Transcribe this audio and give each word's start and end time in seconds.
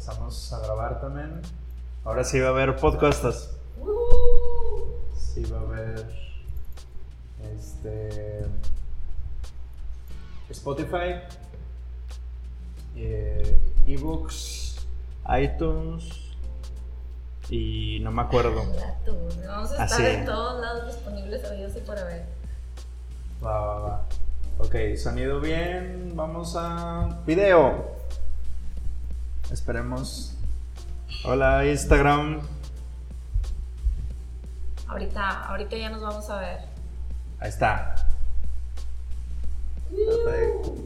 empezamos 0.00 0.50
a 0.54 0.60
grabar 0.60 0.98
también. 0.98 1.42
Ahora 2.06 2.24
sí 2.24 2.40
va 2.40 2.46
a 2.46 2.50
haber 2.52 2.74
podcastas. 2.76 3.50
Sí 5.14 5.44
va 5.44 5.58
a 5.58 5.60
haber 5.60 6.06
este 7.54 8.46
Spotify, 10.48 11.20
eh, 12.96 13.60
ebooks, 13.86 14.86
iTunes 15.38 16.32
y 17.50 17.98
no 18.00 18.10
me 18.10 18.22
acuerdo. 18.22 18.62
Vamos 19.46 19.72
a 19.72 19.84
estar 19.84 20.00
Así. 20.00 20.06
en 20.06 20.24
todos 20.24 20.62
lados 20.62 20.86
disponibles, 20.94 21.44
oídos 21.44 21.76
y 21.76 21.80
por 21.80 21.98
haber. 21.98 22.24
Va, 23.44 23.60
va, 23.60 23.78
va. 23.80 24.04
Ok, 24.60 24.96
sonido 24.96 25.40
bien. 25.40 26.12
Vamos 26.14 26.56
a 26.56 27.20
video. 27.26 27.99
Esperemos. 29.50 30.36
Hola 31.24 31.66
Instagram. 31.66 32.40
Ahorita, 34.86 35.46
ahorita 35.48 35.76
ya 35.76 35.90
nos 35.90 36.02
vamos 36.02 36.30
a 36.30 36.38
ver. 36.38 36.60
Ahí 37.40 37.48
está. 37.48 37.96
Perfecto. 39.90 40.76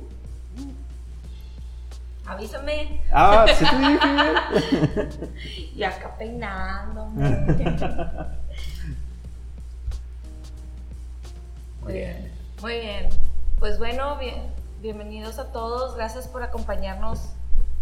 Avísame. 2.26 3.02
Ah, 3.12 3.44
sí 3.54 3.66
te 3.66 3.76
dije. 3.76 5.30
Y 5.76 5.82
acá 5.82 6.16
peinándome. 6.16 7.30
Muy 11.82 11.92
bien. 11.92 12.32
Muy 12.62 12.80
bien. 12.80 13.10
Pues 13.58 13.78
bueno, 13.78 14.16
bien, 14.16 14.54
bienvenidos 14.80 15.38
a 15.38 15.52
todos. 15.52 15.96
Gracias 15.96 16.28
por 16.28 16.42
acompañarnos 16.42 17.33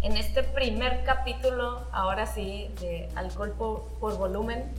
en 0.03 0.17
este 0.17 0.43
primer 0.43 1.03
capítulo, 1.05 1.87
ahora 1.91 2.25
sí, 2.27 2.69
de 2.81 3.09
Alcohol 3.15 3.51
por, 3.57 3.83
por 3.99 4.17
Volumen. 4.17 4.71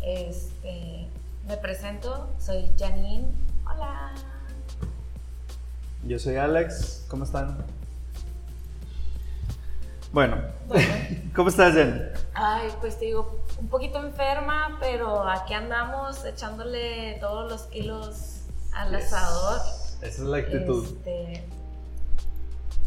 Este, 0.00 1.08
me 1.46 1.56
presento, 1.56 2.28
soy 2.38 2.70
Janine. 2.78 3.26
Hola. 3.66 4.12
Yo 6.04 6.18
soy 6.18 6.36
Alex. 6.36 7.04
¿Cómo 7.08 7.24
están? 7.24 7.64
Bueno, 10.12 10.36
Bueno, 10.68 10.94
¿cómo 11.34 11.48
estás, 11.48 11.74
Jen? 11.74 12.12
ay, 12.34 12.68
pues 12.80 12.98
te 12.98 13.06
digo, 13.06 13.42
un 13.58 13.68
poquito 13.68 13.98
enferma, 14.04 14.76
pero 14.78 15.26
aquí 15.28 15.54
andamos 15.54 16.24
echándole 16.24 17.14
todos 17.18 17.50
los 17.50 17.62
kilos 17.62 18.40
al 18.74 18.90
Yes. 18.94 19.12
asador. 19.12 19.60
Esa 20.02 20.06
es 20.06 20.18
la 20.20 20.36
actitud. 20.38 20.84
Este, 20.84 21.44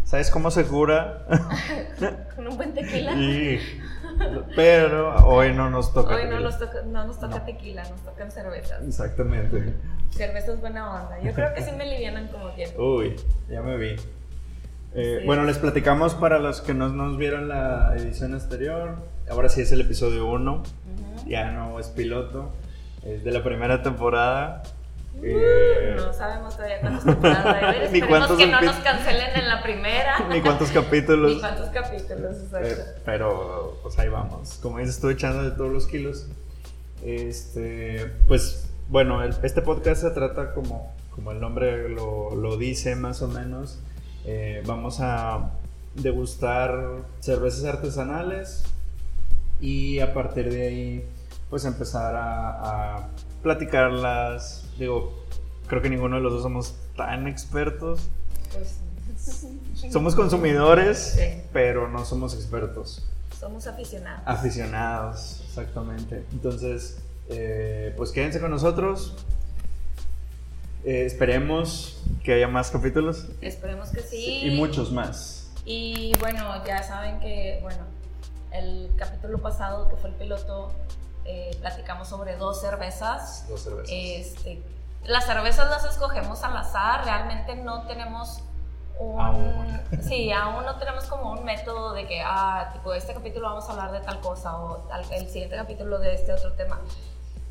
¿Sabes 0.06 0.30
cómo 0.32 0.52
se 0.52 0.64
cura? 0.66 1.26
con 2.36 2.48
un 2.48 2.56
buen 2.58 2.74
tequila. 2.74 3.14
Y- 3.16 3.60
Pero 4.56 5.16
hoy 5.28 5.52
no 5.54 5.70
nos 5.70 5.94
toca. 5.94 6.16
Hoy 6.16 6.24
no 6.26 6.30
tequila. 6.30 6.40
nos 6.42 6.60
toca, 6.60 6.82
no 6.86 7.06
nos 7.08 7.20
toca 7.20 7.40
No. 7.40 7.46
tequila, 7.46 7.84
nos 7.90 8.02
tocan 8.04 8.32
cervezas. 8.32 8.82
Exactamente. 8.84 9.74
Cerveza 10.12 10.54
es 10.54 10.62
buena 10.62 11.04
onda. 11.04 11.20
Yo 11.22 11.34
creo 11.34 11.54
que 11.54 11.62
sí 11.64 11.72
me 11.72 11.86
livianan 11.90 12.28
como 12.30 12.54
quiera. 12.54 12.72
Uy, 12.78 13.16
ya 13.50 13.62
me 13.62 13.78
vi. 13.78 13.96
Eh, 14.98 15.18
Sí. 15.20 15.26
Bueno, 15.26 15.44
les 15.44 15.58
platicamos 15.58 16.14
para 16.14 16.40
los 16.40 16.62
que 16.62 16.74
no 16.74 16.88
nos 16.90 17.18
vieron 17.18 17.50
la 17.50 17.94
edición 17.98 18.34
anterior. 18.34 18.96
Ahora 19.30 19.50
sí 19.50 19.62
es 19.62 19.72
el 19.74 19.82
episodio 19.82 20.28
1. 20.28 20.54
Ujú. 20.54 21.28
Ya 21.30 21.52
no 21.52 21.80
es 21.80 21.88
piloto. 21.90 22.52
Es 23.04 23.24
de 23.26 23.32
la 23.32 23.44
primera 23.44 23.82
temporada. 23.84 24.64
Eh, 25.24 25.94
No 25.98 26.14
sabemos 26.14 26.56
todavía 26.56 26.82
cuántas 26.82 27.06
temporadas. 27.06 27.56
Ni 27.92 28.00
Esperemos 28.00 28.10
cuántos 28.10 28.38
que 28.38 28.48
no 28.48 28.62
nos 28.62 28.76
cancelen 28.78 29.30
en 29.36 29.48
la 29.48 29.64
primera. 29.64 30.20
Ni 30.30 30.42
cuántos 30.42 30.70
capítulos. 30.72 31.34
Ni 31.34 31.40
cuántos 31.40 31.70
capítulos, 31.70 32.38
exacto. 32.44 32.68
Eh, 32.68 32.86
pero 33.06 33.80
pues 33.84 33.98
ahí 34.00 34.10
vamos. 34.10 34.60
Como 34.62 34.80
dices, 34.80 34.96
estoy 34.96 35.14
echando 35.14 35.44
de 35.44 35.52
todos 35.52 35.72
los 35.72 35.88
kilos. 35.88 36.28
Este, 37.04 38.12
pues 38.28 38.68
bueno, 38.90 39.24
el- 39.24 39.36
este 39.44 39.62
podcast 39.62 40.02
se 40.02 40.12
trata 40.12 40.54
como, 40.54 40.94
como 41.12 41.32
el 41.32 41.40
nombre 41.40 41.90
lo, 41.90 42.36
lo 42.36 42.58
dice 42.58 42.96
más 42.96 43.22
o 43.22 43.28
menos. 43.28 43.80
Eh, 44.26 44.64
vamos 44.66 45.00
a 45.02 45.52
degustar 45.96 46.74
cervezas 47.20 47.64
artesanales 47.66 48.64
y 49.62 50.00
a 50.00 50.14
partir 50.14 50.52
de 50.52 50.68
ahí 50.68 51.06
pues 51.50 51.64
empezar 51.66 52.16
a, 52.16 52.96
a 52.98 53.08
platicarlas. 53.46 54.66
Digo, 54.80 55.14
creo 55.68 55.82
que 55.82 55.90
ninguno 55.90 56.16
de 56.18 56.22
los 56.24 56.34
dos 56.34 56.42
somos 56.42 56.76
tan 56.98 57.28
expertos. 57.28 58.02
Pues, 58.52 58.80
Somos 59.92 60.16
consumidores, 60.16 61.16
Sí. 61.18 61.42
pero 61.54 61.88
no 61.88 62.04
somos 62.06 62.34
expertos. 62.34 63.08
somos 63.40 63.68
aficionados. 63.68 64.24
Aficionados, 64.26 65.44
exactamente. 65.48 66.26
Entonces, 66.32 66.98
eh, 67.30 67.94
pues 67.98 68.12
quédense 68.12 68.40
con 68.40 68.50
nosotros. 68.50 69.14
Eh, 70.84 71.06
esperemos 71.06 72.02
que 72.24 72.34
haya 72.34 72.48
más 72.48 72.70
capítulos 72.72 73.28
Esperemos 73.42 73.90
que 73.90 74.02
sí. 74.02 74.42
y 74.44 74.56
muchos 74.56 74.92
más. 74.92 75.52
Y 75.66 76.14
bueno, 76.20 76.64
ya 76.66 76.82
saben 76.84 77.20
que, 77.20 77.60
bueno, 77.62 77.84
el 78.52 78.90
capítulo 78.98 79.38
pasado, 79.40 79.90
que 79.90 79.96
fue 79.98 80.10
el 80.12 80.16
piloto, 80.16 80.72
eh, 81.26 81.58
platicamos 81.60 82.08
sobre 82.08 82.38
dos 82.38 82.62
cervezas. 82.62 83.48
Dos 83.50 83.62
cervezas. 83.62 83.90
Este, 83.92 84.62
las 85.04 85.26
cervezas 85.26 85.70
las 85.70 85.86
escogemos 85.86 86.44
al 86.44 86.56
azar, 86.58 87.04
realmente 87.06 87.56
no 87.56 87.84
tenemos 87.88 88.42
un... 89.00 89.20
Aún. 89.22 89.82
Sí, 90.02 90.32
aún 90.32 90.66
no 90.66 90.78
tenemos 90.78 91.06
como 91.06 91.32
un 91.32 91.44
método 91.44 91.94
de 91.94 92.08
que, 92.08 92.22
ah, 92.24 92.70
tipo, 92.74 92.94
este 92.94 93.14
capítulo 93.14 93.48
vamos 93.50 93.68
a 93.70 93.72
hablar 93.72 93.92
de 93.92 94.00
tal 94.02 94.20
cosa 94.20 94.58
o 94.58 94.88
el 95.12 95.28
siguiente 95.28 95.56
capítulo 95.56 96.00
de 96.00 96.14
este 96.16 96.34
otro 96.34 96.54
tema. 96.54 96.80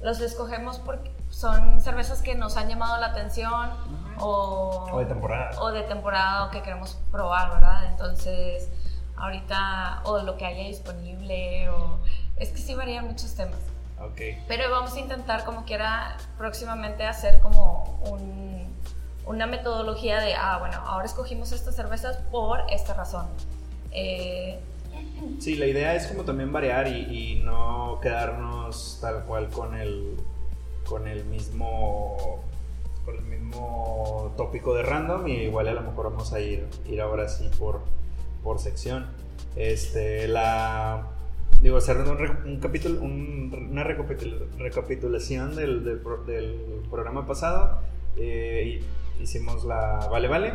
Los 0.01 0.21
escogemos 0.21 0.79
porque 0.79 1.11
son 1.31 1.81
cervezas 1.81 2.21
que 2.23 2.35
nos 2.35 2.57
han 2.57 2.69
llamado 2.69 3.01
la 3.01 3.07
atención 3.07 3.71
o, 4.19 4.87
O 4.93 4.99
de 4.99 5.07
temporada. 5.07 5.51
o 5.61 5.71
de 5.71 5.83
temporada 5.83 6.45
o 6.45 6.51
que 6.51 6.63
queremos 6.63 6.99
probar, 7.11 7.51
¿verdad? 7.51 7.87
Entonces, 7.87 8.69
ahorita, 9.17 10.03
o 10.05 10.19
lo 10.19 10.37
que 10.37 10.45
haya 10.45 10.65
disponible, 10.65 11.69
o 11.71 11.99
es 12.37 12.51
que 12.51 12.59
sí 12.59 12.75
varían 12.75 13.07
muchos 13.07 13.35
temas. 13.35 13.59
Ok. 14.01 14.21
Pero 14.49 14.71
vamos 14.71 14.95
a 14.95 15.01
intentar, 15.01 15.45
como 15.45 15.65
quiera, 15.65 16.17
próximamente 16.37 17.05
hacer 17.05 17.41
como 17.41 18.01
un- 18.11 18.73
una 19.27 19.47
metodología 19.47 20.21
de, 20.21 20.35
ah, 20.35 20.59
bueno, 20.59 20.77
ahora 20.85 21.07
escogimos 21.07 21.53
estas 21.53 21.75
cervezas 21.77 22.19
por 22.31 22.61
esta 22.71 22.95
razón. 22.95 23.27
Eh, 23.93 24.61
Sí, 25.41 25.57
la 25.57 25.67
idea 25.67 25.95
es 25.95 26.07
como 26.07 26.25
también 26.25 26.53
variar 26.53 26.87
y, 26.89 27.33
y 27.39 27.41
no 27.43 27.99
quedarnos 28.03 28.99
tal 29.01 29.25
cual 29.25 29.49
con 29.49 29.75
el, 29.75 30.17
con 30.87 31.09
el 31.09 31.25
mismo 31.25 32.41
con 33.05 33.17
el 33.17 33.23
mismo 33.23 34.33
tópico 34.37 34.75
de 34.75 34.83
random 34.83 35.27
y 35.29 35.33
igual 35.43 35.69
a 35.69 35.73
lo 35.75 35.83
mejor 35.83 36.11
vamos 36.11 36.33
a 36.33 36.41
ir, 36.41 36.67
ir 36.87 37.01
ahora 37.01 37.29
sí 37.29 37.51
por, 37.59 37.81
por 38.43 38.59
sección. 38.61 39.07
Este, 39.57 40.27
la, 40.29 41.07
digo, 41.61 41.77
hacer 41.79 41.97
un, 41.99 42.59
capítulo, 42.61 43.01
un- 43.01 43.69
una 43.71 43.85
recapitul- 43.85 44.47
recapitulación 44.59 45.57
del, 45.57 45.85
del 45.85 45.99
pro- 45.99 46.25
del 46.25 46.83
programa 46.91 47.27
pasado. 47.27 47.81
Eh, 48.17 48.83
hicimos 49.21 49.65
la 49.65 50.07
Vale 50.11 50.29
Vale. 50.29 50.53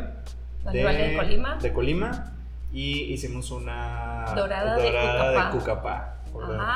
Vale 0.63 0.83
Vale 0.83 1.07
de 1.09 1.17
Colima. 1.17 1.57
de 1.57 1.73
Colima, 1.73 2.33
y 2.71 3.13
hicimos 3.13 3.49
una 3.51 4.25
Dorada 4.35 4.75
de 4.75 4.83
dorada 4.83 5.31
de 5.51 5.57
Cucapá, 5.57 6.21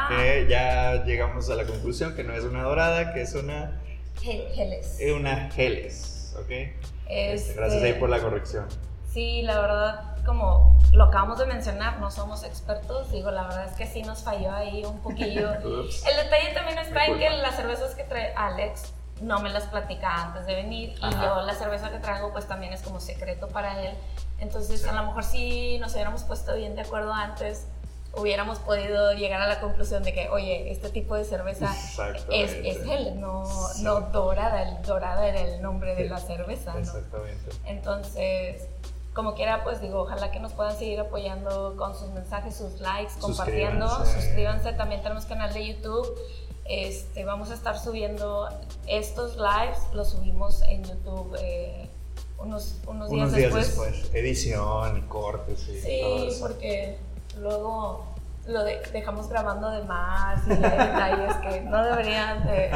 que 0.09 0.47
ya 0.49 1.03
llegamos 1.05 1.49
a 1.49 1.55
la 1.55 1.65
conclusión 1.65 2.15
que 2.15 2.23
no 2.23 2.33
es 2.33 2.43
una 2.45 2.63
dorada, 2.63 3.13
que 3.13 3.21
es 3.21 3.35
una, 3.35 3.79
Gel- 4.21 4.49
geles. 4.53 4.97
es 4.99 5.11
una 5.13 5.51
Geles, 5.51 6.35
¿ok? 6.39 6.49
Este, 7.09 7.53
gracias 7.55 7.83
ahí 7.83 7.93
por 7.93 8.09
la 8.09 8.19
corrección. 8.19 8.65
Sí, 9.11 9.41
la 9.43 9.59
verdad, 9.61 10.12
como 10.25 10.77
lo 10.93 11.05
acabamos 11.05 11.37
de 11.39 11.45
mencionar, 11.45 11.99
no 11.99 12.11
somos 12.11 12.43
expertos. 12.43 13.11
Digo, 13.11 13.31
la 13.31 13.43
verdad 13.43 13.65
es 13.65 13.73
que 13.75 13.87
sí 13.87 14.03
nos 14.03 14.23
falló 14.23 14.51
ahí 14.53 14.83
un 14.85 14.99
poquillo. 14.99 15.51
El 15.61 15.61
detalle 16.23 16.53
también 16.53 16.77
está 16.79 17.05
en 17.05 17.17
que 17.19 17.29
las 17.29 17.55
cervezas 17.55 17.95
que 17.95 18.03
trae 18.03 18.33
Alex 18.35 18.93
no 19.21 19.39
me 19.39 19.49
las 19.49 19.65
platica 19.65 20.13
antes 20.23 20.45
de 20.45 20.55
venir 20.55 20.95
y 20.99 21.05
Ajá. 21.05 21.23
yo 21.23 21.41
la 21.43 21.53
cerveza 21.53 21.89
que 21.91 21.99
traigo 21.99 22.31
pues 22.33 22.47
también 22.47 22.73
es 22.73 22.81
como 22.81 22.99
secreto 22.99 23.47
para 23.47 23.81
él. 23.81 23.95
Entonces 24.39 24.81
Sí. 24.81 24.89
a 24.89 24.93
lo 24.93 25.03
mejor 25.05 25.23
si 25.23 25.77
nos 25.79 25.93
hubiéramos 25.93 26.23
puesto 26.23 26.55
bien 26.55 26.75
de 26.75 26.81
acuerdo 26.81 27.13
antes, 27.13 27.67
hubiéramos 28.15 28.59
podido 28.59 29.13
llegar 29.13 29.41
a 29.41 29.47
la 29.47 29.59
conclusión 29.59 30.03
de 30.03 30.13
que, 30.13 30.29
oye, 30.29 30.71
este 30.71 30.89
tipo 30.89 31.15
de 31.15 31.23
cerveza 31.25 31.73
es, 32.31 32.51
es 32.51 32.85
él, 32.87 33.19
no, 33.19 33.43
no 33.81 34.01
dorada. 34.01 34.63
El 34.63 34.81
dorada 34.83 35.27
era 35.27 35.39
el 35.41 35.61
nombre 35.61 35.95
de 35.95 36.09
la 36.09 36.17
cerveza, 36.19 36.73
¿no? 36.73 36.79
Exactamente. 36.79 37.49
Entonces, 37.65 38.67
como 39.13 39.35
quiera, 39.35 39.63
pues 39.63 39.79
digo, 39.81 40.01
ojalá 40.01 40.31
que 40.31 40.39
nos 40.39 40.53
puedan 40.53 40.75
seguir 40.77 40.99
apoyando 40.99 41.75
con 41.77 41.95
sus 41.95 42.09
mensajes, 42.09 42.55
sus 42.55 42.79
likes, 42.81 43.13
compartiendo. 43.19 43.87
Suscríbanse. 43.87 44.21
Suscríbanse. 44.21 44.73
También 44.73 45.01
tenemos 45.03 45.25
canal 45.25 45.53
de 45.53 45.67
YouTube. 45.73 46.07
Este, 46.65 47.25
vamos 47.25 47.51
a 47.51 47.55
estar 47.55 47.77
subiendo 47.77 48.47
estos 48.87 49.35
lives, 49.35 49.77
los 49.93 50.11
subimos 50.11 50.61
en 50.63 50.83
YouTube 50.85 51.35
eh, 51.41 51.89
unos, 52.37 52.75
unos 52.87 53.09
días, 53.09 53.27
Unos 53.27 53.35
días 53.35 53.53
después. 53.53 53.91
después. 53.91 54.15
Edición 54.15 55.01
cortes 55.07 55.61
y 55.67 56.01
todo 56.01 56.19
Sí, 56.19 56.27
eso. 56.29 56.39
porque 56.47 56.97
luego 57.37 58.05
lo 58.47 58.63
de- 58.63 58.81
dejamos 58.91 59.29
grabando 59.29 59.69
de 59.71 59.83
más 59.83 60.45
y 60.47 60.51
hay 60.51 60.59
detalles 60.59 61.35
que 61.37 61.61
no 61.61 61.83
deberían 61.83 62.45
de 62.45 62.71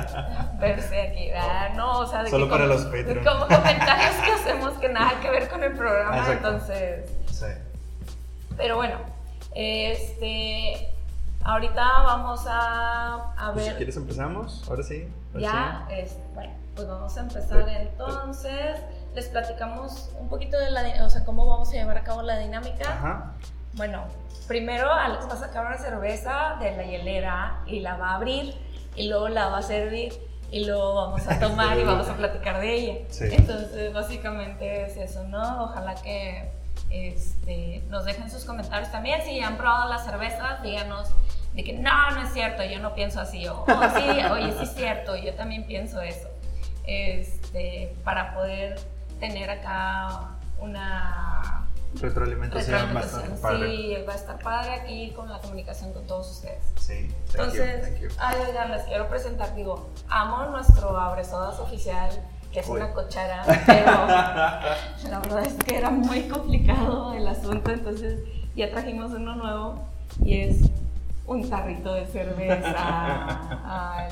verse 0.60 1.02
aquí, 1.10 1.30
¿verdad? 1.30 1.74
No, 1.76 2.00
o 2.00 2.06
sea, 2.08 2.24
de 2.24 2.30
Solo 2.30 2.46
que 2.46 2.52
para 2.52 2.64
como- 2.64 2.74
los 2.76 2.86
Patreon. 2.86 3.24
Como 3.26 3.48
comentarios 3.48 4.16
que 4.26 4.32
hacemos 4.32 4.74
que 4.76 4.90
nada 4.90 5.20
que 5.22 5.30
ver 5.30 5.50
con 5.50 5.64
el 5.64 5.74
programa, 5.74 6.18
Exacto. 6.20 6.48
entonces... 6.48 7.10
Sí. 7.32 7.46
Pero 8.56 8.78
bueno, 8.78 8.98
este... 9.56 10.94
Ahorita 11.44 11.82
vamos 12.04 12.46
a, 12.48 13.34
a 13.38 13.52
Pues, 13.54 13.64
si 13.64 13.70
ver... 13.70 13.78
quieres 13.78 13.96
empezamos, 13.98 14.64
ahora 14.68 14.84
sí. 14.84 15.08
ahora 15.34 15.40
Ya, 15.40 15.88
sí. 16.06 16.18
bueno, 16.34 16.52
pues 16.76 16.88
vamos 16.88 17.16
a 17.18 17.22
empezar 17.22 17.70
entonces. 17.70 18.82
Les 19.16 19.28
platicamos 19.30 20.12
un 20.20 20.28
poquito 20.28 20.58
de 20.60 20.72
la, 20.72 21.06
o 21.06 21.10
sea, 21.10 21.24
cómo 21.24 21.46
vamos 21.46 21.70
a 21.70 21.74
llevar 21.74 21.98
a 22.00 22.04
cabo 22.04 22.22
la 22.22 22.38
dinámica. 22.40 22.90
Ajá. 22.92 23.32
Bueno, 23.78 24.06
primero 24.48 24.92
Alex 24.92 25.28
va 25.30 25.34
a 25.34 25.38
sacar 25.38 25.66
una 25.68 25.78
cerveza 25.78 26.58
de 26.60 26.76
la 26.76 26.84
hielera 26.84 27.60
y 27.68 27.80
la 27.80 27.96
va 27.96 28.10
a 28.10 28.16
abrir 28.16 28.56
y 28.96 29.08
luego 29.08 29.30
la 29.30 29.50
va 29.50 29.60
a 29.60 29.62
servir 29.62 30.14
y 30.50 30.66
luego 30.66 30.96
vamos 30.96 31.28
a 31.28 31.40
tomar 31.40 31.78
y 31.78 31.84
vamos 31.84 32.10
a 32.10 32.14
platicar 32.18 32.60
de 32.60 32.74
ella. 32.74 32.96
Sí. 33.10 33.26
Entonces, 33.32 33.94
básicamente 33.94 34.86
es 34.86 34.98
eso, 34.98 35.24
¿no? 35.26 35.66
Ojalá 35.66 35.94
que 35.96 36.50
este, 36.90 37.84
nos 37.90 38.06
dejen 38.06 38.32
sus 38.32 38.46
comentarios 38.46 38.92
también. 38.92 39.22
Si 39.24 39.38
ya 39.40 39.48
han 39.48 39.58
probado 39.58 39.90
la 39.90 40.00
cerveza, 40.00 40.58
díganos 40.64 41.10
de 41.54 41.64
que 41.64 41.74
no, 41.74 42.12
no 42.12 42.22
es 42.24 42.34
cierto, 42.34 42.64
yo 42.64 42.80
no 42.80 42.96
pienso 42.96 43.20
así. 43.22 43.48
O 43.48 43.64
"Oh, 43.68 43.90
sí, 43.96 44.24
oye, 44.32 44.54
sí 44.54 44.64
es 44.64 44.74
cierto, 44.74 45.16
yo 45.16 45.34
también 45.36 45.66
pienso 45.68 46.02
eso. 46.02 46.30
Este, 46.86 47.94
para 48.04 48.34
poder 48.34 48.80
tener 49.20 49.50
acá 49.50 50.30
una 50.60 51.67
Retroalimentación, 51.96 52.72
retroalimentación. 52.74 53.22
bastante 53.22 53.42
padre. 53.42 53.68
Sí, 53.76 53.96
va 54.08 54.14
a 54.14 54.16
estar 54.16 54.40
padre 54.40 54.72
aquí 54.74 55.12
con 55.16 55.30
la 55.30 55.40
comunicación 55.40 55.94
con 55.94 56.06
todos 56.06 56.30
ustedes. 56.32 56.64
Sí, 56.80 56.94
thank 56.94 57.54
you, 57.54 57.64
Entonces, 57.64 57.82
thank 57.82 58.00
you. 58.02 58.10
ay, 58.20 58.36
oigan, 58.48 58.72
les 58.72 58.84
quiero 58.84 59.08
presentar, 59.10 59.56
digo, 59.56 59.90
amo 60.10 60.46
nuestro 60.46 60.98
abresodas 61.00 61.60
oficial, 61.60 62.10
que 62.52 62.60
es 62.60 62.68
Uy. 62.70 62.78
una 62.78 62.94
cochara, 62.94 63.44
pero 63.66 63.86
la 65.10 65.20
verdad 65.22 65.46
es 65.46 65.54
que 65.56 65.78
era 65.78 65.90
muy 65.90 66.24
complicado 66.28 67.14
el 67.14 67.28
asunto, 67.28 67.72
entonces 67.72 68.20
ya 68.56 68.70
trajimos 68.70 69.12
uno 69.12 69.36
nuevo 69.36 69.80
y 70.24 70.42
es 70.42 70.58
un 71.26 71.50
tarrito 71.50 71.94
de 71.94 72.06
cerveza. 72.06 72.74
Ay, 73.66 74.08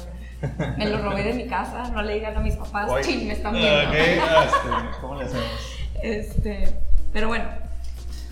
me 0.78 0.88
lo 0.88 0.98
robé 1.00 1.24
de 1.24 1.34
mi 1.34 1.48
casa, 1.48 1.90
no 1.90 2.02
le 2.02 2.16
digan 2.16 2.36
a 2.36 2.40
mis 2.40 2.56
papás, 2.56 2.90
Uy. 2.92 3.02
chin, 3.04 3.28
me 3.28 3.34
están 3.34 3.54
viendo. 3.54 3.90
Ok, 3.90 3.96
este, 3.96 5.00
¿cómo 5.02 5.16
le 5.16 5.26
hacemos? 5.26 5.46
Este, 6.02 6.78
pero 7.16 7.30
bueno, 7.30 7.46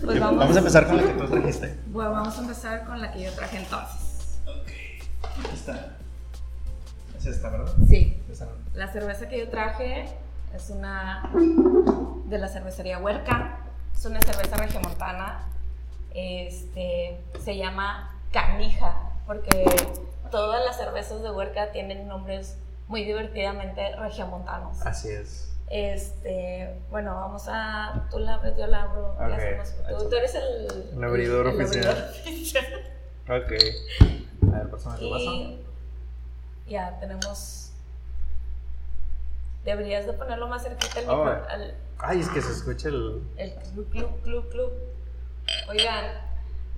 pues 0.04 0.20
vamos, 0.20 0.40
Vamos 0.40 0.56
a 0.56 0.58
empezar 0.58 0.86
con 0.86 0.98
la 0.98 1.04
que 1.04 1.12
tú 1.14 1.26
trajiste. 1.26 1.78
Bueno, 1.86 2.10
vamos 2.10 2.36
a 2.36 2.40
empezar 2.42 2.84
con 2.84 3.00
la 3.00 3.10
que 3.10 3.22
yo 3.22 3.32
traje 3.32 3.56
entonces. 3.56 4.38
Ok. 4.46 4.68
Está. 5.54 5.96
Es 7.16 7.24
esta, 7.24 7.48
¿verdad? 7.48 7.72
Sí, 7.88 8.22
la 8.74 8.92
cerveza 8.92 9.26
que 9.26 9.38
yo 9.38 9.48
traje 9.48 10.04
es 10.54 10.68
una 10.68 11.30
de 12.26 12.36
la 12.36 12.46
cervecería 12.48 12.98
Huerca. 12.98 13.60
Es 13.94 14.04
una 14.04 14.20
cerveza 14.20 14.58
regiomontana. 14.58 15.46
Este, 16.12 17.18
se 17.42 17.56
llama 17.56 18.14
Canija, 18.32 18.96
porque 19.26 19.64
todas 20.30 20.62
las 20.62 20.76
cervezas 20.76 21.22
de 21.22 21.30
Huerca 21.30 21.72
tienen 21.72 22.06
nombres 22.06 22.58
muy 22.88 23.02
divertidamente 23.02 23.96
regiomontanos. 23.96 24.82
Así 24.82 25.08
es. 25.08 25.53
Este, 25.70 26.78
bueno, 26.90 27.14
vamos 27.14 27.44
a. 27.48 28.06
Tú 28.10 28.18
la 28.18 28.34
abres, 28.34 28.56
yo 28.56 28.66
la 28.66 28.82
abro. 28.82 29.16
Tú, 29.98 30.08
tú 30.08 30.16
eres 30.16 30.34
el. 30.34 30.90
El 30.96 31.04
abridor 31.04 31.46
oficial. 31.48 32.10
Ok. 33.24 33.52
A 34.52 34.58
ver, 34.58 34.70
pásame 34.70 34.98
tu 34.98 35.10
vaso. 35.10 35.58
Ya 36.68 36.98
tenemos. 37.00 37.70
Deberías 39.64 40.06
de 40.06 40.12
ponerlo 40.12 40.46
más 40.48 40.62
cerquita 40.62 41.00
al, 41.00 41.08
Oh, 41.08 41.24
micro- 41.24 41.48
al- 41.48 41.74
Ay, 41.98 42.20
es 42.20 42.28
que 42.28 42.42
se 42.42 42.52
escucha 42.52 42.88
el. 42.88 43.22
el 43.36 43.54
club, 43.54 43.88
club, 43.90 44.20
club, 44.22 44.48
club. 44.50 44.72
Oigan, 45.68 46.04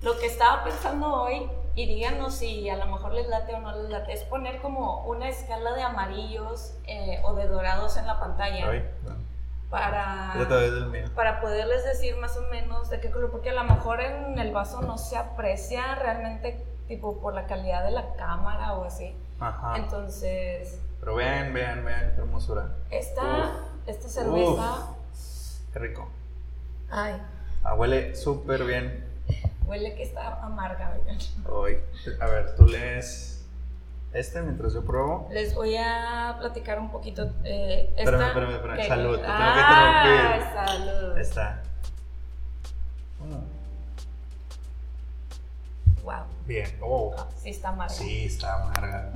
lo 0.01 0.17
que 0.17 0.27
estaba 0.27 0.63
pensando 0.63 1.05
hoy, 1.23 1.49
y 1.77 1.85
díganos 1.85 2.33
si 2.35 2.67
a 2.69 2.75
lo 2.75 2.87
mejor 2.87 3.13
les 3.13 3.27
late 3.27 3.53
o 3.55 3.59
no 3.59 3.71
les 3.75 3.89
late, 3.89 4.11
es 4.11 4.23
poner 4.23 4.61
como 4.61 5.05
una 5.05 5.29
escala 5.29 5.73
de 5.75 5.83
amarillos 5.83 6.73
eh, 6.87 7.21
o 7.23 7.35
de 7.35 7.47
dorados 7.47 7.95
en 7.97 8.07
la 8.07 8.19
pantalla 8.19 8.67
Ay, 8.69 8.83
no. 9.05 9.15
para, 9.69 10.33
para 11.15 11.39
poderles 11.39 11.85
decir 11.85 12.17
más 12.17 12.35
o 12.35 12.41
menos 12.49 12.89
de 12.89 12.99
qué 12.99 13.11
color, 13.11 13.29
porque 13.31 13.51
a 13.51 13.53
lo 13.53 13.63
mejor 13.63 14.01
en 14.01 14.39
el 14.39 14.51
vaso 14.51 14.81
no 14.81 14.97
se 14.97 15.17
aprecia 15.17 15.95
realmente 15.95 16.65
tipo 16.87 17.19
por 17.21 17.33
la 17.35 17.45
calidad 17.47 17.83
de 17.83 17.91
la 17.91 18.13
cámara 18.15 18.73
o 18.73 18.83
así. 18.85 19.15
Ajá. 19.39 19.77
Entonces, 19.77 20.81
Pero 20.99 21.15
vean, 21.15 21.53
vean, 21.53 21.85
vean 21.85 22.13
qué 22.15 22.21
hermosura. 22.21 22.69
esta, 22.89 23.51
esta 23.85 24.09
cerveza, 24.09 24.87
Qué 25.73 25.79
rico. 25.79 26.09
ay, 26.89 27.21
Ah, 27.63 27.75
huele 27.75 28.15
súper 28.15 28.63
bien. 28.63 29.05
Huele 29.67 29.95
que 29.95 30.03
está 30.03 30.41
amarga, 30.43 30.95
oigan. 30.99 31.17
Hoy. 31.49 31.77
A 32.19 32.25
ver, 32.27 32.55
tú 32.55 32.65
lees 32.65 33.45
este 34.13 34.41
mientras 34.41 34.73
yo 34.73 34.83
pruebo. 34.85 35.27
Les 35.31 35.53
voy 35.53 35.75
a 35.77 36.37
platicar 36.39 36.79
un 36.79 36.89
poquito. 36.89 37.29
Eh, 37.43 37.89
esta, 37.97 38.01
Espérame, 38.03 38.27
espérame, 38.27 38.53
espérame. 38.55 38.87
Salud, 38.87 39.15
te 39.17 39.21
tengo 39.21 39.37
que 39.37 39.43
ah, 39.43 40.37
interrumpir. 40.39 40.53
salud. 40.55 41.17
Está. 41.17 41.63
Mm, 43.19 43.57
Wow, 46.03 46.23
Bien. 46.45 46.77
Oh. 46.81 47.13
sí 47.35 47.49
está 47.49 47.69
amarga. 47.69 47.93
Sí, 47.93 48.25
está 48.25 48.63
amarga. 48.63 49.11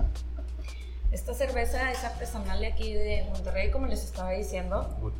Esta 1.14 1.34
cerveza 1.34 1.90
es 1.90 2.04
artesanal 2.04 2.60
de 2.60 2.68
aquí 2.68 2.94
de 2.94 3.28
Monterrey, 3.32 3.72
como 3.72 3.88
les 3.88 4.04
estaba 4.04 4.32
diciendo. 4.32 4.94
Uy, 5.02 5.14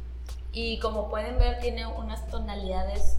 Y 0.52 0.80
como 0.80 1.10
pueden 1.10 1.38
ver, 1.38 1.60
tiene 1.62 1.86
unas 1.88 2.28
tonalidades 2.28 3.18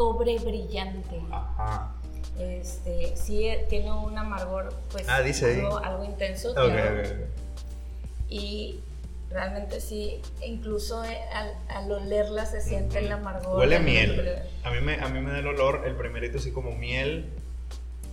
cobre 0.00 0.38
brillante. 0.38 1.20
Ajá. 1.30 1.92
Este, 2.38 3.14
sí, 3.18 3.46
eh, 3.46 3.66
tiene 3.68 3.92
un 3.92 4.16
amargor, 4.16 4.72
pues, 4.90 5.06
Ah, 5.10 5.20
dice 5.20 5.60
algo, 5.60 5.76
algo 5.76 6.04
intenso. 6.04 6.52
Ok, 6.52 6.56
claro. 6.56 7.00
ok, 7.00 7.06
ok. 7.06 8.30
Y 8.30 8.80
realmente 9.28 9.78
sí, 9.82 10.22
incluso 10.42 11.04
eh, 11.04 11.18
al, 11.34 11.52
al 11.68 11.92
olerla 11.92 12.46
se 12.46 12.62
siente 12.62 13.00
el 13.00 13.12
amargor. 13.12 13.58
Huele 13.58 13.76
a 13.76 13.80
miel. 13.80 14.42
A 14.64 14.70
mí, 14.70 14.80
me, 14.80 14.94
a 14.94 15.08
mí 15.08 15.20
me 15.20 15.32
da 15.32 15.40
el 15.40 15.48
olor, 15.48 15.82
el 15.86 15.94
primerito 15.96 16.38
así 16.38 16.50
como 16.50 16.70
miel. 16.72 17.30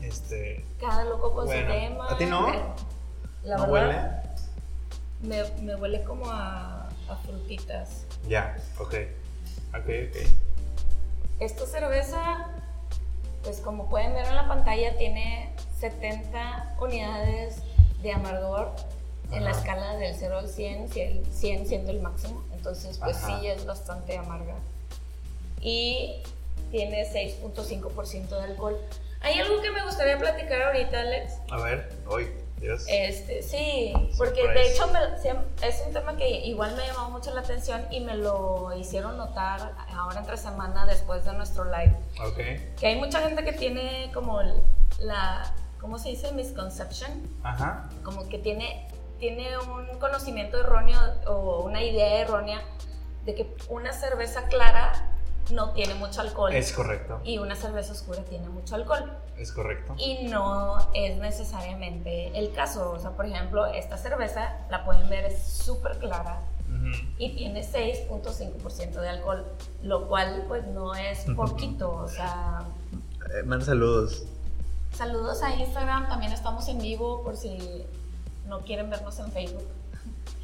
Este. 0.01 0.65
Cada 0.81 1.05
loco 1.05 1.33
con 1.33 1.45
Bueno, 1.45 1.71
su 1.73 1.79
tema. 1.79 2.11
¿a 2.11 2.17
ti 2.17 2.25
no? 2.25 2.75
La 3.43 3.55
¿No 3.57 3.71
verdad, 3.71 4.23
Me, 5.21 5.41
me 5.61 5.75
huele 5.75 6.03
como 6.03 6.29
a, 6.29 6.89
a 7.07 7.15
frutitas. 7.25 8.05
Ya, 8.27 8.57
ok. 8.77 8.93
Ok, 9.73 9.87
ok. 10.09 10.46
Esta 11.39 11.65
cerveza, 11.65 12.47
pues 13.43 13.59
como 13.59 13.89
pueden 13.89 14.13
ver 14.13 14.25
en 14.25 14.35
la 14.35 14.47
pantalla, 14.47 14.97
tiene 14.97 15.53
70 15.79 16.77
unidades 16.81 17.57
de 18.01 18.11
amargor 18.11 18.71
en 19.31 19.43
la 19.43 19.51
escala 19.51 19.95
del 19.97 20.15
0 20.15 20.39
al 20.39 20.49
100, 20.49 20.89
si 20.89 21.01
el 21.01 21.25
100 21.31 21.67
siendo 21.67 21.91
el 21.91 22.01
máximo. 22.01 22.43
Entonces, 22.53 22.97
pues 22.97 23.17
Ajá. 23.17 23.39
sí 23.39 23.47
es 23.47 23.65
bastante 23.65 24.17
amarga. 24.17 24.55
Y 25.61 26.23
tiene 26.71 27.05
6.5% 27.11 28.29
de 28.29 28.43
alcohol. 28.43 28.79
Hay 29.21 29.39
algo 29.39 29.61
que 29.61 29.71
me 29.71 29.83
gustaría 29.83 30.17
platicar 30.17 30.61
ahorita, 30.61 31.01
Alex. 31.01 31.33
A 31.51 31.57
ver, 31.57 31.89
hoy, 32.07 32.29
Este, 32.61 33.43
sí, 33.43 33.93
porque 34.17 34.47
de 34.47 34.71
hecho 34.71 34.87
me- 34.87 35.67
es 35.67 35.83
un 35.85 35.93
tema 35.93 36.17
que 36.17 36.27
igual 36.27 36.75
me 36.75 36.85
llamó 36.87 37.11
mucho 37.11 37.33
la 37.33 37.41
atención 37.41 37.85
y 37.91 37.99
me 37.99 38.15
lo 38.15 38.75
hicieron 38.75 39.15
notar 39.17 39.73
ahora 39.95 40.19
entre 40.19 40.37
semana 40.37 40.85
después 40.85 41.23
de 41.25 41.33
nuestro 41.33 41.65
live. 41.65 41.95
Ok. 42.25 42.75
Que 42.79 42.87
hay 42.87 42.95
mucha 42.95 43.19
gente 43.21 43.43
que 43.43 43.53
tiene 43.53 44.09
como 44.13 44.41
la, 44.99 45.53
¿cómo 45.79 45.99
se 45.99 46.09
dice? 46.09 46.31
Misconception, 46.31 47.11
Ajá. 47.43 47.89
como 48.03 48.27
que 48.27 48.39
tiene, 48.39 48.87
tiene 49.19 49.55
un 49.59 49.99
conocimiento 49.99 50.59
erróneo 50.59 50.99
o 51.27 51.61
una 51.63 51.83
idea 51.83 52.21
errónea 52.21 52.61
de 53.25 53.35
que 53.35 53.55
una 53.69 53.93
cerveza 53.93 54.47
clara 54.47 54.93
no 55.51 55.71
tiene 55.71 55.93
mucho 55.95 56.21
alcohol 56.21 56.53
Es 56.53 56.71
correcto. 56.73 57.19
y 57.23 57.37
una 57.37 57.55
cerveza 57.55 57.93
oscura 57.93 58.21
tiene 58.23 58.49
mucho 58.49 58.75
alcohol. 58.75 59.11
Es 59.37 59.51
correcto. 59.51 59.95
Y 59.97 60.23
no 60.27 60.77
es 60.93 61.17
necesariamente 61.17 62.37
el 62.37 62.51
caso. 62.53 62.91
O 62.91 62.99
sea, 62.99 63.11
por 63.11 63.25
ejemplo, 63.25 63.65
esta 63.67 63.97
cerveza, 63.97 64.57
la 64.69 64.83
pueden 64.85 65.07
ver, 65.09 65.25
es 65.25 65.41
súper 65.43 65.97
clara 65.99 66.41
Ujú. 66.67 66.91
y 67.17 67.35
tiene 67.35 67.61
6.5% 67.63 68.99
de 68.99 69.09
alcohol, 69.09 69.45
lo 69.83 70.07
cual 70.07 70.45
pues 70.47 70.65
no 70.67 70.95
es 70.95 71.25
poquito. 71.35 71.91
O 71.91 72.07
sea, 72.07 72.63
Eh, 73.39 73.43
manda 73.43 73.65
saludos. 73.65 74.23
saludos 74.93 75.43
a 75.43 75.53
Instagram, 75.55 76.07
también 76.09 76.31
estamos 76.33 76.67
en 76.69 76.79
vivo 76.79 77.23
por 77.23 77.35
si 77.37 77.85
no 78.47 78.59
quieren 78.61 78.89
vernos 78.89 79.19
en 79.19 79.31
Facebook. 79.31 79.67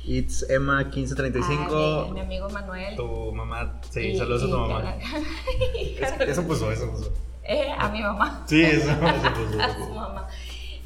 It's 0.05 0.43
Emma 0.49 0.83
1535. 0.83 1.67
Ah, 1.71 2.05
mi, 2.07 2.13
mi 2.13 2.19
amigo 2.21 2.49
Manuel. 2.49 2.95
Tu 2.95 3.31
mamá. 3.31 3.79
Sí, 3.89 3.99
Y- 4.09 4.17
saludos 4.17 4.43
a 4.43 4.45
y 4.47 4.51
tu 4.51 4.57
mamá. 4.57 4.95
Eso, 6.27 6.43
puso, 6.43 6.71
eso 6.71 6.89
puso. 6.91 7.11
Eh, 7.43 7.73
a 7.77 7.89
mi 7.89 8.01
mamá. 8.01 8.43
Sí, 8.47 8.61
eso, 8.63 8.89
eso 8.91 9.33
puso. 9.33 9.61
a 9.61 9.73
su 9.73 9.89
mamá. 9.93 10.27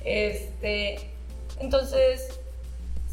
Este, 0.03 0.99
entonces, 1.59 2.39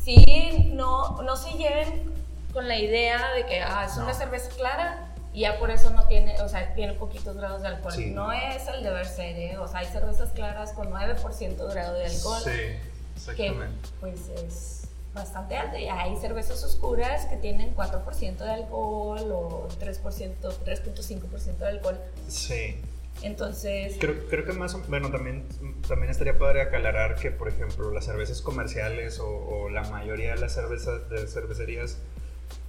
sí, 0.02 0.70
no, 0.74 1.22
no 1.22 1.36
se 1.36 1.52
lleven 1.56 2.12
con 2.52 2.68
la 2.68 2.78
idea 2.78 3.32
de 3.32 3.46
que 3.46 3.60
ah, 3.62 3.86
es 3.90 3.96
una 3.96 4.12
cerveza 4.14 4.48
clara 4.56 5.10
y 5.32 5.40
ya 5.40 5.58
por 5.58 5.70
eso 5.70 5.90
no 5.90 6.06
tiene, 6.06 6.40
o 6.42 6.48
sea, 6.48 6.74
tiene 6.74 6.92
poquitos 6.94 7.36
grados 7.36 7.62
de 7.62 7.68
alcohol. 7.68 7.92
Sí. 7.92 8.10
No 8.10 8.30
es 8.30 8.66
el 8.68 8.82
deber 8.84 9.06
ser, 9.06 9.36
¿eh? 9.36 9.58
o 9.58 9.66
sea, 9.66 9.80
hay 9.80 9.86
cervezas 9.86 10.30
claras 10.30 10.72
con 10.72 10.88
9% 10.90 11.56
de 11.66 11.74
grado 11.74 11.94
de 11.94 12.06
alcohol, 12.06 12.40
Sí, 12.44 12.50
que 12.50 12.78
exactamente. 13.16 13.88
pues 14.00 14.28
es 14.28 14.73
bastante 15.14 15.56
alto. 15.56 15.78
Y 15.78 15.86
hay 15.86 16.16
cervezas 16.16 16.62
oscuras 16.64 17.26
que 17.26 17.36
tienen 17.36 17.74
4% 17.74 18.36
de 18.36 18.50
alcohol 18.50 19.30
o 19.32 19.68
3%, 19.80 20.36
3.5% 20.40 21.56
de 21.58 21.66
alcohol. 21.68 21.98
Sí. 22.28 22.80
Entonces, 23.22 23.96
Creo, 24.00 24.26
creo 24.28 24.44
que 24.44 24.52
más, 24.52 24.76
bueno, 24.88 25.08
también, 25.10 25.46
también 25.86 26.10
estaría 26.10 26.36
padre 26.36 26.62
aclarar 26.62 27.14
que, 27.14 27.30
por 27.30 27.48
ejemplo, 27.48 27.90
las 27.92 28.04
cervezas 28.04 28.42
comerciales 28.42 29.20
o, 29.20 29.28
o 29.28 29.68
la 29.70 29.82
mayoría 29.84 30.34
de 30.34 30.40
las 30.40 30.52
cervezas 30.52 31.08
de 31.08 31.26
cervecerías 31.28 31.96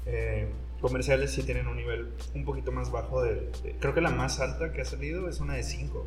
eh, 0.05 0.47
comerciales 0.81 1.33
sí 1.33 1.41
tienen 1.41 1.67
un 1.67 1.75
nivel 1.77 2.13
un 2.35 2.45
poquito 2.45 2.71
más 2.71 2.91
bajo 2.91 3.23
de, 3.23 3.49
de- 3.63 3.75
Creo 3.79 3.95
que 3.95 4.01
la 4.01 4.11
más 4.11 4.39
alta 4.39 4.71
que 4.71 4.81
ha 4.81 4.85
salido 4.85 5.27
es 5.27 5.39
una 5.39 5.55
de 5.55 5.63
5. 5.63 6.05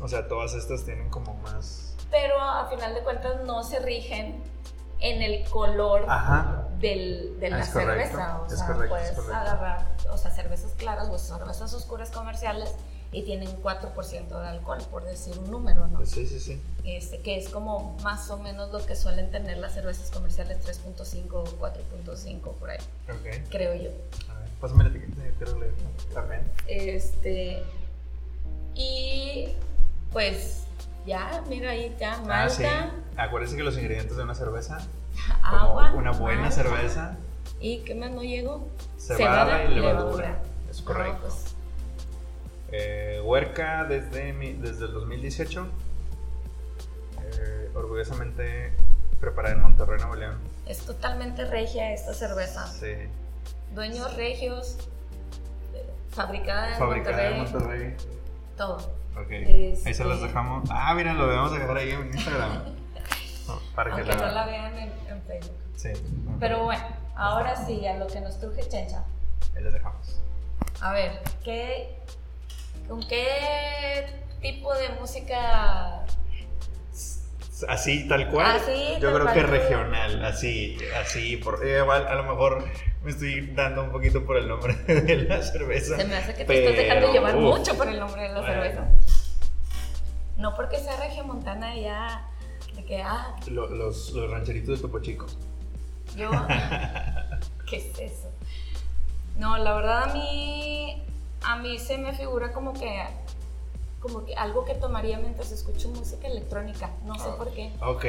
O 0.00 0.08
sea, 0.08 0.26
todas 0.26 0.54
estas 0.54 0.84
tienen 0.84 1.10
como 1.10 1.34
más... 1.34 1.94
pero 2.10 2.40
a 2.40 2.68
final 2.70 2.94
de 2.94 3.02
cuentas 3.02 3.44
no 3.44 3.62
se 3.62 3.80
rigen 3.80 4.42
en 5.04 5.20
el 5.22 5.44
color 5.50 6.06
Ajá. 6.08 6.66
del, 6.80 7.38
de 7.38 7.46
Ah, 7.48 7.50
la 7.50 7.60
es 7.60 7.68
correcto, 7.70 7.92
cerveza. 8.16 8.40
O 8.42 8.48
sea, 8.50 8.66
correcto, 8.66 8.88
puedes 8.88 9.18
agarrar, 9.28 9.86
o 10.10 10.16
sea, 10.16 10.30
cervezas 10.30 10.72
claras 10.78 11.08
o 11.10 11.18
cervezas 11.18 11.74
oscuras 11.74 12.10
comerciales 12.10 12.70
y 13.12 13.22
tienen 13.22 13.48
4% 13.62 14.28
de 14.40 14.48
alcohol, 14.48 14.78
por 14.90 15.04
decir 15.04 15.38
un 15.38 15.50
número, 15.50 15.86
¿no? 15.88 16.04
Sí, 16.06 16.26
sí, 16.26 16.40
sí. 16.40 16.60
Este, 16.84 17.20
que 17.20 17.36
es 17.38 17.48
como 17.50 17.96
más 18.02 18.30
o 18.30 18.38
menos 18.38 18.72
lo 18.72 18.84
que 18.84 18.96
suelen 18.96 19.30
tener 19.30 19.58
las 19.58 19.74
cervezas 19.74 20.10
comerciales 20.10 20.58
3.5 20.66 21.32
o 21.32 21.44
4.5 21.44 22.40
por 22.54 22.70
ahí, 22.70 22.78
Ok. 23.10 23.48
creo 23.50 23.74
yo. 23.74 23.90
A 24.34 24.38
ver, 24.40 24.48
pásame 24.60 24.84
la 24.84 24.90
etiqueta, 24.90 25.22
quiero 25.36 25.60
leer 25.60 25.74
también. 26.14 26.50
Este, 26.66 27.62
y 28.74 29.54
pues 30.12 30.63
ya, 31.06 31.42
mira 31.48 31.70
ahí 31.70 31.94
ya, 31.98 32.20
Ah, 32.28 32.48
sí. 32.48 32.62
malta, 32.62 32.90
Acuérdense 33.16 33.56
que 33.56 33.62
los 33.62 33.76
ingredientes 33.78 34.16
de 34.16 34.22
una 34.22 34.34
cerveza, 34.34 34.78
como 35.42 35.56
agua, 35.62 35.92
una 35.94 36.10
buena 36.12 36.42
malta, 36.42 36.56
cerveza, 36.56 37.16
¿Y 37.60 37.78
qué 37.78 37.94
más 37.94 38.10
no 38.10 38.22
llegó? 38.22 38.68
cebada, 38.98 39.64
y 39.64 39.68
levadura. 39.74 40.40
Es 40.70 40.80
No, 40.80 40.86
correcto. 40.86 41.18
pues, 41.22 41.44
Eh, 42.76 43.20
Huerca 43.24 43.84
desde, 43.84 44.32
mi- 44.32 44.54
desde 44.54 44.86
el 44.86 44.92
2018. 44.94 45.68
Eh, 47.22 47.70
orgullosamente 47.74 48.72
preparada 49.20 49.54
en 49.54 49.62
Monterrey, 49.62 49.98
Nuevo 49.98 50.16
León. 50.16 50.38
es 50.66 50.78
totalmente 50.78 51.44
regia 51.44 51.92
esta 51.92 52.12
cerveza. 52.14 52.66
Sí. 52.66 52.94
Dueños 53.74 54.14
regios, 54.16 54.76
eh, 55.74 55.84
fabricada 56.10 56.72
en 56.72 56.78
Fabricada 56.78 57.28
en 57.28 57.38
Monterrey, 57.42 57.68
Monterrey. 57.94 57.96
Todo. 58.56 58.76
Ok. 59.16 59.30
Este- 59.30 59.88
Ahí 59.88 59.94
se 59.94 60.04
las 60.04 60.20
dejamos. 60.20 60.68
Ah, 60.70 60.92
mira, 60.94 61.12
lo 61.14 61.26
a 61.52 61.58
dejar 61.58 61.76
ahí 61.76 61.90
en 61.90 62.06
Instagram. 62.06 62.64
No, 63.46 63.60
para 63.74 63.90
que 63.94 64.00
Aunque 64.02 64.16
la, 64.16 64.26
no 64.26 64.32
la 64.32 64.46
vean 64.46 64.78
en, 64.78 64.92
en 65.08 65.22
Facebook. 65.22 65.56
Sí. 65.76 65.90
Pero 66.40 66.64
bueno, 66.64 66.84
ahora 67.16 67.56
sí, 67.66 67.86
a 67.86 67.94
lo 67.96 68.06
que 68.06 68.20
nos 68.20 68.38
truje 68.40 68.68
Chencha. 68.68 69.04
Ahí 69.56 69.62
las 69.62 69.72
dejamos. 69.72 70.20
A 70.80 70.92
ver, 70.92 71.20
¿qué, 71.44 71.98
¿con 72.88 73.06
qué 73.06 74.06
tipo 74.40 74.74
de 74.74 74.88
música? 75.00 76.04
Así, 77.68 78.08
tal 78.08 78.28
cual. 78.30 78.56
Así, 78.56 78.72
Yo 79.00 79.12
tal 79.12 79.12
creo 79.12 79.22
cual 79.22 79.34
que 79.34 79.42
regional, 79.44 80.24
así, 80.24 80.76
así. 81.00 81.36
Por, 81.36 81.64
eh, 81.64 81.78
igual, 81.80 82.06
a 82.06 82.14
lo 82.16 82.24
mejor 82.24 82.64
me 83.04 83.10
estoy 83.10 83.46
dando 83.54 83.84
un 83.84 83.90
poquito 83.92 84.24
por 84.24 84.36
el 84.36 84.48
nombre 84.48 84.74
de 84.86 85.16
la 85.16 85.40
cerveza. 85.42 85.96
Se 85.96 86.04
me 86.04 86.16
hace 86.16 86.34
que 86.34 86.44
te 86.44 86.58
estás 86.58 86.76
dejando 86.76 87.12
llevar 87.12 87.36
uf, 87.36 87.42
mucho 87.58 87.76
por 87.76 87.88
el 87.88 88.00
nombre 88.00 88.22
de 88.22 88.28
la 88.30 88.40
Bueno. 88.40 88.54
cerveza. 88.62 88.88
No 90.36 90.54
porque 90.56 90.78
sea 90.78 90.96
regiomontana 90.96 91.76
ya, 91.76 92.28
de 92.74 92.84
que, 92.84 93.02
ah, 93.02 93.36
lo- 93.48 93.68
los, 93.68 94.10
los 94.10 94.30
rancheritos 94.30 94.78
de 94.78 94.82
Topo 94.82 94.98
Chico. 95.00 95.26
yo, 96.16 96.30
¿qué 97.70 97.76
es 97.76 97.98
eso? 98.00 98.30
No, 99.38 99.56
la 99.58 99.74
verdad 99.74 100.10
a 100.10 100.12
mí, 100.12 101.04
a 101.42 101.56
mí 101.56 101.78
se 101.78 101.98
me 101.98 102.12
figura 102.14 102.52
como 102.52 102.72
que, 102.72 103.04
como 104.04 104.24
que 104.26 104.34
algo 104.36 104.66
que 104.66 104.74
tomaría 104.74 105.18
mientras 105.18 105.50
escucho 105.50 105.88
música 105.88 106.26
electrónica, 106.28 106.90
no 107.06 107.14
sé 107.18 107.30
por 107.38 107.50
qué. 107.54 107.72
Ok. 107.80 108.04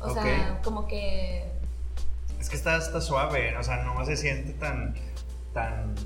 O 0.00 0.14
sea, 0.14 0.60
como 0.62 0.86
que 0.86 1.50
Es 2.38 2.48
que 2.48 2.54
está, 2.56 2.76
está 2.76 3.00
suave, 3.00 3.56
o 3.58 3.62
sea, 3.64 3.78
no 3.82 4.04
se 4.06 4.16
siente 4.16 4.52
tan. 4.52 4.94
tan. 5.52 5.96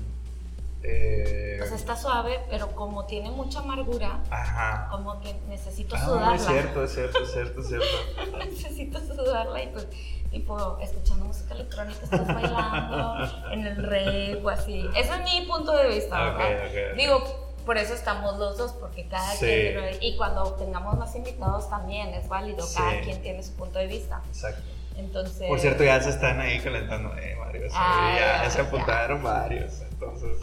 eh, 0.81 1.59
O 1.61 1.65
sea, 1.67 1.75
está 1.75 1.95
suave, 1.95 2.39
pero 2.49 2.69
como 2.75 3.05
tiene 3.05 3.29
mucha 3.29 3.59
amargura, 3.59 4.19
ajá. 4.31 4.87
como 4.89 5.21
que 5.21 5.35
necesito 5.47 5.95
Ah, 5.95 6.05
sudarla. 6.05 6.35
es 6.35 6.45
cierto, 6.47 6.83
es 6.83 6.93
cierto, 6.93 7.19
es 7.23 7.31
cierto, 7.31 7.61
es 7.61 7.67
cierto. 7.67 7.85
necesito 8.39 8.99
sudarla 9.01 9.61
y 9.61 9.67
pues, 9.67 9.87
tipo, 10.31 10.79
escuchando 10.81 11.25
música 11.25 11.53
electrónica, 11.53 11.99
estás 12.03 12.25
bailando 12.25 13.51
en 13.51 13.67
el 13.67 13.83
rey 13.83 14.41
o 14.43 14.49
así. 14.49 14.87
Ese 14.97 15.13
es 15.13 15.23
mi 15.23 15.45
punto 15.45 15.73
de 15.75 15.89
vista, 15.89 16.31
Ok, 16.31 16.37
¿verdad? 16.39 16.65
ok, 16.65 16.71
ok. 16.91 16.97
Digo, 16.97 17.50
por 17.61 17.77
eso 17.77 17.93
estamos 17.93 18.37
los 18.37 18.57
dos, 18.57 18.73
porque 18.73 19.07
cada 19.07 19.31
Sí. 19.33 19.45
quien, 19.45 19.75
y 20.01 20.17
cuando 20.17 20.53
tengamos 20.53 20.97
más 20.97 21.15
invitados 21.15 21.69
también 21.69 22.09
es 22.09 22.27
válido, 22.27 22.65
Sí. 22.65 22.77
cada 22.77 23.01
quien 23.01 23.21
tiene 23.21 23.41
su 23.43 23.53
punto 23.53 23.79
de 23.79 23.87
vista. 23.87 24.21
Exacto. 24.27 24.61
Entonces, 24.97 25.47
Por 25.47 25.59
cierto, 25.59 25.83
ya 25.83 26.01
se 26.01 26.09
están 26.09 26.39
ahí 26.41 26.59
calentando, 26.59 27.15
eh, 27.17 27.35
varios. 27.39 27.71
Ah, 27.75 28.15
ya, 28.19 28.43
ya, 28.43 28.49
se 28.49 28.57
ya. 28.57 28.63
apuntaron 28.65 29.23
varios, 29.23 29.81
entonces, 29.89 30.37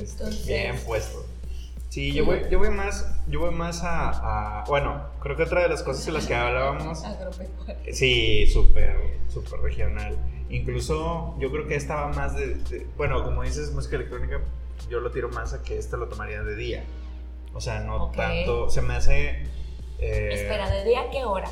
este, 0.00 0.22
Entonces- 0.24 0.46
bien 0.46 0.76
puesto. 0.86 1.26
Sí, 1.88 2.12
yo 2.12 2.24
voy, 2.26 2.42
yo 2.50 2.58
voy 2.58 2.70
más, 2.70 3.06
yo 3.28 3.40
voy 3.40 3.52
más 3.54 3.82
a, 3.82 4.60
a- 4.60 4.64
bueno, 4.64 5.04
creo 5.20 5.36
que 5.36 5.44
otra 5.44 5.62
de 5.62 5.68
las 5.68 5.82
cosas 5.82 6.04
de 6.04 6.12
las 6.12 6.26
que 6.26 6.34
hablábamos, 6.34 7.02
sí, 7.92 8.46
súper, 8.48 8.96
súper 9.32 9.60
regional. 9.60 10.16
Incluso 10.50 11.36
yo 11.38 11.50
creo 11.50 11.66
que 11.66 11.76
esta 11.76 11.94
va 11.96 12.08
más 12.08 12.34
de, 12.34 12.54
de- 12.56 12.86
bueno, 12.96 13.22
como 13.24 13.42
dices, 13.42 13.72
música 13.72 13.96
electrónica, 13.96 14.40
yo 14.88 15.00
lo 15.00 15.10
tiro 15.10 15.28
más 15.30 15.52
a 15.54 15.62
que 15.62 15.78
esta 15.78 15.96
lo 15.96 16.08
tomaría 16.08 16.42
de 16.42 16.54
día. 16.56 16.84
O 17.54 17.60
sea, 17.60 17.80
no 17.80 18.10
tanto, 18.10 18.68
se 18.70 18.82
me 18.82 18.94
hace... 18.94 19.44
eh, 19.98 20.28
Espera, 20.32 20.68
¿de 20.70 20.84
día 20.84 21.00
a 21.02 21.10
qué 21.10 21.24
hora? 21.24 21.48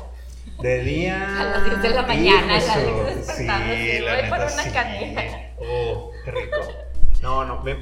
de 0.61 0.79
día. 0.83 1.39
A 1.41 1.43
las 1.45 1.65
10 1.65 1.81
de 1.81 1.89
la 1.89 2.01
mañana, 2.03 2.57
Hijo, 2.57 2.71
a 2.71 2.77
las 2.77 3.25
10 3.25 3.37
Sí, 3.37 3.99
la 3.99 4.13
voy 4.21 4.29
por 4.29 4.37
una 4.39 4.49
sí. 4.49 4.69
canela. 4.71 5.23
Oh, 5.59 6.11
qué 6.23 6.31
rico. 6.31 6.57
No, 7.23 7.43
no, 7.43 7.63
me- 7.63 7.77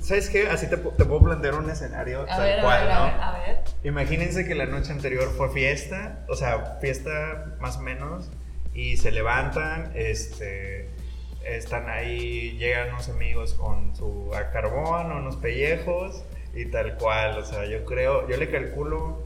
¿sabes 0.00 0.30
qué? 0.30 0.48
Así 0.48 0.68
te, 0.70 0.82
pu- 0.82 0.96
te 0.96 1.04
puedo 1.04 1.20
plantear 1.24 1.54
un 1.54 1.68
escenario 1.68 2.22
A 2.22 2.26
tal 2.26 2.40
ver, 2.42 2.58
a 2.60 2.62
cual, 2.62 2.86
ver, 2.86 2.94
¿no? 2.94 3.00
a 3.02 3.04
ver, 3.10 3.20
a 3.20 3.32
ver. 3.46 3.64
Imagínense 3.84 4.46
que 4.46 4.54
la 4.54 4.64
noche 4.64 4.92
anterior 4.92 5.28
fue 5.36 5.50
fiesta, 5.50 6.24
o 6.28 6.34
sea, 6.34 6.78
fiesta 6.80 7.56
más 7.60 7.76
o 7.76 7.80
menos, 7.82 8.30
y 8.72 8.96
se 8.96 9.10
levantan, 9.10 9.92
este, 9.94 10.88
están 11.48 11.88
ahí, 11.88 12.56
llegan 12.58 12.88
unos 12.90 13.08
amigos 13.08 13.54
con 13.54 13.94
su 13.96 14.32
a 14.34 14.50
carbón, 14.50 15.12
unos 15.12 15.36
pellejos, 15.36 16.22
y 16.54 16.66
tal 16.66 16.96
cual, 16.96 17.38
o 17.38 17.44
sea, 17.44 17.66
yo 17.66 17.84
creo, 17.84 18.28
yo 18.28 18.36
le 18.36 18.50
calculo 18.50 19.18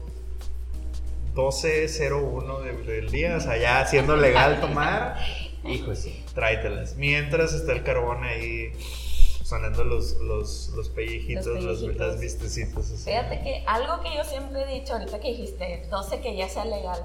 12.01 1.33 2.59
de- 2.61 2.73
del 2.83 3.09
día, 3.11 3.37
o 3.37 3.39
sea, 3.39 3.57
ya 3.57 3.85
siendo 3.85 4.15
legal 4.17 4.59
tomar, 4.59 5.17
hijo, 5.63 5.95
sí, 5.95 6.23
tráetelas. 6.33 6.95
Mientras 6.97 7.53
está 7.53 7.71
el 7.71 7.83
carbón 7.83 8.23
ahí 8.23 8.73
sonando 9.43 9.83
los, 9.83 10.13
los, 10.17 10.69
los 10.75 10.89
pellejitos, 10.89 11.45
Los 11.47 11.63
los, 11.63 11.79
pellejitos. 11.79 12.07
las 12.07 12.19
vistecitas. 12.19 12.91
así. 12.91 13.05
Fíjate 13.09 13.41
que 13.41 13.63
algo 13.65 14.01
que 14.01 14.15
yo 14.15 14.23
siempre 14.23 14.61
he 14.63 14.79
dicho, 14.79 14.93
ahorita 14.93 15.19
que 15.19 15.29
dijiste, 15.29 15.87
12 15.89 16.19
que 16.21 16.35
ya 16.35 16.49
sea 16.49 16.65
legal, 16.65 16.99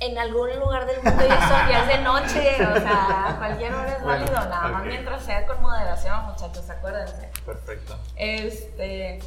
en 0.00 0.18
algún 0.18 0.50
lugar 0.58 0.86
del 0.86 0.96
mundo 1.02 1.26
ya, 1.26 1.48
son, 1.48 1.68
ya 1.70 1.82
es 1.82 1.88
de 1.88 2.04
noche, 2.04 2.66
o 2.66 2.80
sea, 2.80 3.34
cualquier 3.38 3.72
hora 3.72 3.96
es 3.96 4.02
Bueno, 4.02 4.24
válido, 4.24 4.50
nada 4.50 4.68
más 4.68 4.84
mientras 4.84 5.24
sea 5.24 5.46
con 5.46 5.62
moderación, 5.62 6.24
muchachos, 6.26 6.68
acuérdense. 6.68 7.28
Perfecto. 7.44 7.98
Este. 8.16 9.20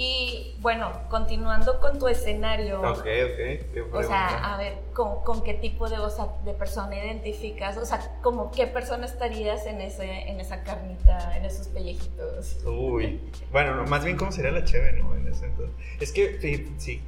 Y 0.00 0.54
bueno, 0.60 0.92
continuando 1.10 1.80
con 1.80 1.98
tu 1.98 2.06
escenario. 2.06 2.80
Ok, 2.82 2.98
ok. 2.98 3.04
qué 3.04 3.84
O 3.92 4.00
sea, 4.04 4.54
a 4.54 4.56
ver, 4.56 4.74
¿con, 4.94 5.24
con 5.24 5.42
qué 5.42 5.54
tipo 5.54 5.88
de, 5.88 5.98
o 5.98 6.08
sea, 6.08 6.28
de 6.44 6.52
persona 6.54 6.94
identificas? 6.94 7.76
O 7.78 7.84
sea, 7.84 7.98
como 8.22 8.52
qué 8.52 8.68
persona 8.68 9.06
estarías 9.06 9.66
en, 9.66 9.80
ese, 9.80 10.28
en 10.28 10.38
esa 10.38 10.62
carnita, 10.62 11.36
en 11.36 11.44
esos 11.44 11.66
pellejitos? 11.66 12.58
Uy. 12.64 13.20
Bueno, 13.50 13.74
no, 13.74 13.86
más 13.86 14.04
bien 14.04 14.16
cómo 14.16 14.30
sería 14.30 14.52
la 14.52 14.64
cheve, 14.64 14.92
¿no? 14.92 15.16
En 15.16 15.26
ese 15.26 15.46
entonces. 15.46 15.74
Es 15.98 16.12
que, 16.12 16.40
sí, 16.40 16.72
sí. 16.78 17.02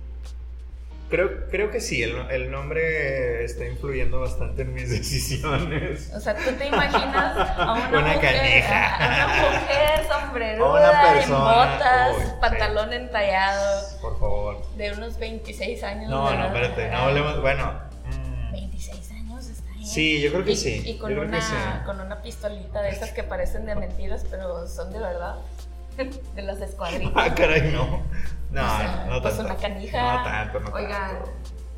Creo, 1.10 1.48
creo 1.50 1.72
que 1.72 1.80
sí, 1.80 2.04
el, 2.04 2.16
el, 2.30 2.52
nombre 2.52 3.44
está 3.44 3.66
influyendo 3.66 4.20
bastante 4.20 4.62
en 4.62 4.72
mis 4.72 4.88
decisiones. 4.96 6.12
O 6.14 6.20
sea, 6.20 6.36
tú 6.36 6.52
te 6.52 6.68
imaginas 6.68 7.36
a 7.36 7.72
una, 7.72 7.88
una 7.88 8.14
mujer, 8.14 8.64
a 8.72 9.06
una 9.08 9.26
mujer 9.26 10.06
sombreruda, 10.08 11.22
en 11.22 11.30
botas, 11.30 12.34
pantalón 12.40 12.92
entallado. 12.92 13.82
Por 14.00 14.20
favor. 14.20 14.76
De 14.76 14.92
unos 14.92 15.18
26 15.18 15.82
años. 15.82 16.10
No, 16.10 16.32
no, 16.32 16.46
espérate, 16.46 16.88
no 16.90 16.98
hablemos, 16.98 17.40
bueno. 17.40 17.80
26 18.52 19.10
años 19.10 19.48
está 19.48 19.68
ahí. 19.68 19.84
Sí, 19.84 20.20
yo 20.20 20.30
creo 20.30 20.44
que 20.44 20.52
y, 20.52 20.56
sí. 20.56 20.82
Y 20.86 20.98
con, 20.98 21.18
una, 21.18 21.82
con 21.84 22.00
una 22.00 22.22
pistolita 22.22 22.82
de 22.82 22.90
esas 22.90 23.10
que 23.10 23.24
parecen 23.24 23.66
de 23.66 23.74
mentiras, 23.74 24.24
pero 24.30 24.68
son 24.68 24.92
de 24.92 25.00
verdad. 25.00 25.38
De 26.34 26.42
las 26.42 26.60
escuadritas. 26.60 27.12
Ah, 27.16 27.34
caray, 27.34 27.70
no. 27.72 28.02
No, 28.50 28.62
o 28.64 28.76
sea, 28.78 29.06
no 29.08 29.22
pues 29.22 29.36
tanto. 29.36 29.52
una 29.52 29.60
canija. 29.60 30.14
No 30.18 30.24
tanto, 30.24 30.60
no 30.60 30.70
Oigan, 30.74 31.12
tanto. 31.16 31.30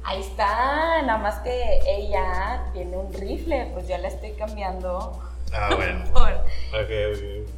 ahí 0.05 0.21
está, 0.21 1.03
nada 1.03 1.19
más 1.19 1.41
que 1.41 1.81
ella 1.87 2.65
tiene 2.73 2.97
un 2.97 3.13
rifle, 3.13 3.71
pues 3.75 3.87
ya 3.89 3.99
la 3.99 4.09
estoy 4.09 4.33
cambiando. 4.33 5.21
Ah, 5.53 5.71
bueno. 5.77 6.05
por- 6.13 6.33
Ok, 6.33 6.91
ok. 7.15 7.51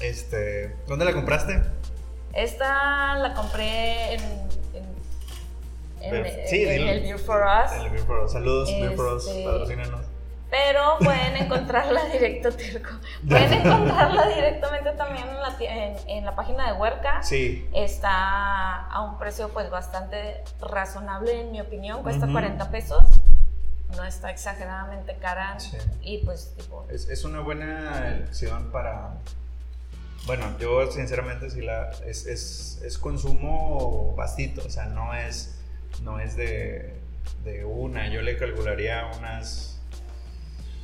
Este, 0.00 0.76
¿dónde 0.86 1.04
la 1.04 1.12
compraste? 1.12 1.62
Esta 2.32 3.14
la 3.16 3.34
compré 3.34 4.14
en, 4.14 4.20
en, 6.02 6.46
sí, 6.48 6.62
en 6.64 6.68
dilo. 6.78 6.90
el 6.90 7.00
Beer 7.02 7.18
for 7.18 7.42
Us. 7.42 7.72
El 7.72 7.90
Beer 7.90 8.04
for 8.04 8.18
Us. 8.24 8.32
Saludos, 8.32 8.68
Beer 8.70 8.92
for 8.96 9.06
Us, 9.14 9.26
Este- 9.26 9.44
patrocínanos. 9.44 10.06
Pero 10.52 10.98
pueden 10.98 11.34
encontrarla 11.38 12.04
directo, 12.12 12.52
Terco. 12.52 12.90
Pueden 13.26 13.54
encontrarla 13.54 14.28
directamente 14.28 14.90
también 14.92 15.26
en 15.26 15.40
la, 15.40 15.56
en, 15.58 15.96
en 16.10 16.24
la 16.26 16.36
página 16.36 16.70
de 16.70 16.78
Huerca. 16.78 17.22
Sí. 17.22 17.66
Está 17.74 18.82
a 18.86 19.00
un 19.02 19.18
precio 19.18 19.48
pues 19.48 19.70
bastante 19.70 20.44
razonable 20.60 21.40
en 21.40 21.52
mi 21.52 21.60
opinión, 21.62 22.02
cuesta 22.02 22.24
Ujú. 22.26 22.34
40 22.34 22.70
pesos. 22.70 23.02
No 23.96 24.04
está 24.04 24.30
exageradamente 24.30 25.16
cara 25.16 25.58
Sí. 25.58 25.76
y 26.02 26.18
pues 26.18 26.54
tipo 26.56 26.86
Es, 26.90 27.08
es 27.08 27.24
una 27.24 27.40
buena 27.40 28.08
elección 28.08 28.70
para. 28.70 29.14
Bueno, 30.26 30.44
yo 30.58 30.90
sinceramente 30.92 31.48
sí 31.50 31.62
la. 31.62 31.90
Es, 32.06 32.26
es, 32.26 32.80
es 32.84 32.98
consumo 32.98 34.14
bastito, 34.16 34.62
o 34.66 34.70
sea, 34.70 34.84
no 34.86 35.14
es, 35.14 35.58
no 36.02 36.20
es 36.20 36.36
de, 36.36 36.94
de 37.44 37.64
una. 37.64 38.08
Yo 38.08 38.20
le 38.20 38.36
calcularía 38.36 39.10
unas. 39.18 39.71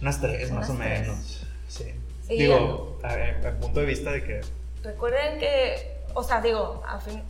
Unas 0.02 0.20
tres 0.20 0.50
más 0.52 0.68
o 0.68 0.72
Unas 0.72 0.86
tres. 0.86 1.00
menos. 1.00 1.46
Sí. 1.68 1.94
Sí, 2.26 2.36
Digo, 2.38 2.98
a, 3.02 3.48
a 3.48 3.52
punto 3.60 3.80
de 3.80 3.86
vista 3.86 4.10
de 4.12 4.22
que. 4.24 4.40
Recuerden 4.82 5.38
que, 5.38 5.98
o 6.14 6.22
sea, 6.22 6.40
digo, 6.40 6.82
a, 6.86 7.00
fin- 7.00 7.22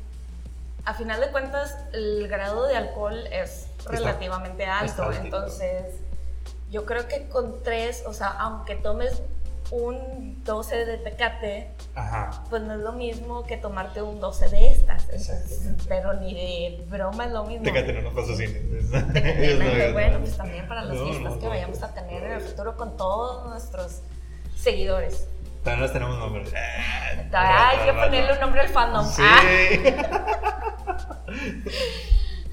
a 0.84 0.94
final 0.94 1.20
de 1.20 1.28
cuentas, 1.30 1.76
el 1.92 2.26
grado 2.28 2.66
de 2.66 2.76
alcohol 2.76 3.26
es 3.30 3.68
relativamente 3.86 4.64
alto. 4.66 5.10
está. 5.10 5.22
Entonces, 5.24 5.94
yo 6.70 6.84
creo 6.84 7.06
que 7.08 7.28
con 7.28 7.62
tres, 7.62 8.02
o 8.06 8.12
sea, 8.12 8.26
aunque 8.28 8.74
tomes 8.76 9.22
un 9.70 10.42
12 10.44 10.84
de 10.84 10.98
tecate, 10.98 11.70
Ajá. 11.98 12.44
pues 12.48 12.62
no 12.62 12.74
es 12.74 12.80
lo 12.80 12.92
mismo 12.92 13.44
que 13.44 13.56
tomarte 13.56 14.00
un 14.02 14.20
12 14.20 14.48
de 14.50 14.70
estas. 14.70 15.02
Entonces, 15.04 15.74
pero 15.88 16.14
ni 16.14 16.32
de 16.34 16.84
broma 16.88 17.24
es 17.26 17.32
lo 17.32 17.44
mismo. 17.44 17.64
Tecate 17.64 17.92
no 17.94 18.02
nos 18.02 18.14
patrocines. 18.14 18.90
Tecate, 19.12 19.92
bueno, 19.92 20.18
pues 20.20 20.36
también 20.36 20.68
para 20.68 20.84
las 20.84 20.96
No, 20.96 21.04
fiestas 21.06 21.32
no, 21.34 21.38
que 21.40 21.48
vayamos 21.48 21.82
a 21.82 21.92
tener 21.94 22.22
en 22.24 22.32
el 22.32 22.40
futuro 22.40 22.76
con 22.76 22.96
todos 22.96 23.48
nuestros 23.48 24.00
seguidores. 24.56 25.26
También 25.64 25.82
los 25.82 25.92
tenemos 25.92 26.18
nombres. 26.18 26.52
Ah, 27.32 27.70
hay 27.70 27.78
que 27.84 27.92
ponerle 27.92 28.32
un 28.32 28.40
nombre 28.40 28.60
al 28.60 28.68
fandom. 28.68 29.04
Sí. 29.06 29.22
Ah. 29.24 29.40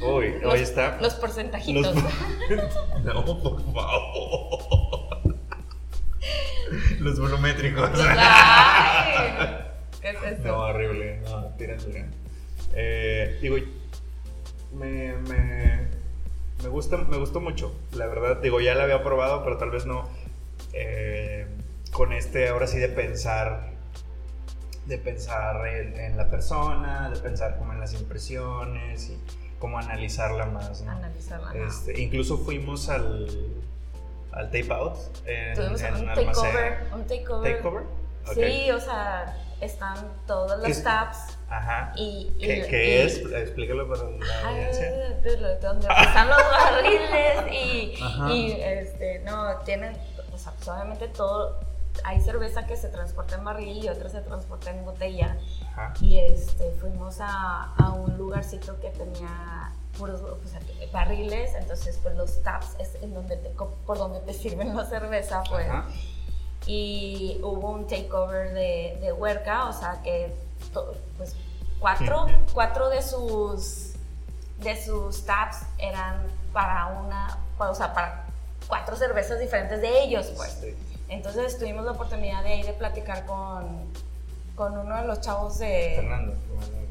Uy, 0.02 0.40
Los, 0.42 0.54
hoy 0.54 0.60
está. 0.60 0.98
los 1.02 1.14
porcentajitos. 1.16 1.96
Los- 1.96 2.04
No, 3.04 3.24
por 3.26 3.62
favor. 3.74 4.95
Los 7.00 7.20
volumétricos. 7.20 7.90
Ay, 8.00 9.58
¿Qué 10.02 10.10
es 10.10 10.40
eso? 10.40 10.48
No, 10.48 10.58
horrible. 10.60 11.22
No, 11.26 11.48
tírate. 11.58 12.06
Eh, 12.74 13.40
digo, 13.42 13.58
me, 14.74 15.14
me, 15.14 15.88
me, 16.62 16.70
gusta, 16.70 16.98
me 16.98 17.18
gustó 17.18 17.40
mucho. 17.42 17.76
La 17.94 18.08
verdad, 18.08 18.42
digo, 18.42 18.60
ya 18.60 18.76
la 18.76 18.84
había 18.84 19.04
probado, 19.04 19.44
pero 19.44 19.58
tal 19.58 19.72
vez 19.72 19.86
no 19.86 20.10
eh, 20.74 21.48
con 21.92 22.14
este, 22.14 22.50
ahora 22.50 22.68
sí, 22.68 22.78
de 22.78 22.90
pensar 22.90 23.74
de 24.86 25.00
pensar 25.00 25.68
en, 25.68 25.98
en 26.00 26.18
la 26.18 26.30
persona, 26.30 27.10
de 27.10 27.20
pensar 27.20 27.58
como 27.58 27.74
en 27.74 27.80
las 27.80 27.94
impresiones 27.94 29.10
y 29.10 29.18
cómo 29.58 29.80
analizarla 29.80 30.46
más, 30.46 30.82
¿no? 30.84 30.92
Analizarla. 30.92 31.54
Este, 31.56 32.00
incluso 32.00 32.38
fuimos 32.38 32.90
al, 32.90 33.28
al 34.36 34.46
tape 34.52 34.72
out 34.74 34.98
en, 35.26 35.56
Tuvimos 35.56 35.82
en 35.82 35.94
un 35.96 36.10
almacén. 36.10 36.26
takeover. 36.34 36.78
Un 36.94 37.08
takeover. 37.08 37.56
¿Takeover? 37.56 37.84
Ok. 38.28 38.34
Sí, 38.34 38.72
o 38.72 38.80
sea, 38.80 39.38
están 39.62 39.96
todos 40.28 40.54
¿Qué 40.62 40.68
los 40.70 40.78
es? 40.78 40.84
tabs 40.84 41.38
Ajá. 41.50 41.94
y. 41.96 42.34
y- 42.38 42.46
¿Qué, 42.46 42.58
y- 42.58 42.68
qué 42.70 43.04
es? 43.06 43.18
Explícalo 43.18 43.88
para 43.88 44.04
la 44.04 44.18
Ay, 44.46 44.56
audiencia. 44.56 45.60
donde 45.62 45.88
están 45.88 46.28
los 46.30 46.38
barriles 46.38 47.54
y, 47.54 47.96
Ajá. 48.04 48.32
y, 48.32 48.52
este, 48.62 49.20
no, 49.20 49.56
tienen, 49.60 49.96
o 50.34 50.38
sea, 50.38 50.52
pues 50.54 50.68
obviamente 50.68 51.08
todo, 51.10 51.60
hay 52.04 52.20
cerveza 52.20 52.66
que 52.68 52.76
se 52.76 52.90
transporta 52.90 53.36
en 53.36 53.46
barril 53.46 53.84
y 53.86 53.88
otra 53.90 54.10
se 54.10 54.20
transporta 54.22 54.70
en 54.72 54.84
botella 54.84 55.38
Ajá. 55.72 55.94
y 56.02 56.18
este, 56.20 56.72
fuimos 56.72 57.18
a, 57.22 57.74
a 57.78 57.92
un 57.92 58.18
lugarcito 58.18 58.78
que 58.82 58.90
tenía 58.90 59.72
puros 59.98 60.22
que- 60.22 60.88
barriles, 60.92 61.54
entonces 61.56 62.00
pues 62.02 62.16
los 62.16 62.42
taps 62.44 62.76
es 62.80 62.96
en 63.02 63.14
donde 63.14 63.38
te, 63.38 63.50
por 63.50 63.98
donde 63.98 64.20
te 64.22 64.34
sirven 64.42 64.76
la 64.76 64.86
cerveza, 64.86 65.44
pues 65.50 65.68
Ajá. 65.70 65.86
y 66.66 67.40
hubo 67.44 67.72
un 67.72 67.88
takeover 67.88 68.54
de, 68.54 68.98
de 69.02 69.14
Huerca, 69.14 69.68
o 69.70 69.74
sea 69.74 70.02
que 70.04 70.34
to- 70.74 70.94
pues 71.18 71.36
cuatro, 71.80 72.28
cuatro 72.54 72.90
de 72.90 73.02
sus 73.02 73.92
de 74.60 74.82
sus 74.82 75.26
taps 75.26 75.58
eran 75.78 76.22
para 76.54 76.88
una, 76.88 77.38
o 77.60 77.76
sea, 77.76 77.94
para 77.94 78.26
cuatro 78.68 78.96
cervezas 78.96 79.38
diferentes 79.40 79.82
de 79.82 80.02
ellos, 80.04 80.28
pues. 80.38 80.62
Entonces 81.10 81.60
tuvimos 81.60 81.84
la 81.86 81.92
oportunidad 81.92 82.42
de 82.42 82.56
ir 82.56 82.66
de 82.66 82.72
platicar 82.74 83.26
con, 83.26 83.66
con 84.56 84.78
uno 84.78 84.96
de 84.96 85.06
los 85.06 85.20
chavos 85.20 85.60
de, 85.60 85.94
Fernando. 85.98 86.34
Fernando, 86.58 86.85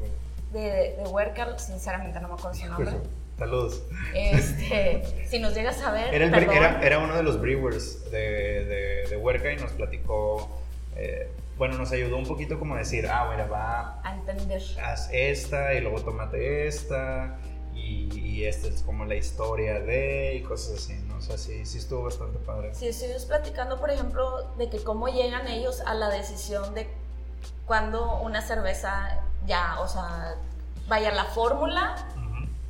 de, 0.59 0.95
de 0.97 1.59
sinceramente 1.59 2.19
no 2.19 2.27
me 2.29 2.33
acuerdo 2.35 2.53
su 2.57 2.67
nombre. 2.67 2.91
Saludos. 3.37 3.83
Este, 4.13 5.27
si 5.29 5.39
nos 5.39 5.53
llegas 5.53 5.81
a 5.81 5.91
ver, 5.91 6.13
Era, 6.13 6.23
el 6.25 6.31
bre- 6.31 6.45
perdón. 6.45 6.55
era, 6.55 6.81
era 6.85 6.99
uno 6.99 7.15
de 7.17 7.23
los 7.23 7.41
brewers 7.41 8.09
de, 8.09 8.63
de, 8.63 9.07
de 9.09 9.17
Huerca 9.17 9.51
y 9.51 9.57
nos 9.57 9.71
platicó, 9.73 10.49
eh, 10.95 11.29
bueno, 11.57 11.77
nos 11.77 11.91
ayudó 11.91 12.15
un 12.17 12.25
poquito 12.25 12.57
como 12.57 12.75
a 12.75 12.77
decir, 12.77 13.07
ah, 13.07 13.27
mira, 13.29 13.45
va, 13.47 13.99
a 14.03 14.15
entender. 14.15 14.61
haz 14.81 15.09
esta 15.11 15.73
y 15.73 15.81
luego 15.81 16.01
tómate 16.01 16.65
esta 16.67 17.37
y, 17.73 18.07
y 18.17 18.45
esta 18.45 18.69
es 18.69 18.81
como 18.83 19.03
la 19.03 19.15
historia 19.15 19.81
de 19.81 20.35
y 20.35 20.41
cosas 20.41 20.77
así, 20.77 20.93
¿no? 21.05 21.17
O 21.17 21.21
sea, 21.21 21.37
sí, 21.37 21.65
sí 21.65 21.79
estuvo 21.79 22.03
bastante 22.03 22.37
padre. 22.39 22.73
Si 22.73 22.87
estuvimos 22.87 23.25
platicando, 23.25 23.81
por 23.81 23.89
ejemplo, 23.89 24.53
de 24.57 24.69
que 24.69 24.81
cómo 24.81 25.09
llegan 25.09 25.45
ellos 25.49 25.81
a 25.85 25.93
la 25.93 26.09
decisión 26.09 26.73
de 26.73 26.87
cuando 27.65 28.21
una 28.21 28.41
cerveza 28.41 29.19
ya, 29.45 29.79
o 29.79 29.87
sea, 29.87 30.35
vaya 30.87 31.11
la 31.11 31.25
fórmula, 31.25 31.95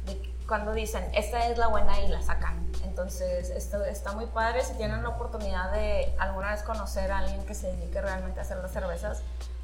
de 0.05 0.21
cuando 0.47 0.73
dicen, 0.73 1.03
esta 1.13 1.47
es 1.47 1.57
la 1.57 1.67
buena 1.67 1.99
y 2.01 2.07
la 2.07 2.21
sacan. 2.21 2.65
Entonces, 2.83 3.49
esto 3.49 3.83
está 3.83 4.13
muy 4.13 4.25
padre. 4.27 4.63
Si 4.63 4.73
tienen 4.75 5.03
la 5.03 5.09
oportunidad 5.09 5.71
de 5.71 6.13
alguna 6.17 6.51
vez 6.51 6.63
conocer 6.63 7.11
a 7.11 7.19
alguien 7.19 7.45
que 7.45 7.53
se 7.53 7.67
dedique 7.67 8.01
realmente 8.01 8.39
a 8.39 8.43
hacer 8.43 8.57
las 8.57 8.71
cervezas, 8.71 9.21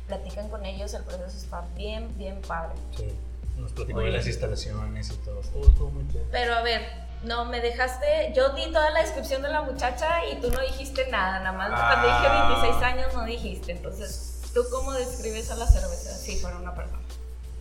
platican 0.07 0.49
con 0.49 0.65
ellos, 0.65 0.93
el 0.93 1.03
proceso 1.03 1.37
está 1.37 1.61
bien, 1.75 2.17
bien 2.17 2.41
padre. 2.41 2.75
Sí. 2.97 3.15
Nos 3.57 3.71
platicó 3.73 3.99
de 3.99 4.11
las 4.11 4.25
bien. 4.25 4.33
instalaciones 4.33 5.11
y 5.11 5.15
todo. 5.17 5.39
Estuvo, 5.41 5.65
estuvo 5.65 5.89
muy 5.91 6.07
chido. 6.09 6.23
Pero 6.31 6.55
a 6.55 6.61
ver, 6.61 6.81
no, 7.23 7.45
me 7.45 7.61
dejaste, 7.61 8.33
yo 8.35 8.49
di 8.49 8.71
toda 8.73 8.89
la 8.89 9.01
descripción 9.01 9.41
de 9.43 9.49
la 9.49 9.61
muchacha 9.61 10.25
y 10.25 10.39
tú 10.41 10.49
no 10.51 10.59
dijiste 10.61 11.07
nada, 11.11 11.39
nada 11.39 11.51
más 11.51 11.69
cuando 11.69 12.07
dije 12.07 12.27
Ah. 12.27 12.55
26 12.59 12.83
años 12.83 13.13
no 13.13 13.23
dijiste, 13.25 13.71
entonces, 13.73 14.30
¿tú 14.53 14.63
cómo 14.71 14.93
describes 14.93 15.49
a 15.51 15.55
la 15.55 15.67
cerveza 15.67 16.15
si 16.17 16.37
fuera 16.37 16.57
una 16.57 16.73
persona? 16.75 16.99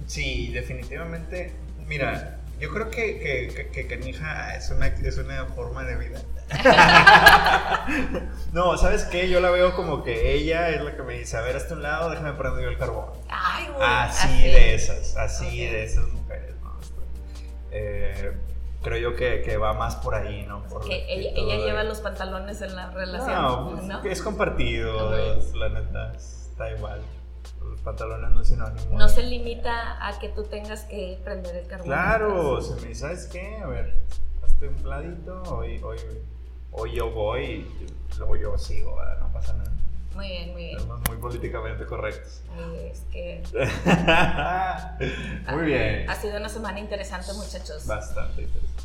Sí, 0.06 0.48
definitivamente. 0.52 1.52
Mira, 1.86 2.38
yo 2.58 2.70
creo 2.70 2.90
que, 2.90 3.18
que, 3.20 3.54
que- 3.54 3.68
que 3.70 3.86
canija 3.86 4.54
es 4.56 4.70
una, 4.70 4.86
es 4.88 5.18
una 5.18 5.46
forma 5.46 5.84
de 5.84 5.96
vida. 5.96 6.20
no, 8.52 8.76
¿sabes 8.76 9.04
qué? 9.04 9.28
Yo 9.28 9.40
la 9.40 9.50
veo 9.50 9.74
como 9.76 10.02
que 10.02 10.34
ella 10.34 10.70
es 10.70 10.82
la 10.82 10.96
que 10.96 11.02
me 11.02 11.14
dice, 11.18 11.36
a 11.36 11.40
ver, 11.42 11.56
hasta 11.56 11.74
un 11.74 11.82
lado, 11.82 12.10
déjame 12.10 12.32
prender 12.32 12.64
yo 12.64 12.70
el 12.70 12.78
carbón. 12.78 13.06
Ay, 13.28 13.66
güey, 13.68 13.88
Así, 13.88 14.42
de 14.42 14.74
esas, 14.74 15.16
así 15.16 15.66
de 15.66 15.84
esas 15.84 16.06
mujeres, 16.08 16.54
¿no? 16.62 16.78
Eh, 17.70 18.32
creo 18.82 18.98
yo 19.10 19.16
que, 19.16 19.42
que 19.42 19.56
va 19.56 19.74
más 19.74 19.96
por 19.96 20.14
ahí, 20.14 20.44
¿no? 20.46 20.64
Por 20.64 20.84
Que 20.84 21.04
ella, 21.12 21.30
actitud 21.30 21.50
ella 21.52 21.60
de- 21.60 21.66
lleva 21.70 21.84
los 21.84 22.00
pantalones 22.00 22.60
en 22.62 22.74
la 22.74 22.90
relación, 22.90 23.32
No, 23.34 23.70
¿no? 23.82 24.00
pues, 24.02 24.12
es 24.12 24.22
compartido, 24.22 25.10
la 25.54 25.68
neta, 25.68 26.12
está 26.60 26.76
igual. 26.76 27.00
Los 27.62 27.80
pantalones 27.80 28.30
no 28.30 28.42
es 28.42 28.48
sinónimo. 28.48 28.98
No 28.98 29.08
se 29.08 29.22
limita 29.22 30.06
a 30.06 30.18
que 30.18 30.28
tú 30.28 30.44
tengas 30.44 30.84
que 30.84 31.18
prender 31.24 31.56
el 31.56 31.66
carbón. 31.66 31.86
Claro, 31.86 32.60
se 32.60 32.74
me 32.80 32.88
dice, 32.88 33.00
¿sabes 33.00 33.26
qué? 33.26 33.56
A 33.58 33.66
ver, 33.66 33.94
hazte 34.44 34.68
un 34.68 34.74
pladito, 34.76 35.42
hoy, 35.44 35.80
hoy, 35.82 35.98
hoy 36.72 36.94
yo 36.94 37.10
voy 37.10 37.44
y 37.44 37.86
luego 38.18 38.36
yo 38.36 38.58
sigo, 38.58 38.96
¿verdad? 38.96 39.20
no 39.20 39.32
pasa 39.32 39.54
nada. 39.54 39.72
Muy 40.14 40.28
bien, 40.28 40.52
muy 40.52 40.64
bien. 40.64 40.80
Somos 40.80 41.00
muy 41.08 41.16
políticamente 41.18 41.86
correctos. 41.86 42.42
Ay, 42.54 42.90
Es 42.92 43.00
que 43.12 43.42
muy 45.52 45.66
bien. 45.66 46.10
ha 46.10 46.14
sido 46.16 46.36
una 46.36 46.48
semana 46.48 46.80
interesante, 46.80 47.32
muchachos. 47.32 47.86
Bastante 47.86 48.42
interesante. 48.42 48.82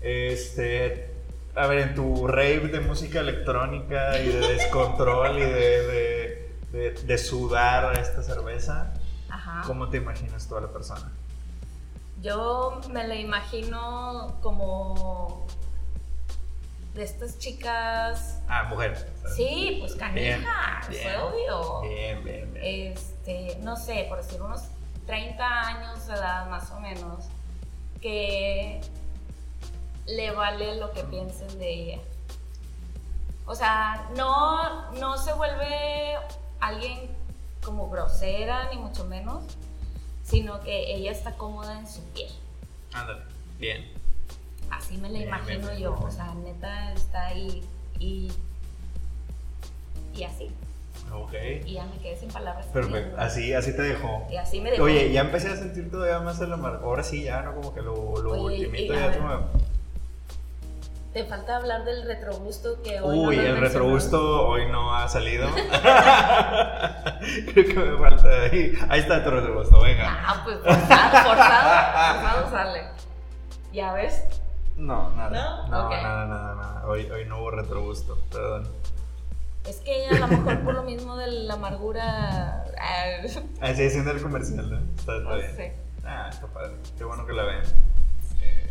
Este, 0.00 1.10
a 1.56 1.66
ver, 1.66 1.78
en 1.78 1.94
tu 1.94 2.26
rave 2.28 2.68
de 2.68 2.80
música 2.80 3.20
electrónica 3.20 4.20
y 4.20 4.28
de 4.28 4.38
descontrol 4.54 5.38
y 5.38 5.42
de, 5.42 5.48
de, 5.48 6.37
de- 6.72 6.92
de 6.92 7.18
sudar 7.18 7.98
esta 7.98 8.22
cerveza, 8.22 8.92
Ajá. 9.30 9.62
¿cómo 9.66 9.88
te 9.88 9.96
imaginas 9.98 10.46
tú 10.48 10.56
a 10.56 10.60
la 10.60 10.68
persona? 10.68 11.10
Yo 12.20 12.80
me 12.90 13.06
la 13.06 13.14
imagino 13.14 14.38
como 14.42 15.46
de 16.94 17.04
estas 17.04 17.38
chicas. 17.38 18.40
Ah, 18.48 18.64
mujer. 18.64 18.96
Sí, 19.36 19.76
pues 19.80 19.96
Bien, 20.12 20.42
canijas, 20.42 20.88
bien. 20.88 21.14
obvio. 21.20 21.80
Bien, 21.82 22.24
bien, 22.24 22.52
bien. 22.54 22.92
Este, 22.92 23.56
no 23.62 23.76
sé, 23.76 24.06
por 24.08 24.18
decir 24.18 24.42
unos 24.42 24.62
30 25.06 25.46
años 25.60 26.06
de 26.08 26.14
edad 26.14 26.48
más 26.50 26.70
o 26.72 26.80
menos, 26.80 27.24
que 28.00 28.80
le 30.06 30.30
vale 30.32 30.76
lo 30.76 30.92
que 30.92 31.04
piensen 31.04 31.56
de 31.58 31.72
ella. 31.72 31.98
O 33.46 33.54
sea, 33.54 34.08
no, 34.16 34.90
no 34.92 35.16
se 35.18 35.32
vuelve 35.34 36.16
alguien 36.60 37.10
como 37.62 37.90
grosera, 37.90 38.68
ni 38.72 38.78
mucho 38.78 39.04
menos, 39.04 39.44
sino 40.22 40.60
que 40.60 40.94
ella 40.94 41.10
está 41.10 41.32
cómoda 41.36 41.78
en 41.78 41.88
su 41.88 42.02
piel. 42.12 42.30
Ándale. 42.92 43.22
Bien. 43.58 43.90
Así 44.70 44.96
me 44.98 45.08
la 45.08 45.18
Bien, 45.18 45.28
imagino 45.28 45.68
bien, 45.68 45.78
yo. 45.80 45.92
bien. 45.94 46.06
O 46.06 46.10
sea, 46.10 46.34
neta 46.34 46.92
está 46.92 47.26
ahí 47.26 47.62
y. 47.98 48.30
Y 50.14 50.24
así. 50.24 50.50
Ok. 51.12 51.32
Y 51.64 51.72
ya 51.74 51.84
me 51.86 51.96
quedé 51.98 52.16
sin 52.16 52.28
palabras. 52.30 52.66
Perfecto. 52.66 53.16
Así, 53.18 53.52
así 53.54 53.74
te 53.74 53.82
dejó. 53.82 54.26
Y 54.30 54.36
así 54.36 54.60
me 54.60 54.70
dejó. 54.70 54.84
Oye, 54.84 55.10
ya 55.10 55.22
empecé 55.22 55.48
a 55.48 55.56
sentir 55.56 55.90
todavía 55.90 56.20
más 56.20 56.40
el 56.40 56.52
amargo. 56.52 56.86
Ahora 56.86 57.02
sí, 57.02 57.22
ya, 57.24 57.42
¿no? 57.42 57.54
Como 57.54 57.74
que 57.74 57.80
lo, 57.80 58.20
lo 58.20 58.32
Oye, 58.32 58.66
ultimito 58.66 58.92
y 58.92 58.96
a 58.96 59.00
ya 59.00 59.06
ver. 59.08 59.38
Te 61.12 61.24
falta 61.24 61.56
hablar 61.56 61.84
del 61.84 62.04
retrogusto 62.06 62.82
que 62.82 63.00
hoy. 63.00 63.16
no 63.16 63.28
Uy, 63.28 63.36
lo 63.36 63.42
el 63.42 63.56
retrogusto 63.60 64.46
hoy 64.48 64.66
no 64.70 64.94
ha 64.94 65.08
salido. 65.08 65.48
Creo 67.52 67.64
que 67.66 67.74
me 67.74 67.98
falta 67.98 68.28
ahí. 68.42 68.72
Ahí 68.88 69.00
está 69.00 69.24
tu 69.24 69.30
retrogusto, 69.30 69.80
venga. 69.80 70.06
Ah, 70.26 70.42
pues 70.44 70.58
forzado, 70.58 71.28
forzado, 71.28 72.20
forzado 72.20 72.50
sale. 72.50 72.82
¿Ya 73.72 73.92
ves? 73.94 74.22
No, 74.76 75.10
nada. 75.16 75.30
¿No? 75.30 75.68
No, 75.68 75.86
Ok. 75.86 75.92
nada, 75.92 76.26
nada, 76.26 76.54
nada. 76.54 76.86
Hoy, 76.86 77.10
hoy 77.10 77.24
no 77.24 77.40
hubo 77.40 77.50
retrogusto, 77.52 78.18
perdón. 78.30 78.68
Es 79.66 79.76
que 79.78 80.06
a 80.08 80.14
lo 80.18 80.28
mejor 80.28 80.60
por 80.60 80.74
lo 80.74 80.82
mismo 80.84 81.16
de 81.16 81.26
la 81.26 81.54
amargura. 81.54 82.64
ah, 82.80 83.06
Así 83.62 83.86
haciendo 83.86 84.10
el 84.12 84.22
comercial, 84.22 84.70
¿no? 84.70 84.78
Está, 84.98 85.16
está 85.16 85.28
no 85.30 85.34
bien. 85.36 85.56
sé. 85.56 85.76
Ah, 86.04 86.28
está 86.30 86.46
padre. 86.46 86.74
Qué 86.96 87.04
bueno 87.04 87.26
que 87.26 87.32
la 87.32 87.42
ven. 87.44 87.60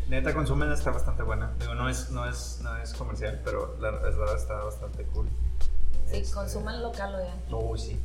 Eh, 0.07 0.09
neta, 0.09 0.33
consumen 0.33 0.71
está 0.71 0.91
bastante 0.91 1.23
buena. 1.23 1.51
Digo, 1.59 1.75
no 1.75 1.89
es, 1.89 2.09
no 2.11 2.25
es, 2.27 2.59
no 2.63 2.75
es 2.77 2.93
comercial, 2.93 3.41
pero 3.43 3.75
la 3.79 3.89
es 3.89 4.17
verdad 4.17 4.35
está 4.37 4.53
bastante 4.63 5.03
cool. 5.07 5.27
Sí, 6.09 6.17
Este, 6.17 6.33
consuman 6.33 6.81
local, 6.81 7.15
oigan. 7.15 7.39
Oh, 7.51 7.75
sí. 7.77 7.99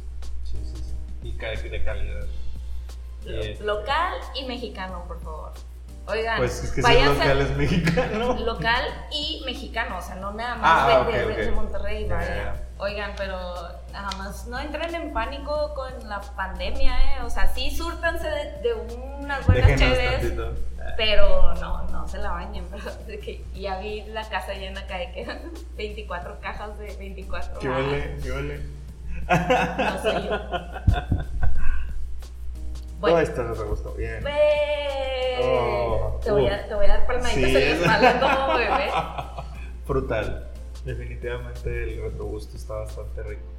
Sí, 0.45 0.59
sí, 0.65 0.75
sí. 0.77 1.29
Y 1.29 1.69
de 1.69 1.85
calidad. 1.85 2.27
Lo- 3.25 3.41
Este, 3.41 3.65
Local 3.65 4.15
y 4.35 4.45
mexicano, 4.47 5.05
por 5.07 5.21
favor. 5.23 5.53
Oigan, 6.09 6.39
Pues 6.39 6.65
es 6.65 6.73
que 6.73 6.83
váyanse- 6.83 7.15
local 7.19 7.41
es 7.43 7.57
mexicano. 7.57 8.35
local 8.45 8.85
y 9.13 9.41
mexicano, 9.47 9.99
o 9.99 10.03
sea, 10.03 10.17
no 10.17 10.33
nada 10.33 10.57
más 10.57 10.83
Ah, 10.83 10.89
de, 10.89 11.23
ok, 11.23 11.37
de- 11.37 11.51
Monterrey, 11.53 12.09
vaya. 12.09 12.57
Oigan, 12.79 13.13
pero 13.17 13.39
nada 13.93 14.11
más 14.19 14.47
no 14.47 14.59
entren 14.59 14.95
en 14.95 15.13
pánico 15.13 15.75
con 15.75 16.09
la 16.09 16.21
pandemia, 16.21 17.17
¿eh? 17.17 17.23
O 17.23 17.31
sea, 17.31 17.47
sí 17.49 17.71
súrtanse 17.71 18.29
de, 18.29 18.53
de 18.63 18.75
unas 19.21 19.47
buenas 19.47 19.79
tantito. 19.79 20.55
pero 20.97 21.55
no, 21.55 21.87
no 21.89 22.09
se 22.09 22.19
la 22.19 22.33
bañen, 22.33 22.65
de 23.07 23.19
que 23.19 23.45
ya 23.55 23.79
vi 23.79 24.03
la 24.05 24.29
casa 24.29 24.55
llena 24.55 24.81
acá 24.81 24.99
de 24.99 25.13
que 25.13 25.27
24 25.77 26.41
cajas 26.41 26.79
de 26.79 26.97
24 26.97 27.59
¿Qué 27.61 27.69
huele? 27.69 28.17
¿Qué 28.23 28.33
huele? 28.33 28.61
No 29.29 30.03
sé 30.03 30.13
yo. 30.29 30.41
Todo 33.03 33.11
Bueno, 33.13 33.19
esto 33.19 33.43
nos 33.43 33.65
gustó. 33.65 33.95
Bien. 33.95 34.23
Oh, 35.43 36.21
te, 36.23 36.31
voy 36.31 36.47
a, 36.47 36.63
uh. 36.65 36.69
te 36.69 36.75
voy 36.75 36.85
a 36.85 36.89
dar 36.89 37.07
palmaditas 37.07 37.51
Sí, 37.51 37.57
en 37.57 37.83
la 37.83 37.97
espalda 37.99 38.21
como 38.21 38.59
bebé. 38.59 38.91
Frutal. 39.85 40.49
Definitivamente 40.85 41.83
el 41.85 42.03
retrogusto 42.03 42.57
está 42.57 42.75
bastante 42.75 43.23
rico. 43.25 43.52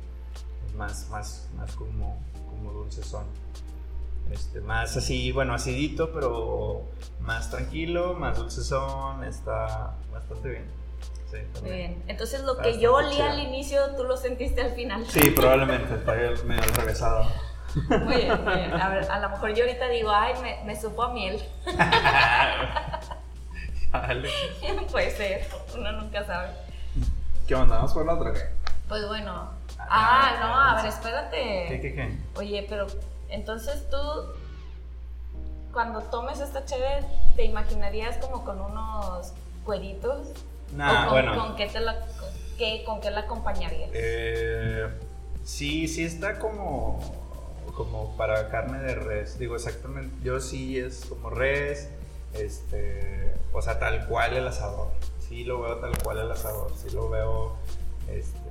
Más, 0.76 1.08
más, 1.10 1.50
más 1.56 1.72
como, 1.76 2.20
como 2.50 2.72
dulcezón. 2.72 3.26
Este, 4.32 4.62
más 4.62 4.96
así, 4.98 5.32
bueno, 5.32 5.54
acidito, 5.54 6.12
pero 6.12 6.84
más 7.20 7.50
tranquilo, 7.50 8.14
más 8.14 8.38
dulcezón. 8.38 9.24
Está 9.24 9.96
bastante 10.12 10.50
bien. 10.50 10.66
Sí, 11.30 11.38
Muy 11.62 11.72
bien. 11.72 12.04
Entonces 12.08 12.42
lo 12.44 12.58
que 12.58 12.80
yo 12.80 12.96
olía 12.96 13.32
al 13.32 13.40
inicio, 13.40 13.80
tú 13.96 14.04
lo 14.04 14.18
sentiste 14.18 14.62
al 14.62 14.72
final. 14.74 15.06
Sí, 15.08 15.32
probablemente 15.32 15.96
está 15.96 16.14
medio 16.46 16.64
regresado. 16.76 17.28
Muy 17.76 18.18
bien, 18.18 18.44
muy 18.44 18.54
bien. 18.54 18.74
A 18.74 18.90
ver, 18.90 19.10
a 19.10 19.20
lo 19.20 19.30
mejor 19.30 19.54
yo 19.54 19.64
ahorita 19.64 19.90
digo, 19.90 20.12
ay, 20.12 20.34
me, 20.42 20.64
me 20.64 20.80
supo 20.80 21.04
a 21.04 21.14
miel. 21.14 21.42
Dale. 23.92 24.30
Puede 24.92 25.12
ser, 25.12 25.48
uno 25.76 25.92
nunca 25.94 26.24
sabe. 26.26 26.50
¿Qué 27.48 27.56
onda? 27.56 27.78
¿Vamos 27.78 27.94
por 27.94 28.06
la 28.06 28.14
otra 28.14 28.34
qué? 28.34 28.42
Pues 28.88 29.08
bueno. 29.08 29.63
Ah, 29.90 30.38
no, 30.40 30.60
a 30.60 30.74
ver, 30.76 30.84
¿Qué, 30.84 30.90
espérate. 30.90 31.80
qué, 31.82 31.94
qué? 31.94 32.18
Oye, 32.40 32.66
pero 32.70 32.88
entonces 33.30 33.90
tú, 33.90 33.98
cuando 35.72 36.02
tomes 36.04 36.40
esta 36.40 36.66
chévere, 36.66 37.06
¿te 37.36 37.46
imaginarías 37.46 38.18
como 38.18 38.44
con 38.44 38.60
unos 38.62 39.34
cueritos? 39.66 40.28
Nah, 40.76 41.08
¿O 41.08 41.10
con, 41.10 41.12
bueno. 41.12 41.36
¿con 41.36 41.56
qué, 41.56 41.68
te 41.68 41.80
la, 41.80 42.00
con, 42.00 42.30
qué, 42.58 42.84
¿Con 42.86 43.02
qué 43.02 43.12
la 43.12 43.22
acompañarías? 43.22 43.90
Eh, 43.94 44.88
sí, 45.44 45.88
sí 45.88 46.04
está 46.04 46.40
como, 46.40 47.00
como 47.76 48.16
para 48.18 48.50
carne 48.50 48.80
de 48.80 48.96
res. 48.96 49.38
Digo, 49.40 49.56
exactamente, 49.56 50.16
yo 50.24 50.40
sí 50.40 50.80
es 50.80 51.06
como 51.06 51.30
res, 51.30 51.90
este, 52.34 53.34
o 53.52 53.62
sea, 53.62 53.80
tal 53.80 54.08
cual 54.08 54.34
el 54.36 54.48
asador. 54.48 54.88
Sí 55.20 55.44
lo 55.44 55.62
veo 55.62 55.78
tal 55.78 55.98
cual 56.04 56.20
el 56.20 56.32
asador. 56.32 56.72
Sí 56.76 56.90
lo 56.92 57.10
veo, 57.10 57.56
este, 58.10 58.43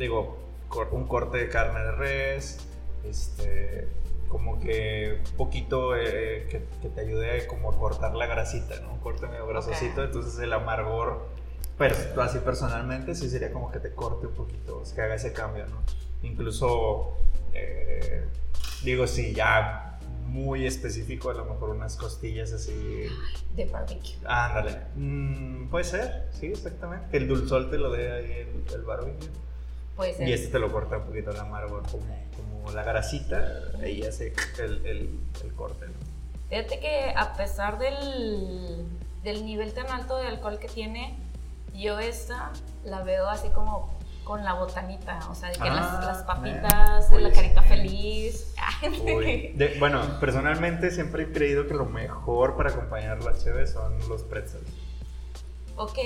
digo, 0.00 0.38
un 0.90 1.06
corte 1.06 1.38
de 1.38 1.48
carne 1.48 1.80
de 1.80 1.92
res, 1.92 2.66
este, 3.04 3.88
como 4.28 4.58
que 4.58 5.20
un 5.30 5.36
poquito 5.36 5.96
eh, 5.96 6.46
que, 6.50 6.64
que 6.82 6.88
te 6.88 7.00
ayude 7.00 7.46
como 7.46 7.70
a 7.70 7.78
cortar 7.78 8.14
la 8.14 8.26
grasita, 8.26 8.80
¿no? 8.80 8.94
Un 8.94 9.00
corte 9.00 9.26
medio 9.28 9.46
grasosito, 9.46 10.02
entonces 10.02 10.38
el 10.40 10.52
amargor 10.52 11.28
pero 11.80 11.94
así 12.20 12.38
personalmente 12.40 13.14
sí 13.14 13.30
sería 13.30 13.50
como 13.50 13.72
que 13.72 13.80
te 13.80 13.94
corte 13.94 14.26
un 14.26 14.34
poquito, 14.34 14.82
es 14.82 14.92
que 14.92 15.00
haga 15.00 15.14
ese 15.14 15.32
cambio, 15.32 15.64
¿no? 15.66 15.82
Incluso, 16.22 17.16
eh, 17.54 18.22
digo, 18.84 19.06
si 19.06 19.32
ya 19.32 19.98
muy 20.26 20.66
específico, 20.66 21.30
a 21.30 21.34
lo 21.34 21.46
mejor 21.46 21.70
unas 21.70 21.96
costillas 21.96 22.52
así. 22.52 23.06
De 23.56 23.64
barbecue. 23.64 24.14
Ándale. 24.26 24.76
Mm, 24.94 25.68
puede 25.70 25.84
ser, 25.84 26.28
sí, 26.32 26.48
exactamente. 26.48 27.08
Que 27.10 27.16
el 27.16 27.26
dulzol 27.26 27.70
te 27.70 27.78
lo 27.78 27.90
dé 27.90 28.12
ahí 28.12 28.30
el, 28.30 28.74
el 28.74 28.82
barbecue. 28.82 29.30
Puede 30.00 30.14
ser. 30.14 30.28
Y 30.28 30.32
este 30.32 30.48
te 30.48 30.58
lo 30.58 30.72
corta 30.72 30.96
un 30.98 31.04
poquito 31.04 31.30
el 31.30 31.38
amargo, 31.38 31.82
como, 31.90 32.16
como 32.36 32.72
la 32.72 32.82
grasita, 32.82 33.46
ahí 33.82 34.02
hace 34.02 34.32
el, 34.58 34.86
el, 34.86 35.18
el 35.44 35.54
corte, 35.54 35.86
¿no? 35.86 35.92
Fíjate 36.48 36.80
que 36.80 37.12
a 37.16 37.34
pesar 37.34 37.78
del, 37.78 38.86
del 39.22 39.44
nivel 39.44 39.72
tan 39.72 39.88
alto 39.90 40.16
de 40.16 40.26
alcohol 40.26 40.58
que 40.58 40.68
tiene, 40.68 41.14
yo 41.74 41.98
esta 41.98 42.50
la 42.84 43.02
veo 43.02 43.28
así 43.28 43.48
como 43.50 43.98
con 44.24 44.44
la 44.44 44.54
botanita, 44.54 45.18
o 45.30 45.34
sea, 45.34 45.48
de 45.50 45.56
que 45.56 45.68
Ah, 45.68 45.74
las, 45.74 46.04
las 46.06 46.22
papitas, 46.24 47.10
la 47.12 47.32
carita 47.32 47.62
sí. 47.62 47.68
feliz. 47.68 48.54
De- 49.58 49.76
bueno, 49.78 50.00
personalmente 50.20 50.90
siempre 50.90 51.24
he 51.24 51.32
creído 51.32 51.66
que 51.66 51.74
lo 51.74 51.84
mejor 51.86 52.56
para 52.56 52.70
acompañar 52.70 53.22
la 53.24 53.36
cheve 53.36 53.66
son 53.66 53.98
los 54.08 54.22
pretzels. 54.22 54.68
ok, 55.76 55.98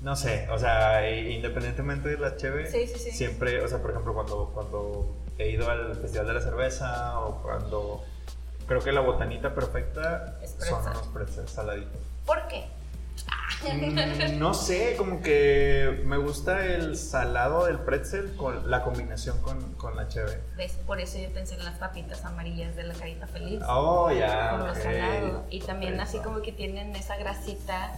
No 0.00 0.14
sé, 0.14 0.48
o 0.50 0.58
sea, 0.58 1.10
independientemente 1.10 2.08
de 2.10 2.18
la 2.18 2.36
cheve, 2.36 2.70
Sí, 2.70 2.86
sí, 2.86 2.98
sí. 2.98 3.10
siempre, 3.12 3.60
o 3.62 3.68
sea, 3.68 3.80
por 3.82 3.90
ejemplo, 3.90 4.14
cuando, 4.14 4.50
cuando 4.54 5.16
he 5.38 5.50
ido 5.50 5.68
al 5.70 5.96
Festival 5.96 6.26
de 6.26 6.34
la 6.34 6.40
Cerveza 6.40 7.18
o 7.20 7.42
cuando 7.42 8.04
creo 8.66 8.80
que 8.80 8.92
la 8.92 9.00
botanita 9.00 9.54
perfecta 9.54 10.38
son 10.58 10.82
unos 10.82 11.08
pretzels 11.08 11.50
saladitos. 11.50 12.00
¿por 12.24 12.46
qué? 12.48 12.66
Mm, 13.64 14.38
no 14.38 14.52
sé, 14.52 14.96
como 14.98 15.22
que 15.22 16.02
me 16.04 16.18
gusta 16.18 16.66
el 16.66 16.96
salado 16.96 17.64
del 17.64 17.78
pretzel 17.78 18.36
con 18.36 18.70
la 18.70 18.82
combinación 18.82 19.40
con, 19.40 19.72
con 19.74 19.96
la 19.96 20.08
cheve. 20.08 20.40
¿Ves? 20.56 20.72
Por 20.86 21.00
eso 21.00 21.18
yo 21.18 21.30
pensé 21.30 21.54
en 21.54 21.64
las 21.64 21.78
papitas 21.78 22.24
amarillas 22.24 22.76
de 22.76 22.82
la 22.82 22.94
carita 22.94 23.26
feliz. 23.26 23.62
Oh, 23.66 24.10
ya. 24.12 24.50
con 24.50 24.66
lo 24.66 24.72
ok. 24.72 24.78
salado. 24.78 25.44
Y 25.48 25.60
también 25.60 25.98
así 26.00 26.18
como 26.18 26.42
que 26.42 26.52
tienen 26.52 26.94
esa 26.96 27.16
grasita. 27.16 27.92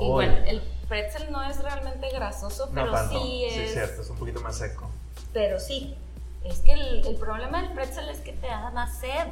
Igual, 0.00 0.44
el 0.48 0.62
pretzel 0.92 1.32
no 1.32 1.42
es 1.42 1.62
realmente 1.62 2.08
grasoso, 2.10 2.66
No 2.66 2.72
pero 2.74 2.92
tanto. 2.92 3.18
sí 3.20 3.46
Sí, 3.50 3.60
es. 3.60 3.68
es 3.68 3.72
cierto, 3.72 4.02
es 4.02 4.10
un 4.10 4.16
poquito 4.18 4.40
más 4.40 4.56
seco. 4.58 4.90
Pero 5.32 5.58
sí, 5.58 5.96
es 6.44 6.58
que 6.60 6.72
el, 6.72 7.06
el 7.06 7.16
problema 7.16 7.62
del 7.62 7.72
pretzel 7.72 8.08
es 8.10 8.18
que 8.20 8.32
te 8.32 8.46
da 8.46 8.70
más 8.72 8.98
sed. 8.98 9.26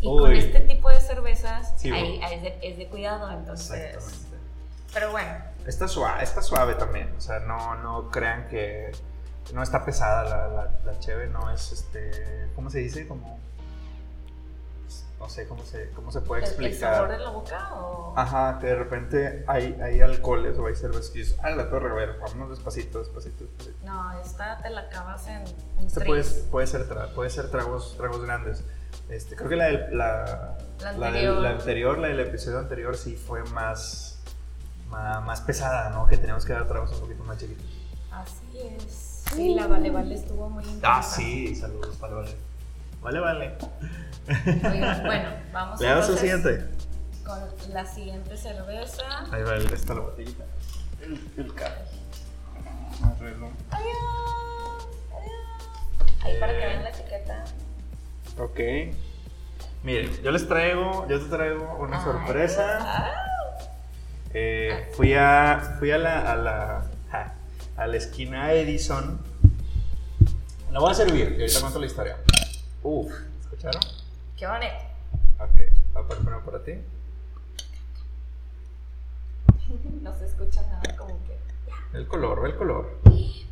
Y 0.00 0.08
Uy. 0.08 0.18
con 0.18 0.32
este 0.34 0.60
tipo 0.60 0.90
de 0.90 1.00
cervezas 1.00 1.72
Sí, 1.78 1.90
de, 1.90 2.58
es 2.62 2.76
de 2.78 2.86
cuidado, 2.88 3.30
entonces. 3.30 3.94
Exactamente. 3.94 4.36
Pero 4.92 5.10
bueno, 5.12 5.34
Está 5.66 5.88
suave, 5.88 6.22
está 6.22 6.42
suave 6.42 6.74
también. 6.74 7.12
O 7.16 7.20
sea, 7.20 7.40
no, 7.40 7.74
no 7.76 8.10
crean 8.10 8.48
que 8.48 8.92
no 9.52 9.62
está 9.62 9.84
pesada 9.84 10.22
la, 10.24 10.48
la, 10.48 10.70
la 10.84 10.98
cheve, 11.00 11.26
no 11.28 11.50
es 11.50 11.72
este. 11.72 12.48
¿Cómo 12.54 12.70
se 12.70 12.78
dice? 12.80 13.06
Como. 13.08 13.38
No 15.18 15.28
sé 15.30 15.48
cómo 15.48 15.64
se, 15.64 15.90
cómo 15.90 16.12
se 16.12 16.20
puede 16.20 16.42
¿el, 16.42 16.48
el 16.48 16.50
explicar. 16.66 16.94
sabor 16.94 17.10
de 17.10 17.18
la 17.18 17.30
boca 17.30 17.74
o.? 17.74 18.12
Ajá, 18.16 18.58
que 18.60 18.66
de 18.66 18.74
repente 18.76 19.44
hay, 19.46 19.78
hay 19.82 20.00
alcoholes 20.00 20.58
o 20.58 20.66
hay 20.66 20.74
cervezas 20.76 21.10
que 21.10 21.20
dices, 21.20 21.38
ah, 21.42 21.50
la 21.50 21.70
torre, 21.70 21.90
a 21.90 21.94
ver, 21.94 22.18
vámonos 22.20 22.50
despacito, 22.50 22.98
despacito, 22.98 23.44
despacito. 23.44 23.76
No, 23.84 24.20
esta 24.20 24.58
te 24.58 24.68
la 24.70 24.82
acabas 24.82 25.26
en 25.28 25.42
un 25.78 25.86
Este 25.86 26.04
puede, 26.04 26.22
puede 26.50 26.66
ser, 26.66 26.86
tra- 26.88 27.12
puede 27.14 27.30
ser 27.30 27.50
tragos, 27.50 27.96
tragos 27.96 28.22
grandes. 28.22 28.62
Este, 29.08 29.36
creo 29.36 29.48
que 29.48 29.56
la, 29.56 29.64
del- 29.66 29.96
la, 29.96 30.58
La 30.80 30.92
la 30.92 30.92
del- 30.92 31.04
anterior. 31.04 31.36
la 31.38 31.50
anterior, 31.50 31.98
la 31.98 32.08
del 32.08 32.20
episodio 32.20 32.58
anterior, 32.58 32.96
sí 32.96 33.16
fue 33.16 33.42
más, 33.44 34.20
más, 34.90 35.24
más 35.24 35.40
pesada, 35.40 35.90
¿no? 35.90 36.06
Que 36.06 36.18
teníamos 36.18 36.44
que 36.44 36.52
dar 36.52 36.68
tragos 36.68 36.92
un 36.92 37.00
poquito 37.00 37.24
más 37.24 37.38
chiquitos. 37.38 37.64
Así 38.12 38.58
es. 38.58 39.24
Sí, 39.34 39.54
la 39.54 39.66
Vale 39.66 39.90
Vale 39.90 40.14
estuvo 40.14 40.48
muy 40.50 40.62
intensa. 40.64 40.98
Ah, 40.98 41.02
sí, 41.02 41.54
saludos, 41.56 41.98
vale, 41.98 42.14
vale. 42.14 42.36
Vale, 43.06 43.20
vale. 43.20 43.54
Oigan, 44.68 45.02
bueno, 45.06 45.28
vamos 45.52 45.80
Le 45.80 45.86
damos 45.86 46.08
el 46.08 46.18
siguiente. 46.18 46.64
con 47.24 47.38
la 47.72 47.86
siguiente 47.86 48.36
cerveza. 48.36 49.04
Ahí 49.30 49.44
va, 49.44 49.54
el- 49.54 49.72
está 49.72 49.94
la 49.94 50.00
botellita. 50.00 50.42
El, 51.00 51.12
el 51.36 51.54
carro. 51.54 51.82
Arreglo. 53.04 53.50
Adiós, 53.70 54.88
adiós. 55.12 56.14
Ahí 56.24 56.40
para 56.40 56.52
que 56.52 56.58
vean 56.58 56.82
la 56.82 56.90
etiqueta. 56.90 57.44
Ok. 58.38 58.58
Miren, 59.84 60.20
yo 60.24 60.32
les 60.32 60.48
traigo, 60.48 61.06
yo 61.08 61.20
te 61.20 61.26
traigo 61.28 61.76
una 61.78 62.02
sorpresa. 62.02 62.78
ah. 62.80 63.12
Eh, 64.34 64.90
fui 64.96 65.14
a, 65.14 65.76
fui 65.78 65.92
a 65.92 65.98
la, 65.98 66.32
a 66.32 66.34
la, 66.36 66.84
ja, 67.12 67.34
a 67.76 67.86
la 67.86 67.96
esquina 67.96 68.52
Edison. 68.52 69.20
La 70.72 70.80
voy 70.80 70.90
a 70.90 70.94
servir 70.94 71.36
y 71.38 71.42
ahorita 71.42 71.60
cuento 71.60 71.78
la 71.78 71.86
historia. 71.86 72.16
Uf, 72.88 73.12
¿escucharon? 73.40 73.82
Qué 74.36 74.46
bonito. 74.46 74.72
Ok, 75.40 75.56
voy 75.92 76.04
a 76.04 76.06
poner 76.06 76.22
primero 76.22 76.44
para 76.44 76.62
ti. 76.62 76.74
No 80.02 80.16
se 80.16 80.26
escucha 80.26 80.62
nada 80.62 80.96
como 80.96 81.18
que. 81.24 81.36
El 81.98 82.06
color, 82.06 82.40
ve 82.42 82.50
el 82.50 82.56
color. 82.56 83.00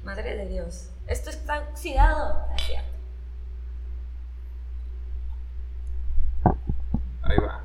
Madre 0.05 0.37
de 0.37 0.47
Dios. 0.49 0.91
Esto 1.09 1.31
está 1.31 1.59
oxidado. 1.69 2.47
Ah, 2.49 2.55
es 2.57 2.63
cierto. 2.63 2.89
Ahí 7.23 7.37
va. 7.39 7.65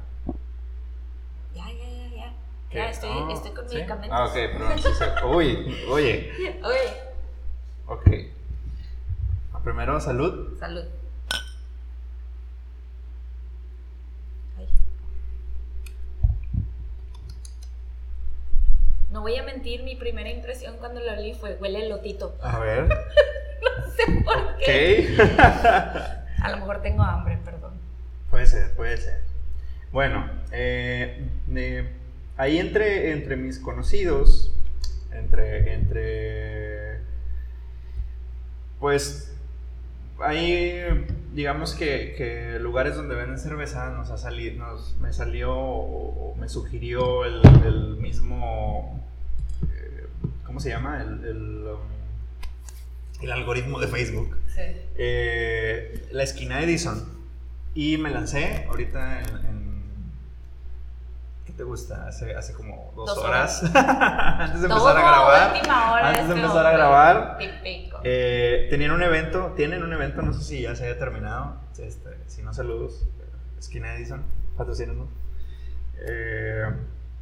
Ya, 1.53 1.65
ya, 1.71 1.87
ya, 1.87 2.07
ya. 2.15 2.33
¿Qué? 2.71 2.77
Ya 2.77 2.89
estoy, 2.89 3.09
Ah, 3.11 3.27
estoy 3.31 3.51
con 3.51 3.69
¿sí? 3.69 3.75
medicamentos. 3.75 4.17
Ah, 4.19 4.25
ok, 4.25 4.33
perdón. 4.33 4.79
sí, 4.79 4.89
sí. 4.97 5.05
Uy, 5.27 5.85
oye. 5.91 6.31
Oye, 6.63 6.93
Ok. 7.85 8.09
Primero, 9.63 9.99
salud. 9.99 10.57
salud. 10.57 10.85
No 19.11 19.21
voy 19.21 19.35
a 19.37 19.43
mentir, 19.43 19.83
mi 19.83 19.95
primera 19.95 20.29
impresión 20.29 20.77
cuando 20.77 20.99
lo 20.99 21.11
olí 21.11 21.33
fue 21.33 21.57
huele 21.59 21.85
elotito. 21.85 22.37
A 22.41 22.59
ver. 22.59 22.87
No 23.59 23.91
sé 23.91 24.23
por 24.23 24.55
qué. 24.55 25.17
Ok. 25.19 25.29
A 26.41 26.49
lo 26.49 26.57
mejor 26.57 26.81
tengo 26.81 27.03
hambre, 27.03 27.37
perdón. 27.43 27.73
Puede 28.29 28.45
ser, 28.45 28.73
puede 28.75 28.95
ser. 28.95 29.21
Bueno, 29.91 30.29
eh, 30.51 31.27
eh, 31.53 31.89
ahí 32.37 32.59
entre, 32.59 33.11
entre 33.11 33.35
mis 33.35 33.59
conocidos, 33.59 34.55
entre, 35.11 35.73
entre, 35.73 37.01
pues, 38.79 39.35
ahí, 40.21 40.79
digamos 41.33 41.73
que, 41.73 42.13
que 42.15 42.59
lugares 42.59 42.95
donde 42.95 43.15
venden 43.15 43.39
cerveza 43.39 43.89
nos 43.89 44.11
ha 44.11 44.17
salido, 44.17 44.57
nos, 44.63 44.95
me 44.97 45.11
salió 45.11 45.53
o, 45.55 46.35
me 46.35 46.49
sugirió 46.49 47.25
el, 47.25 47.41
el 47.65 47.97
mismo, 47.97 48.98
¿cómo 50.59 50.63
se 50.65 50.69
llama? 50.71 51.01
El, 51.01 51.23
el, 51.25 51.67
um, 51.67 51.79
el 53.23 53.31
algoritmo 53.31 53.79
de 53.79 53.87
Facebook. 53.87 54.37
Sí. 54.53 54.61
Eh, 54.97 56.09
la 56.11 56.23
esquina 56.23 56.61
Edison. 56.61 57.17
Y 57.73 57.97
me 57.97 58.09
lancé 58.09 58.65
ahorita 58.67 59.21
en. 59.21 59.29
en- 59.45 59.69
¿Qué 61.45 61.53
te 61.53 61.63
gusta? 61.63 62.07
Hace, 62.09 62.35
hace 62.35 62.51
como 62.53 62.91
dos, 62.93 63.07
Dos 63.15 63.17
horas. 63.19 63.63
antes 63.73 64.59
de 64.59 64.67
empezar 64.67 64.97
a 64.97 65.01
grabar. 65.01 65.53
última 65.55 65.91
hora 65.93 66.07
Antes 66.09 66.27
de 66.27 66.33
este 66.33 66.41
empezar 66.41 66.65
a 66.65 66.71
grabar. 66.73 67.37
Eh, 68.03 68.67
tenían 68.69 68.91
un 68.91 69.01
evento, 69.03 69.53
tienen 69.55 69.81
un 69.81 69.93
evento, 69.93 70.21
no 70.21 70.33
sé 70.33 70.43
si 70.43 70.61
ya 70.63 70.75
se 70.75 70.87
haya 70.87 70.99
terminado. 70.99 71.55
Este, 71.77 72.17
si 72.27 72.41
no, 72.41 72.53
saludos. 72.53 73.07
Esquina 73.57 73.95
Edison, 73.95 74.23
patrocínanos. 74.57 75.07
Eh, 76.05 76.65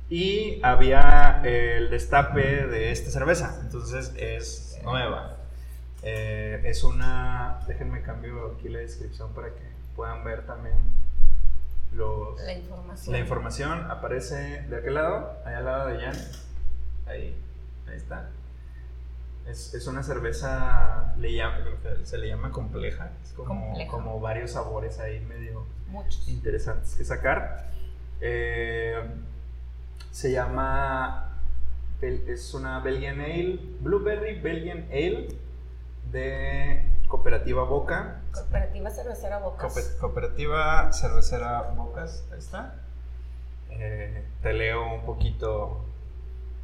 y 0.10 0.60
había 0.64 1.42
el 1.44 1.90
destape 1.90 2.68
de 2.68 2.92
esta 2.92 3.10
cerveza, 3.12 3.60
entonces 3.62 4.14
es 4.18 4.80
nueva. 4.84 5.36
Eh, 6.04 6.62
es 6.66 6.84
una. 6.84 7.60
Déjenme 7.68 8.02
cambio 8.02 8.56
aquí 8.58 8.70
la 8.70 8.80
descripción 8.80 9.34
para 9.34 9.50
que 9.50 9.62
puedan 9.96 10.24
ver 10.24 10.46
también 10.46 10.76
los, 11.94 12.40
la 12.42 12.54
información. 12.54 13.14
la 13.14 13.20
información. 13.20 13.92
Aparece 13.92 14.62
de 14.64 14.78
aquel 14.78 14.94
lado, 14.94 15.34
allá 15.46 15.58
al 15.58 15.66
lado 15.66 15.88
de 15.90 16.00
Jan. 16.00 16.16
Ahí, 17.08 17.36
ahí 17.90 17.96
está. 17.98 18.30
Es, 19.48 19.74
es 19.74 19.88
una 19.88 20.04
cerveza, 20.04 21.14
le 21.18 21.34
llama, 21.34 21.60
se 22.04 22.18
le 22.18 22.28
llama 22.28 22.52
compleja. 22.52 23.12
Es 23.24 23.32
como, 23.32 23.68
Compleja. 23.68 23.90
como 23.92 24.20
varios 24.20 24.52
sabores 24.52 25.00
ahí 25.00 25.20
medio 25.22 25.66
Muchos. 25.88 26.28
interesantes 26.28 26.96
que 26.96 27.04
sacar. 27.06 27.72
Eh, 28.20 29.02
se 30.12 30.32
llama, 30.32 31.40
es 32.02 32.54
una 32.54 32.80
Belgian 32.80 33.22
Ale, 33.22 33.60
Blueberry 33.82 34.40
Belgian 34.40 34.88
Ale 34.92 35.28
de 36.12 36.84
Cooperativa 37.08 37.64
Boca. 37.64 38.22
Cooperativa 38.34 38.90
Cervecera 38.90 39.40
Bocas. 39.40 39.74
Coope- 39.74 39.98
Cooperativa 40.00 40.92
Cervecera 40.94 41.62
Bocas, 41.76 42.26
ahí 42.32 42.40
está. 42.40 42.76
Eh, 43.70 44.24
te 44.42 44.54
leo 44.54 44.94
un 44.94 45.06
poquito 45.06 45.86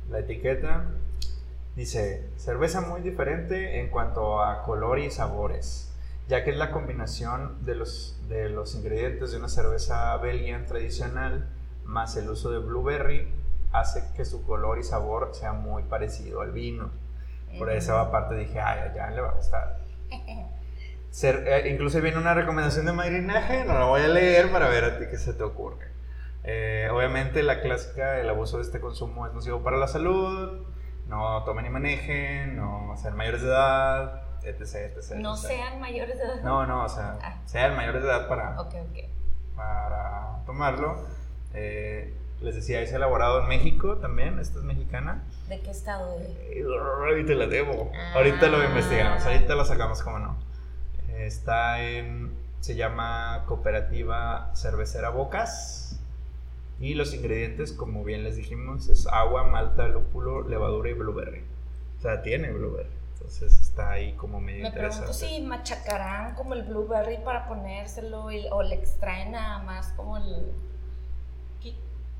la 0.09 0.19
etiqueta. 0.19 0.85
Dice, 1.75 2.29
cerveza 2.37 2.81
muy 2.81 3.01
diferente 3.01 3.79
en 3.79 3.89
cuanto 3.89 4.41
a 4.43 4.63
color 4.63 4.99
y 4.99 5.09
sabores, 5.09 5.91
ya 6.27 6.43
que 6.43 6.51
es 6.51 6.57
la 6.57 6.71
combinación 6.71 7.65
de 7.65 7.75
los, 7.75 8.15
de 8.29 8.49
los 8.49 8.75
ingredientes 8.75 9.31
de 9.31 9.37
una 9.37 9.49
cerveza 9.49 10.15
belgian 10.17 10.65
tradicional 10.67 11.49
más 11.93 12.17
el 12.17 12.29
uso 12.29 12.49
de 12.51 12.58
blueberry 12.60 13.32
hace 13.71 14.03
que 14.15 14.25
su 14.25 14.45
color 14.45 14.79
y 14.79 14.84
sabor 14.84 15.29
sea 15.34 15.53
muy 15.53 15.84
parecido 15.84 16.41
al 16.41 16.51
vino. 16.51 16.89
Por 17.58 17.71
esa 17.71 18.01
aparte 18.01 18.34
dije, 18.36 18.60
ay, 18.60 18.91
ya 18.95 19.10
le 19.12 19.21
va 19.21 19.29
a 19.29 19.34
gustar. 19.34 19.77
Ser- 21.12 21.43
eh, 21.47 21.69
incluso 21.69 22.01
viene 22.01 22.17
una 22.17 22.34
recomendación 22.34 22.88
de 22.88 22.93
madrinaje, 22.93 23.63
no 23.65 23.77
la 23.77 23.86
voy 23.86 24.01
a 24.01 24.08
leer 24.08 24.51
para 24.51 24.67
ver 24.67 24.84
a 24.84 24.97
ti 24.97 25.06
qué 25.10 25.17
se 25.17 25.34
te 25.34 25.43
ocurre. 25.43 25.88
Eh, 26.43 26.89
obviamente 26.91 27.43
la 27.43 27.62
clásica, 27.62 28.19
el 28.19 28.27
abuso 28.29 28.58
de 28.58 28.63
este 28.63 28.79
consumo 28.82 29.27
es 29.27 29.34
nocivo 29.34 29.62
para 29.62 29.77
la 29.77 29.88
salud, 29.88 30.65
no 31.08 31.43
tomen 31.43 31.67
y 31.67 31.69
manejen, 31.69 32.58
no 32.58 32.95
sean 32.97 33.15
mayores 33.15 33.43
de 33.43 33.47
edad, 33.49 34.23
etc. 34.43 34.62
etc, 34.97 35.12
No 35.17 35.36
etc. 35.36 35.45
sean 35.47 35.79
mayores 35.79 36.17
de 36.17 36.23
edad. 36.23 36.41
No, 36.43 36.65
no, 36.65 36.84
o 36.86 36.89
sea, 36.89 37.19
Ah. 37.21 37.38
sean 37.45 37.75
mayores 37.75 38.01
de 38.01 38.10
edad 38.10 38.27
para, 38.27 38.60
Ok, 38.60 38.73
ok. 38.73 39.56
para 39.56 40.39
tomarlo. 40.47 40.97
Eh, 41.53 42.13
les 42.41 42.55
decía, 42.55 42.81
es 42.81 42.91
elaborado 42.91 43.41
en 43.41 43.47
México 43.47 43.97
también, 43.97 44.39
esta 44.39 44.59
es 44.59 44.65
mexicana. 44.65 45.23
¿De 45.47 45.59
qué 45.61 45.71
estado? 45.71 46.17
Eh, 46.19 46.63
Ahorita 46.67 47.33
la 47.33 47.47
debo. 47.47 47.91
Ahorita 48.15 48.47
lo 48.47 48.57
Ah. 48.57 48.65
investigamos, 48.65 49.25
ahorita 49.25 49.55
lo 49.55 49.65
sacamos, 49.65 50.01
como 50.01 50.19
no. 50.19 50.35
Está 51.17 51.81
en. 51.81 52.31
Se 52.59 52.75
llama 52.75 53.43
Cooperativa 53.47 54.51
Cervecera 54.55 55.09
Bocas. 55.09 55.99
Y 56.79 56.95
los 56.95 57.13
ingredientes, 57.13 57.71
como 57.71 58.03
bien 58.03 58.23
les 58.23 58.35
dijimos, 58.35 58.89
es 58.89 59.05
agua, 59.07 59.43
malta, 59.43 59.87
lúpulo, 59.87 60.41
levadura 60.47 60.89
y 60.89 60.93
blueberry. 60.93 61.43
O 61.99 62.01
sea, 62.01 62.21
tiene 62.23 62.51
blueberry. 62.51 62.89
Entonces 63.13 63.61
está 63.61 63.91
ahí 63.91 64.13
como 64.13 64.41
medio 64.41 64.63
Me 64.63 64.69
interesante. 64.69 65.07
pregunto 65.11 65.27
si 65.27 65.41
machacarán 65.43 66.35
como 66.35 66.55
el 66.55 66.63
blueberry 66.63 67.17
para 67.23 67.47
ponérselo 67.47 68.31
y- 68.31 68.47
o 68.51 68.63
le 68.63 68.75
extraen 68.75 69.31
nada 69.31 69.59
más 69.63 69.93
como 69.93 70.17
el... 70.17 70.51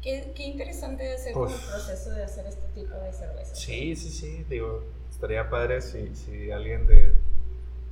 Qué, 0.04 0.34
qué- 0.36 0.44
interesante 0.44 1.18
ser 1.18 1.34
como 1.34 1.48
el 1.48 1.54
Pues- 1.54 1.66
proceso 1.66 2.10
de 2.12 2.24
hacer 2.26 2.46
este 2.46 2.68
tipo 2.74 2.94
de 2.96 3.14
cerveza. 3.14 3.56
Sí, 3.56 3.96
sí, 3.96 4.10
sí. 4.10 4.46
Digo, 4.50 4.84
estaría 5.10 5.50
padre 5.50 5.82
si, 5.82 6.14
si 6.16 6.52
alguien 6.52 6.86
de 6.88 7.14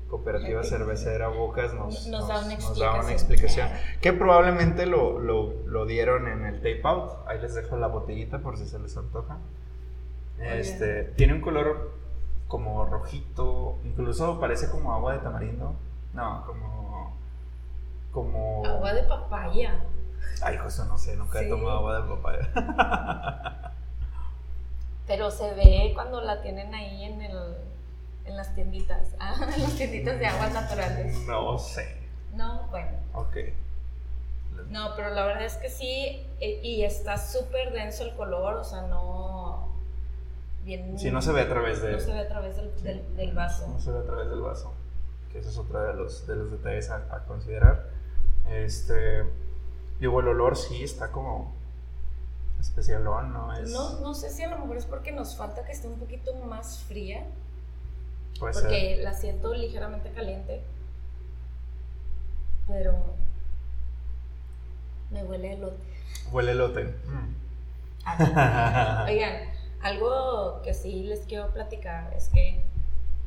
Cooperativa 0.10 0.62
Cervecera 0.64 1.30
Bocas 1.30 1.74
nos, 1.74 2.08
Nos 2.08 2.28
da 2.28 2.40
una 2.42 2.56
nos 2.58 2.78
da 2.78 3.00
una 3.00 3.12
explicación. 3.14 3.70
Que 4.02 4.12
probablemente 4.12 4.86
lo, 4.86 5.20
lo, 5.20 5.54
lo 5.66 5.86
dieron 5.86 6.28
en 6.28 6.46
el 6.46 6.56
tape 6.58 6.82
out. 6.84 7.14
Ahí 7.28 7.40
les 7.40 7.56
dejo 7.56 7.78
la 7.78 7.88
botellita 7.88 8.40
por 8.40 8.58
si 8.58 8.66
se 8.68 8.78
les 8.78 8.96
antoja. 8.98 9.38
Este, 10.40 11.04
tiene 11.16 11.34
un 11.34 11.42
color 11.42 11.92
como 12.48 12.84
rojito, 12.86 13.78
incluso 13.86 14.40
parece 14.40 14.70
como 14.70 14.94
agua 14.94 15.14
de 15.14 15.20
tamarindo. 15.20 15.76
No, 16.14 16.44
como. 16.46 17.16
Como. 18.12 18.66
Agua 18.66 18.94
de 18.94 19.04
papaya. 19.04 19.82
Ay, 20.42 20.58
José, 20.58 20.84
no 20.86 20.98
sé, 20.98 21.16
nunca 21.16 21.40
he 21.40 21.44
Sí. 21.44 21.50
tomado 21.50 21.78
agua 21.78 22.02
de 22.02 22.16
papaya. 22.16 23.72
Pero 25.08 25.30
se 25.32 25.54
ve 25.54 25.92
cuando 25.94 26.22
la 26.22 26.42
tienen 26.42 26.74
ahí 26.74 27.04
en 27.04 27.22
el 27.22 27.56
en 28.26 28.38
las 28.38 28.54
tienditas. 28.56 29.10
Ah, 29.20 29.36
en 29.56 29.62
las 29.64 29.76
tienditas 29.76 30.20
de 30.20 30.26
aguas 30.28 30.54
naturales. 30.54 31.18
no 31.28 31.58
sé. 31.60 31.98
No, 32.34 32.68
bueno. 32.70 32.92
Ok. 33.14 33.38
No, 34.70 34.96
pero 34.96 35.10
la 35.10 35.26
verdad 35.26 35.44
es 35.44 35.56
que 35.56 35.70
sí, 35.70 36.26
e- 36.40 36.60
y 36.64 36.84
está 36.84 37.18
súper 37.18 37.74
denso 37.74 38.04
el 38.04 38.16
color, 38.16 38.56
o 38.56 38.64
sea, 38.64 38.84
no. 38.84 39.68
Bien. 40.64 40.98
Sí, 41.00 41.10
no 41.12 41.22
se 41.22 41.32
ve 41.32 41.42
a 41.42 41.50
través 41.50 41.82
de. 41.82 41.92
No 41.94 42.00
se 42.00 42.14
ve 42.14 42.20
a 42.20 42.28
través 42.28 42.56
del, 42.56 42.72
Sí. 42.78 42.84
del, 42.84 43.16
del 43.18 43.34
vaso. 43.34 43.68
No 43.68 43.80
se 43.80 43.92
ve 43.92 44.00
a 44.00 44.04
través 44.04 44.30
del 44.30 44.40
vaso. 44.42 44.74
Que 45.32 45.40
ese 45.40 45.50
es 45.50 45.58
otro 45.58 45.82
de 45.82 45.94
los, 45.94 46.28
de 46.28 46.36
los 46.36 46.52
detalles 46.52 46.90
a, 46.92 46.98
a 47.12 47.24
considerar. 47.26 47.86
Este. 48.50 49.24
Digo, 50.02 50.20
el 50.20 50.30
olor 50.30 50.58
sí 50.58 50.84
está 50.84 51.12
como. 51.12 51.54
Especialón, 52.60 53.34
¿no? 53.34 53.54
Es, 53.54 53.70
No, 53.70 54.00
no 54.00 54.16
sé 54.16 54.32
si 54.32 54.42
a 54.42 54.50
lo 54.50 54.58
mejor 54.58 54.78
es 54.78 54.86
porque 54.86 55.12
nos 55.12 55.36
falta 55.38 55.64
que 55.64 55.72
esté 55.72 55.88
un 55.88 56.00
poquito 56.00 56.34
más 56.46 56.80
fría, 56.80 57.24
puede 58.40 58.54
porque 58.54 59.00
la 59.02 59.14
siento 59.14 59.54
ligeramente 59.54 60.12
caliente. 60.12 60.64
Pero. 62.68 62.96
Me 65.12 65.24
huele 65.24 65.54
elote. 65.54 65.84
Huele 66.32 66.52
elote. 66.54 66.84
Mm. 67.06 67.36
Oigan, 69.06 69.34
algo 69.84 70.64
que 70.64 70.74
sí 70.74 71.04
les 71.04 71.20
quiero 71.28 71.52
platicar 71.52 72.12
es 72.16 72.30
que, 72.30 72.66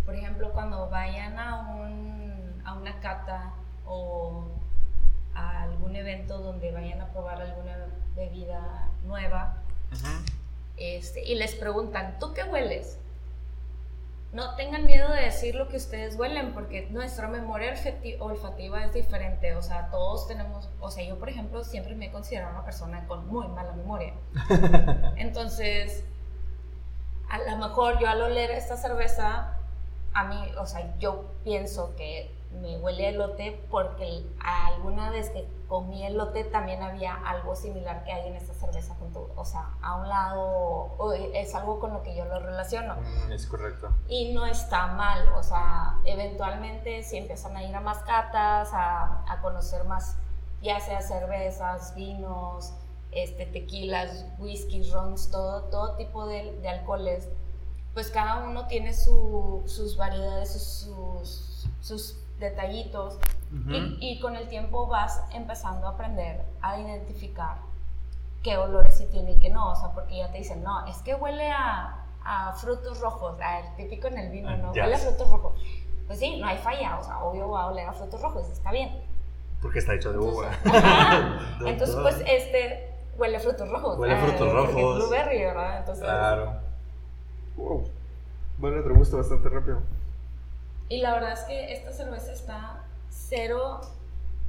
por 0.04 0.16
ejemplo, 0.16 0.52
cuando 0.52 0.90
vayan 0.90 1.38
a, 1.38 1.70
un, 1.70 2.62
a 2.64 2.74
una 2.74 2.98
cata 2.98 3.54
o 3.86 4.44
a 5.34 5.62
algún 5.62 5.96
evento 5.96 6.38
donde 6.38 6.70
vayan 6.72 7.00
a 7.00 7.08
probar 7.12 7.40
alguna 7.40 7.76
bebida 8.16 8.88
nueva 9.04 9.58
este, 10.76 11.24
y 11.24 11.34
les 11.36 11.54
preguntan, 11.54 12.18
¿tú 12.18 12.32
qué 12.34 12.42
hueles? 12.44 12.98
No 14.32 14.56
tengan 14.56 14.86
miedo 14.86 15.08
de 15.12 15.22
decir 15.22 15.54
lo 15.54 15.68
que 15.68 15.76
ustedes 15.76 16.16
huelen, 16.16 16.52
porque 16.54 16.88
nuestra 16.90 17.28
memoria 17.28 17.72
olfati- 17.72 18.16
olfativa 18.18 18.84
es 18.84 18.92
diferente. 18.92 19.54
O 19.54 19.62
sea, 19.62 19.90
todos 19.90 20.26
tenemos, 20.26 20.68
o 20.80 20.90
sea, 20.90 21.04
yo 21.04 21.16
por 21.20 21.28
ejemplo 21.28 21.62
siempre 21.62 21.94
me 21.94 22.06
he 22.06 22.10
considerado 22.10 22.52
una 22.52 22.64
persona 22.64 23.06
con 23.06 23.28
muy 23.28 23.46
mala 23.46 23.72
memoria. 23.72 24.12
Entonces, 25.16 26.02
a 27.30 27.38
lo 27.38 27.56
mejor 27.58 28.00
yo 28.00 28.08
al 28.08 28.22
oler 28.22 28.50
esta 28.50 28.76
cerveza, 28.76 29.56
a 30.12 30.24
mí, 30.24 30.52
o 30.58 30.66
sea, 30.66 30.96
yo 30.98 31.26
pienso 31.44 31.94
que 31.94 32.34
me 32.60 32.78
huele 32.78 33.06
a 33.06 33.10
elote 33.10 33.66
porque 33.70 34.24
alguna 34.40 35.10
vez 35.10 35.30
que 35.30 35.46
comí 35.68 36.04
elote 36.06 36.44
también 36.44 36.82
había 36.82 37.14
algo 37.14 37.56
similar 37.56 38.04
que 38.04 38.12
hay 38.12 38.28
en 38.28 38.36
esta 38.36 38.54
cerveza 38.54 38.94
junto, 38.96 39.32
o 39.36 39.44
sea, 39.44 39.70
a 39.82 39.96
un 39.96 40.08
lado, 40.08 40.40
o 40.98 41.12
es 41.12 41.54
algo 41.54 41.80
con 41.80 41.92
lo 41.92 42.02
que 42.02 42.14
yo 42.14 42.24
lo 42.26 42.38
relaciono. 42.38 42.96
Mm, 43.26 43.32
es 43.32 43.46
correcto. 43.46 43.88
Y 44.08 44.32
no 44.32 44.46
está 44.46 44.86
mal, 44.88 45.28
o 45.30 45.42
sea, 45.42 45.98
eventualmente 46.04 47.02
si 47.02 47.16
empiezan 47.16 47.56
a 47.56 47.62
ir 47.64 47.74
a 47.74 47.80
más 47.80 47.98
catas, 48.04 48.70
a, 48.72 49.24
a 49.30 49.40
conocer 49.42 49.84
más, 49.84 50.16
ya 50.62 50.80
sea 50.80 51.00
cervezas, 51.00 51.94
vinos, 51.94 52.72
este, 53.10 53.46
tequilas, 53.46 54.26
whiskies, 54.38 54.92
rons, 54.92 55.30
todo, 55.30 55.62
todo 55.64 55.96
tipo 55.96 56.26
de, 56.26 56.52
de 56.60 56.68
alcoholes, 56.68 57.28
pues 57.94 58.10
cada 58.10 58.44
uno 58.44 58.66
tiene 58.66 58.92
su- 58.92 59.62
sus 59.66 59.96
variedades, 59.96 60.52
sus, 60.52 61.68
sus, 61.80 62.18
detallitos 62.44 63.18
Ujú. 63.52 63.70
y, 63.72 63.98
y 64.00 64.20
con 64.20 64.36
el 64.36 64.48
tiempo 64.48 64.86
vas 64.86 65.22
empezando 65.32 65.86
a 65.86 65.90
aprender 65.90 66.40
a 66.62 66.78
identificar 66.78 67.56
qué 68.42 68.56
olores 68.58 68.96
sí 68.96 69.06
tiene 69.10 69.32
y 69.32 69.38
qué 69.38 69.50
no, 69.50 69.72
o 69.72 69.76
sea, 69.76 69.90
porque 69.92 70.18
ya 70.18 70.30
te 70.30 70.38
dicen, 70.38 70.62
no, 70.62 70.86
es 70.86 70.98
que 70.98 71.14
huele 71.14 71.50
a, 71.50 72.04
a 72.24 72.52
frutos 72.52 73.00
rojos, 73.00 73.40
a 73.40 73.60
el 73.60 73.76
típico 73.76 74.08
en 74.08 74.18
el 74.18 74.30
vino, 74.30 74.48
Ah, 74.50 74.56
¿no? 74.56 74.74
ya. 74.74 74.84
Huele 74.84 74.96
a 74.96 74.98
frutos 74.98 75.30
rojos. 75.30 75.54
Pues 76.06 76.18
sí, 76.18 76.38
no 76.38 76.46
hay 76.46 76.58
falla, 76.58 76.98
o 76.98 77.02
sea, 77.02 77.18
obvio 77.24 77.48
va 77.50 77.62
a 77.62 77.66
oler 77.68 77.88
a 77.88 77.92
frutos 77.94 78.20
rojos, 78.20 78.48
está 78.50 78.70
bien. 78.70 78.90
Porque 79.62 79.78
está 79.78 79.94
hecho 79.94 80.12
de 80.12 80.18
uva. 80.18 80.50
Ajá. 80.66 81.38
Entonces, 81.66 81.96
pues 82.02 82.22
este 82.26 82.92
huele 83.16 83.38
a 83.38 83.40
frutos 83.40 83.66
rojos. 83.70 83.98
Huele 83.98 84.14
a 84.14 84.18
frutos 84.18 84.52
porque 84.52 84.68
es 84.68 84.74
rojos. 84.74 84.96
blueberry, 84.96 85.38
¿verdad? 85.44 85.78
Entonces, 85.78 86.04
Claro. 86.04 86.52
Wow. 87.56 87.84
Bueno, 88.58 88.82
te 88.82 88.90
gusta 88.90 89.16
bastante 89.16 89.48
rápido. 89.48 89.80
Y 90.88 91.00
la 91.00 91.14
verdad 91.14 91.32
es 91.32 91.40
que 91.40 91.72
esta 91.72 91.92
cerveza 91.92 92.32
está 92.32 92.84
cero, 93.08 93.80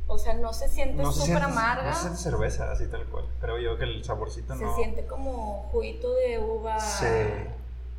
o 0.07 0.17
sea, 0.17 0.33
no 0.33 0.53
se 0.53 0.67
siente 0.67 1.01
No 1.01 1.11
se 1.11 1.27
súper 1.27 1.43
amarga. 1.43 1.89
no 1.89 1.93
se 1.95 2.01
siente 2.01 2.19
cerveza 2.19 2.71
así 2.71 2.87
tal 2.87 3.05
cual. 3.05 3.25
Creo 3.41 3.57
yo 3.59 3.77
que 3.77 3.85
el 3.85 4.03
saborcito 4.03 4.55
Se 4.55 4.63
no. 4.65 4.75
siente 4.75 5.05
como 5.05 5.69
juguito 5.71 6.13
de 6.13 6.39
uva 6.39 6.79
Sí. 6.79 7.05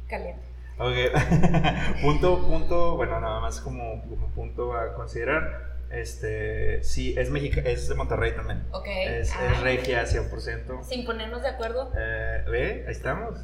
caliente. 0.08 0.42
Ok. 0.78 0.92
punto, 2.02 2.38
punto, 2.46 2.96
bueno, 2.96 3.18
nada 3.20 3.40
más 3.40 3.60
como, 3.60 4.02
punto 4.34 4.74
a 4.74 4.92
considerar. 4.94 5.74
Este, 5.90 6.82
sí, 6.82 7.14
es 7.16 7.30
México, 7.30 7.60
es 7.64 7.88
de 7.88 7.94
Monterrey 7.94 8.34
también. 8.34 8.66
Ok. 8.72 8.86
Es, 8.88 9.30
es 9.30 9.60
regia 9.60 10.04
100%. 10.04 10.82
Sin 10.84 11.06
ponernos 11.06 11.42
de 11.42 11.48
acuerdo. 11.48 11.90
Eh, 11.96 12.44
Ve, 12.50 12.84
ahí 12.86 12.92
estamos. 12.92 13.38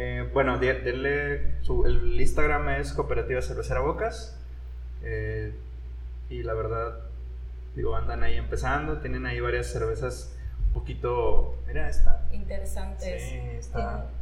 Eh, 0.00 0.30
bueno, 0.32 0.58
de- 0.58 0.74
denle 0.80 1.60
su, 1.62 1.84
el 1.84 2.20
Instagram 2.20 2.68
es 2.68 2.92
Cooperativa 2.92 3.42
Cervecera 3.42 3.80
Bocas. 3.80 4.38
Eh, 5.02 5.52
y 6.30 6.42
la 6.44 6.54
verdad, 6.54 7.00
digo, 7.74 7.96
andan 7.96 8.22
ahí 8.22 8.36
empezando. 8.36 8.98
Tienen 8.98 9.26
ahí 9.26 9.40
varias 9.40 9.66
cervezas 9.66 10.36
un 10.68 10.72
poquito. 10.72 11.56
Mira 11.66 11.88
esta. 11.88 12.28
Interesantes. 12.30 13.22
Sí, 13.22 13.40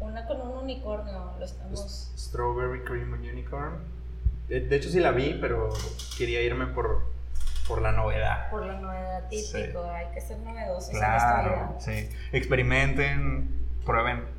una 0.00 0.26
con 0.26 0.40
un 0.40 0.58
unicornio, 0.64 1.32
lo 1.38 1.44
estamos... 1.44 2.10
Strawberry 2.16 2.82
Cream 2.84 3.12
Unicorn. 3.12 3.74
De, 4.48 4.60
de 4.60 4.76
hecho, 4.76 4.88
sí 4.88 4.98
la 5.00 5.10
vi, 5.10 5.36
pero 5.40 5.68
quería 6.16 6.40
irme 6.40 6.68
por, 6.68 7.02
por 7.68 7.82
la 7.82 7.92
novedad. 7.92 8.48
Por 8.50 8.64
la 8.64 8.80
novedad 8.80 9.24
Sí. 9.30 9.52
típico, 9.52 9.84
hay 9.90 10.06
que 10.14 10.20
ser 10.22 10.38
novedosos 10.38 10.88
en 10.90 10.96
esta 10.96 11.16
Claro, 11.16 11.50
vida. 11.50 11.80
sí. 11.80 12.08
Experimenten, 12.32 13.50
prueben 13.84 14.36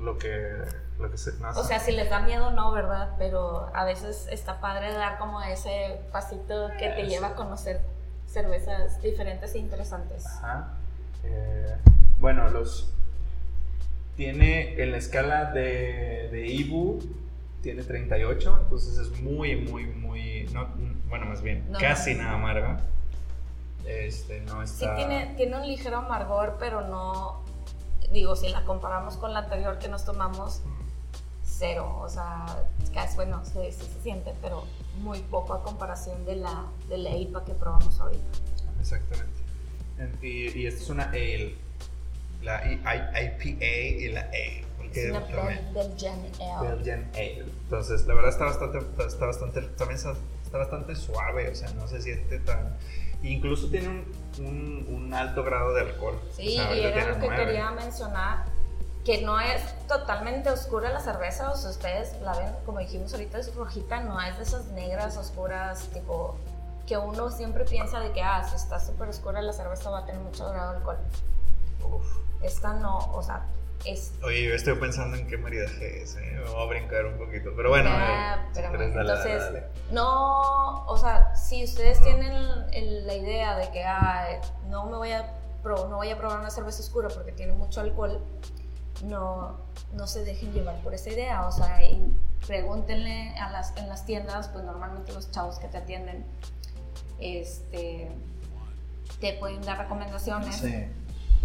lo 0.00 0.18
que, 0.18 0.52
lo 0.98 1.10
que 1.10 1.18
se. 1.18 1.32
no 1.40 1.50
O 1.50 1.64
sea, 1.64 1.80
si 1.80 1.92
les 1.92 2.08
da 2.10 2.20
miedo, 2.20 2.50
no, 2.50 2.72
¿verdad? 2.72 3.14
Pero 3.18 3.70
a 3.74 3.84
veces 3.84 4.28
está 4.30 4.60
padre 4.60 4.92
dar 4.92 5.18
como 5.18 5.42
ese 5.42 6.00
pasito 6.12 6.68
que 6.78 6.88
te 6.90 7.02
Eso. 7.02 7.10
lleva 7.10 7.28
a 7.28 7.34
conocer 7.34 7.80
cervezas 8.26 9.00
diferentes 9.02 9.54
e 9.54 9.58
interesantes. 9.58 10.26
Ajá. 10.26 10.74
Eh, 11.24 11.76
bueno, 12.18 12.48
los. 12.50 12.92
Tiene 14.16 14.82
en 14.82 14.90
la 14.90 14.96
escala 14.96 15.52
de, 15.52 16.28
de 16.32 16.46
Ibu, 16.48 16.98
tiene 17.62 17.84
38, 17.84 18.58
entonces 18.62 18.98
es 18.98 19.20
muy, 19.22 19.54
muy, 19.56 19.84
muy. 19.84 20.48
No, 20.52 20.68
bueno, 21.08 21.26
más 21.26 21.40
bien, 21.40 21.70
No, 21.70 21.78
casi 21.78 22.14
no. 22.14 22.24
nada 22.24 22.34
amarga. 22.34 22.80
Este, 23.86 24.40
no 24.42 24.66
Sí 24.66 24.82
está. 24.84 24.96
tiene, 24.96 25.34
tiene 25.36 25.56
un 25.56 25.66
ligero 25.66 25.98
amargor, 25.98 26.56
pero 26.58 26.80
no, 26.82 27.42
digo, 28.12 28.36
si 28.36 28.48
la 28.48 28.64
comparamos 28.64 29.16
con 29.16 29.32
la 29.32 29.40
anterior 29.40 29.78
que 29.78 29.88
nos 29.88 30.04
tomamos, 30.04 30.60
cero, 31.44 31.98
o 32.02 32.08
sea, 32.08 32.46
casi, 32.94 33.16
bueno, 33.16 33.42
sí, 33.44 33.58
sí 33.70 33.84
se 33.94 34.02
siente, 34.02 34.32
pero 34.40 34.64
muy 35.00 35.20
poco 35.20 35.54
a 35.54 35.62
comparación 35.62 36.24
de 36.24 36.36
la, 36.36 36.66
de 36.88 36.98
la 36.98 37.10
IPA 37.16 37.44
que 37.44 37.54
probamos 37.54 37.98
ahorita. 38.00 38.24
Exactamente. 38.80 39.32
En- 39.98 40.18
Y, 40.22 40.56
y 40.58 40.66
esta 40.66 40.82
es 40.82 40.90
una 40.90 41.04
ale. 41.10 41.56
La 42.42 42.62
IPA 42.72 43.50
y 43.60 44.08
la 44.10 44.20
Ale. 44.20 44.64
porque 44.76 45.04
Es 45.06 45.10
una 45.10 45.26
también- 45.26 45.74
Bel- 45.74 45.88
Belgian 45.88 46.20
Ale. 46.40 46.68
Belgian 46.76 47.10
Ale. 47.14 47.44
Entonces, 47.64 48.06
la 48.06 48.14
verdad 48.14 48.30
está 48.30 48.44
bastante, 48.44 48.78
está 49.04 49.26
bastante, 49.26 49.62
también 49.62 49.96
está, 49.98 50.14
está 50.44 50.58
bastante 50.58 50.94
suave, 50.94 51.50
o 51.50 51.54
sea, 51.54 51.70
no 51.74 51.88
se 51.88 52.00
siente 52.00 52.38
tan... 52.40 52.76
Incluso 53.24 53.68
tiene 53.68 53.88
un, 53.88 54.04
un, 54.38 54.86
un 54.88 55.14
alto 55.14 55.42
grado 55.44 55.74
de 55.74 55.82
alcohol. 55.82 56.20
Sí, 56.32 56.58
O 56.58 56.62
sea, 56.62 56.74
y 56.74 56.84
era 56.84 57.08
lo 57.08 57.18
que 57.18 57.28
quería 57.28 57.70
mencionar, 57.70 58.44
que 59.04 59.22
no 59.22 59.40
es 59.40 59.62
totalmente 59.86 60.50
oscura 60.50 60.90
la 60.90 61.00
cerveza, 61.00 61.50
o 61.50 61.56
sea, 61.56 61.70
ustedes 61.70 62.20
la 62.20 62.36
ven, 62.36 62.52
como 62.66 62.78
dijimos 62.78 63.12
ahorita, 63.12 63.38
es 63.38 63.54
rojita, 63.54 64.00
no 64.00 64.20
es 64.20 64.36
de 64.36 64.42
esas 64.42 64.66
negras 64.66 65.16
oscuras, 65.16 65.88
tipo, 65.92 66.36
que 66.86 66.96
uno 66.96 67.30
siempre 67.30 67.64
piensa 67.64 68.00
de 68.00 68.12
que, 68.12 68.22
ah, 68.22 68.44
si 68.48 68.56
está 68.56 68.80
súper 68.80 69.08
oscura 69.08 69.42
la 69.42 69.52
cerveza 69.52 69.90
va 69.90 70.00
a 70.00 70.04
tener 70.06 70.20
mucho 70.20 70.48
grado 70.50 70.72
de 70.72 70.76
alcohol. 70.78 70.98
Uf. 71.84 72.06
Esta 72.42 72.74
no, 72.74 72.98
o 73.12 73.22
sea, 73.22 73.46
es... 73.84 74.12
Oye, 74.22 74.44
yo 74.48 74.54
estoy 74.54 74.74
pensando 74.74 75.16
en 75.16 75.26
qué 75.28 75.38
maridaje 75.38 76.02
es, 76.02 76.16
¿eh? 76.16 76.40
Me 76.44 76.50
voy 76.50 76.62
a 76.62 76.66
brincar 76.66 77.06
un 77.06 77.18
poquito. 77.18 77.50
Pero 77.56 77.70
bueno, 77.70 77.90
Ah, 77.92 78.46
eh, 78.54 78.60
dale, 78.62 78.84
entonces, 78.84 79.40
dale. 79.44 79.64
no, 79.90 80.84
o 80.86 80.96
sea, 80.98 81.34
si 81.36 81.64
ustedes 81.64 82.02
tienen 82.02 82.34
el- 82.72 83.06
la 83.06 83.14
idea 83.14 83.56
de 83.56 83.70
que 83.70 83.84
ah, 83.84 84.40
no 84.68 84.86
me 84.86 84.96
voy 84.96 85.12
a 85.12 85.34
no 85.64 85.96
voy 85.96 86.08
a 86.10 86.16
probar 86.16 86.40
una 86.40 86.50
cerveza 86.50 86.80
oscura 86.80 87.08
porque 87.08 87.30
tiene 87.32 87.52
mucho 87.52 87.82
alcohol, 87.82 88.24
no, 89.04 89.58
no 89.92 90.06
se 90.06 90.24
dejen 90.24 90.52
llevar 90.54 90.76
por 90.82 90.94
esa 90.94 91.10
idea, 91.10 91.46
o 91.46 91.52
sea, 91.52 91.82
y 91.82 92.16
pregúntenle 92.46 93.36
a 93.36 93.50
las, 93.50 93.76
en 93.76 93.86
las 93.88 94.06
tiendas, 94.06 94.48
pues 94.48 94.64
normalmente 94.64 95.12
los 95.12 95.30
chavos 95.30 95.58
que 95.58 95.68
te 95.68 95.76
atienden, 95.76 96.24
este, 97.20 98.08
te 99.20 99.32
pueden 99.34 99.60
dar 99.62 99.78
recomendaciones, 99.78 100.56
Sí. 100.56 100.86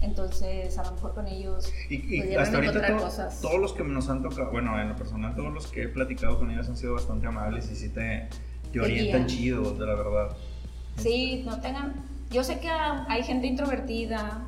Entonces 0.04 0.78
a 0.78 0.84
lo 0.84 0.92
mejor 0.92 1.14
con 1.14 1.28
ellos 1.28 1.72
Y, 1.90 2.16
y 2.16 2.36
hasta 2.36 2.56
ahorita 2.58 2.74
encontrar 2.74 2.98
to- 2.98 3.04
cosas. 3.06 3.42
todos 3.42 3.60
los 3.60 3.74
que 3.74 3.84
nos 3.84 4.10
han 4.10 4.22
tocado, 4.22 4.52
bueno, 4.52 4.80
en 4.80 4.90
lo 4.90 4.96
personal, 4.96 5.36
todos 5.36 5.54
los 5.54 5.68
que 5.68 5.84
he 5.84 5.88
platicado 5.88 6.38
con 6.40 6.52
ellos 6.52 6.68
han 6.70 6.78
sido 6.78 6.94
bastante 6.94 7.28
amables 7.28 7.70
y 7.72 7.76
sí 7.76 7.90
te, 7.90 8.28
te 8.72 8.80
orientan 8.80 9.28
chido, 9.28 9.72
de 9.74 9.86
la 9.86 9.96
verdad. 9.96 10.36
Sí, 10.98 11.44
no 11.46 11.60
tengan. 11.60 12.06
Yo 12.30 12.44
sé 12.44 12.60
que 12.60 12.70
hay 12.70 13.24
gente 13.24 13.48
introvertida, 13.48 14.42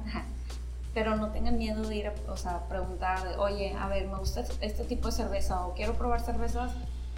pero 0.93 1.15
no 1.15 1.29
tengan 1.31 1.57
miedo 1.57 1.83
de 1.87 1.95
ir 1.97 2.07
a 2.07 2.13
o 2.31 2.37
sea, 2.37 2.67
preguntar, 2.67 3.19
oye, 3.37 3.73
a 3.73 3.87
ver, 3.87 4.07
me 4.07 4.17
gusta 4.17 4.41
este 4.61 4.83
tipo 4.85 5.07
de 5.09 5.11
cerveza 5.13 5.65
o 5.65 5.73
quiero 5.73 5.93
probar 5.93 6.21
cervezas 6.21 6.71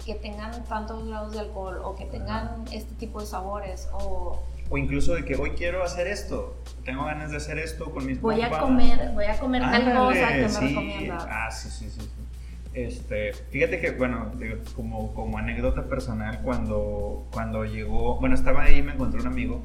que 0.04 0.14
tengan 0.14 0.64
tantos 0.64 1.06
grados 1.06 1.32
de 1.32 1.40
alcohol 1.40 1.80
o 1.84 1.94
que 1.96 2.04
tengan 2.06 2.64
este 2.72 2.94
tipo 2.94 3.20
de 3.20 3.26
sabores 3.26 3.88
o 3.92 4.42
O 4.70 4.76
incluso 4.76 5.14
de 5.14 5.24
que 5.24 5.36
hoy 5.36 5.50
quiero 5.50 5.82
hacer 5.82 6.06
esto, 6.06 6.62
tengo 6.84 7.04
ganas 7.04 7.30
de 7.30 7.38
hacer 7.38 7.58
esto 7.58 7.90
con 7.90 8.04
mis 8.04 8.20
voy 8.20 8.42
a 8.42 8.50
comer, 8.50 9.12
voy 9.14 9.24
a 9.24 9.38
comer 9.38 9.62
tal 9.62 9.94
cosa 9.94 10.28
que 10.28 10.42
me 10.42 10.48
sí. 10.48 10.68
recomiendas. 10.68 11.26
Ah, 11.28 11.50
sí, 11.50 11.70
sí, 11.70 11.90
sí. 11.90 12.00
sí. 12.00 12.28
Este, 12.74 13.32
fíjate 13.32 13.80
que, 13.80 13.90
bueno, 13.92 14.30
digo, 14.38 14.56
como, 14.76 15.12
como 15.14 15.38
anécdota 15.38 15.84
personal, 15.88 16.42
cuando, 16.42 17.26
cuando 17.32 17.64
llegó, 17.64 18.20
bueno, 18.20 18.34
estaba 18.34 18.62
ahí, 18.62 18.82
me 18.82 18.92
encontré 18.92 19.20
un 19.20 19.26
amigo, 19.26 19.62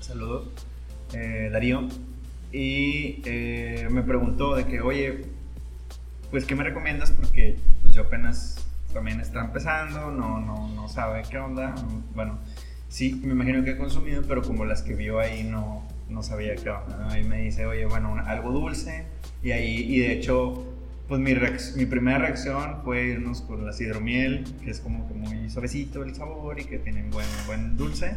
saludos, 0.00 0.48
eh, 1.12 1.48
Darío, 1.52 1.86
y 2.50 3.22
eh, 3.24 3.86
me 3.90 4.02
preguntó 4.02 4.56
de 4.56 4.66
que, 4.66 4.80
oye, 4.80 5.26
pues, 6.30 6.44
¿qué 6.44 6.56
me 6.56 6.64
recomiendas? 6.64 7.12
Porque 7.12 7.58
pues, 7.82 7.94
yo 7.94 8.02
apenas 8.02 8.66
también 8.92 9.20
está 9.20 9.44
empezando, 9.44 10.10
no, 10.10 10.40
no, 10.40 10.68
no 10.68 10.88
sabe 10.88 11.22
qué 11.30 11.38
onda, 11.38 11.74
bueno, 12.14 12.38
sí, 12.92 13.20
me 13.24 13.32
imagino 13.32 13.64
que 13.64 13.70
he 13.70 13.76
consumido, 13.76 14.22
pero 14.28 14.42
como 14.42 14.64
las 14.66 14.82
que 14.82 14.94
vio 14.94 15.18
ahí 15.18 15.44
no, 15.44 15.82
no 16.10 16.22
sabía 16.22 16.54
qué 16.56 16.68
onda, 16.68 17.06
¿no? 17.08 17.18
y 17.18 17.24
me 17.24 17.40
dice, 17.40 17.64
oye, 17.66 17.86
bueno, 17.86 18.12
una- 18.12 18.22
algo 18.30 18.52
dulce, 18.52 19.04
y 19.42 19.50
ahí, 19.52 19.76
y 19.94 20.00
de 20.00 20.12
hecho, 20.12 20.66
pues 21.08 21.20
mi, 21.20 21.34
mi 21.76 21.86
primera 21.86 22.18
reacción 22.18 22.82
fue 22.84 23.04
irnos 23.06 23.40
con 23.40 23.64
la 23.64 23.72
hidromiel, 23.78 24.44
que 24.62 24.70
es 24.70 24.80
como 24.80 25.08
que 25.08 25.14
muy 25.14 25.48
suavecito 25.50 26.02
el 26.02 26.14
sabor 26.14 26.60
y 26.60 26.64
que 26.64 26.78
tiene 26.78 27.02
buen, 27.10 27.26
buen 27.46 27.76
dulce. 27.76 28.16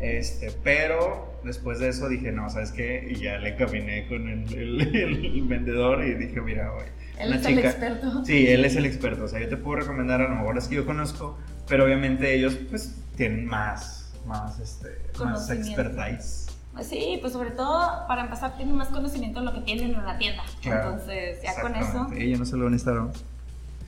Este, 0.00 0.50
pero 0.62 1.40
después 1.44 1.78
de 1.80 1.88
eso 1.88 2.08
dije, 2.08 2.30
no, 2.32 2.48
¿sabes 2.50 2.70
qué? 2.72 3.06
Y 3.10 3.16
ya 3.16 3.38
le 3.38 3.56
caminé 3.56 4.06
con 4.06 4.28
el, 4.28 4.52
el- 4.54 4.80
el 4.96 5.42
vendedor 5.42 6.04
y 6.04 6.14
dije, 6.14 6.40
mira, 6.40 6.70
güey. 6.70 6.86
Él 7.18 7.32
es 7.32 7.44
el 7.46 7.56
chica- 7.56 7.68
experto. 7.70 8.24
Sí, 8.24 8.46
él 8.48 8.64
es 8.64 8.76
el 8.76 8.86
experto. 8.86 9.24
O 9.24 9.28
sea, 9.28 9.40
yo 9.40 9.48
te 9.48 9.56
puedo 9.56 9.80
recomendar 9.80 10.20
a 10.20 10.28
lo 10.28 10.36
mejor 10.36 10.54
las 10.54 10.68
que 10.68 10.76
yo 10.76 10.86
conozco, 10.86 11.38
pero 11.68 11.84
obviamente 11.84 12.34
ellos, 12.34 12.56
pues, 12.70 12.96
tienen 13.16 13.46
más, 13.46 14.03
más, 14.26 14.58
este, 14.60 14.88
más 15.22 15.48
expertise. 15.50 16.46
Sí, 16.82 17.18
pues 17.20 17.32
sobre 17.32 17.52
todo 17.52 18.06
para 18.08 18.22
empezar 18.22 18.56
tienen 18.56 18.74
más 18.74 18.88
conocimiento 18.88 19.38
de 19.38 19.46
lo 19.46 19.52
que 19.54 19.60
tienen 19.60 19.94
en 19.94 20.04
la 20.04 20.18
tienda. 20.18 20.42
Claro, 20.60 20.90
Entonces, 20.90 21.40
ya 21.42 21.60
con 21.60 21.74
eso. 21.76 22.08
Yo 22.12 22.36
no 22.38 22.44
se 22.44 22.56
lo 22.56 22.68
necesitaron. 22.68 23.12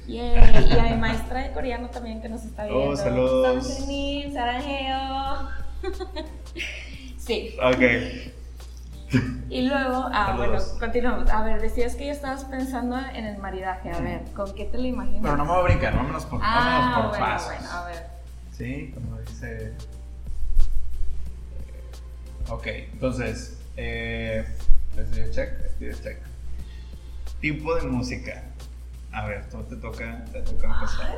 Yay. 0.07 0.68
Y 0.70 0.78
a 0.78 0.82
mi 0.84 0.97
maestra 1.01 1.41
de 1.41 1.53
coreano 1.53 1.89
también 1.91 2.22
que 2.22 2.28
nos 2.28 2.45
está 2.45 2.64
viendo. 2.64 2.91
Oh, 2.91 2.97
saludos. 2.97 3.66
Samsunim, 3.66 4.32
saranghaeo. 4.32 5.49
sí. 7.18 7.57
Ok. 7.62 7.82
Y 9.49 9.62
luego, 9.62 10.09
ah, 10.12 10.26
Saludos. 10.37 10.64
bueno, 10.74 10.80
continuamos. 10.80 11.30
A 11.30 11.43
ver, 11.43 11.61
decías 11.61 11.95
que 11.97 12.07
ya 12.07 12.12
estabas 12.12 12.45
pensando 12.45 12.99
en 12.99 13.24
el 13.24 13.39
maridaje. 13.39 13.91
A 13.91 14.01
ver, 14.01 14.24
¿con 14.34 14.53
qué 14.55 14.64
te 14.64 14.78
lo 14.78 14.84
imaginas? 14.84 15.22
Pero 15.22 15.37
no 15.37 15.45
me 15.45 15.51
voy 15.51 15.61
a 15.61 15.64
brincar, 15.64 15.97
vámonos 15.97 16.24
por, 16.26 16.41
Ah, 16.43 16.61
vámonos 16.95 17.01
por 17.01 17.09
bueno, 17.11 17.26
pasos. 17.26 17.53
bueno, 17.55 17.70
a 17.72 17.87
ver. 17.87 18.07
Sí, 18.53 18.93
como 18.95 19.18
dice. 19.20 19.72
Ok, 22.51 22.66
entonces, 22.66 23.59
eh, 23.76 24.44
estudio 24.97 25.30
check, 25.32 25.61
estudio 25.66 25.92
check. 26.03 26.18
Tipo 27.40 27.74
de 27.74 27.82
música. 27.82 28.44
A 29.12 29.26
ver, 29.26 29.49
tú 29.49 29.62
te 29.64 29.76
toca, 29.76 30.24
te 30.32 30.42
toca 30.42 30.66
empezar. 30.74 31.16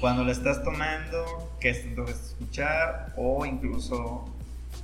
Cuando 0.00 0.24
la 0.24 0.32
estás 0.32 0.62
tomando, 0.64 1.50
¿qué 1.60 1.72
te 1.74 1.88
toca 1.94 2.10
escuchar? 2.12 3.12
O 3.16 3.44
incluso, 3.46 4.24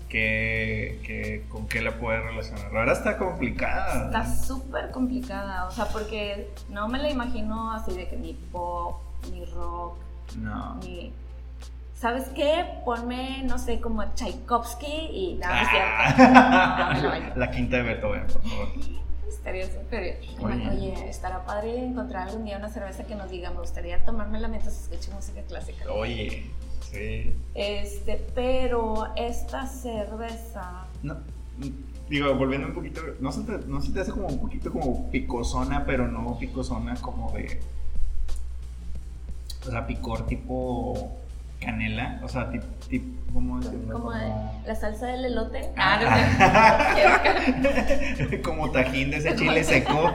¿qué, 0.09 1.01
qué- 1.05 1.45
¿con 1.49 1.67
qué 1.69 1.83
la 1.83 1.99
puedes 1.99 2.23
relacionar? 2.23 2.73
La 2.73 2.81
verdad 2.81 2.97
está 2.99 3.17
complicada. 3.19 4.07
Está 4.07 4.35
súper 4.47 4.91
complicada, 4.91 5.67
o 5.67 5.71
sea, 5.71 5.87
porque 5.89 6.51
no 6.71 6.89
me 6.89 6.99
la 6.99 7.11
imagino 7.11 7.73
así 7.73 7.95
de 7.95 8.09
que 8.09 8.17
ni 8.17 8.35
pop, 8.35 9.01
ni 9.31 9.45
rock, 9.47 9.99
No. 10.39 10.77
ni... 10.83 11.13
¿Sabes 11.99 12.29
qué? 12.35 12.65
Ponme, 12.85 13.43
no 13.45 13.59
sé, 13.59 13.81
como 13.81 14.05
Tchaikovsky 14.15 14.87
y 15.13 15.35
nada. 15.41 15.63
Ah, 16.19 16.93
No, 17.03 17.03
no, 17.19 17.29
no. 17.29 17.37
la 17.37 17.51
quinta 17.51 17.77
de 17.79 17.83
Beethoven, 17.85 18.27
por 18.27 18.43
favor. 18.43 18.69
Estaría 19.27 19.67
súper 19.67 20.03
bien. 20.03 20.45
Oye. 20.45 20.71
Oye. 20.71 21.09
estará 21.09 21.45
padre 21.47 21.79
encontrar 21.85 22.29
algún 22.29 22.45
día 22.45 22.59
una 22.59 22.69
cerveza 22.69 23.05
que 23.05 23.15
nos 23.15 23.31
diga, 23.31 23.51
me 23.51 23.61
gustaría 23.61 24.05
tomármela 24.05 24.49
mientras 24.49 24.79
escucho 24.83 25.11
música 25.13 25.41
clásica. 25.43 25.91
Oye, 25.91 26.51
sí. 26.91 27.33
Este, 27.55 28.27
pero 28.35 29.07
esta 29.17 29.67
cerveza, 29.67 30.87
No, 31.03 31.17
digo, 32.11 32.35
volviendo 32.35 32.67
un 32.69 32.75
poquito, 32.75 33.01
no 33.21 33.33
se, 33.33 33.41
te, 33.45 33.59
no 33.67 33.81
se 33.81 33.93
te 33.93 34.01
hace 34.01 34.11
como 34.11 34.27
un 34.27 34.39
poquito 34.41 34.71
como 34.71 35.11
picosona, 35.11 35.85
pero 35.87 36.07
no 36.09 36.37
picosona 36.39 36.95
como 36.97 37.31
de. 37.33 37.59
O 39.67 39.71
sea, 39.71 39.87
picor 39.87 40.27
tipo 40.27 41.17
canela, 41.67 42.21
o 42.23 42.29
sea, 42.29 42.51
tipo, 42.51 42.67
tipo 42.89 43.07
¿cómo 43.35 43.61
decirlo? 43.61 43.93
como 43.93 44.13
de 44.13 44.33
la 44.67 44.75
salsa 44.75 45.07
del 45.09 45.27
elote. 45.27 45.71
Ah. 45.77 46.01
Ah, 46.07 47.35
no 47.59 47.69
sé. 48.31 48.41
como 48.43 48.71
tajín 48.71 49.11
de 49.11 49.19
ese 49.19 49.37
chile 49.37 49.63
seco. 49.65 50.15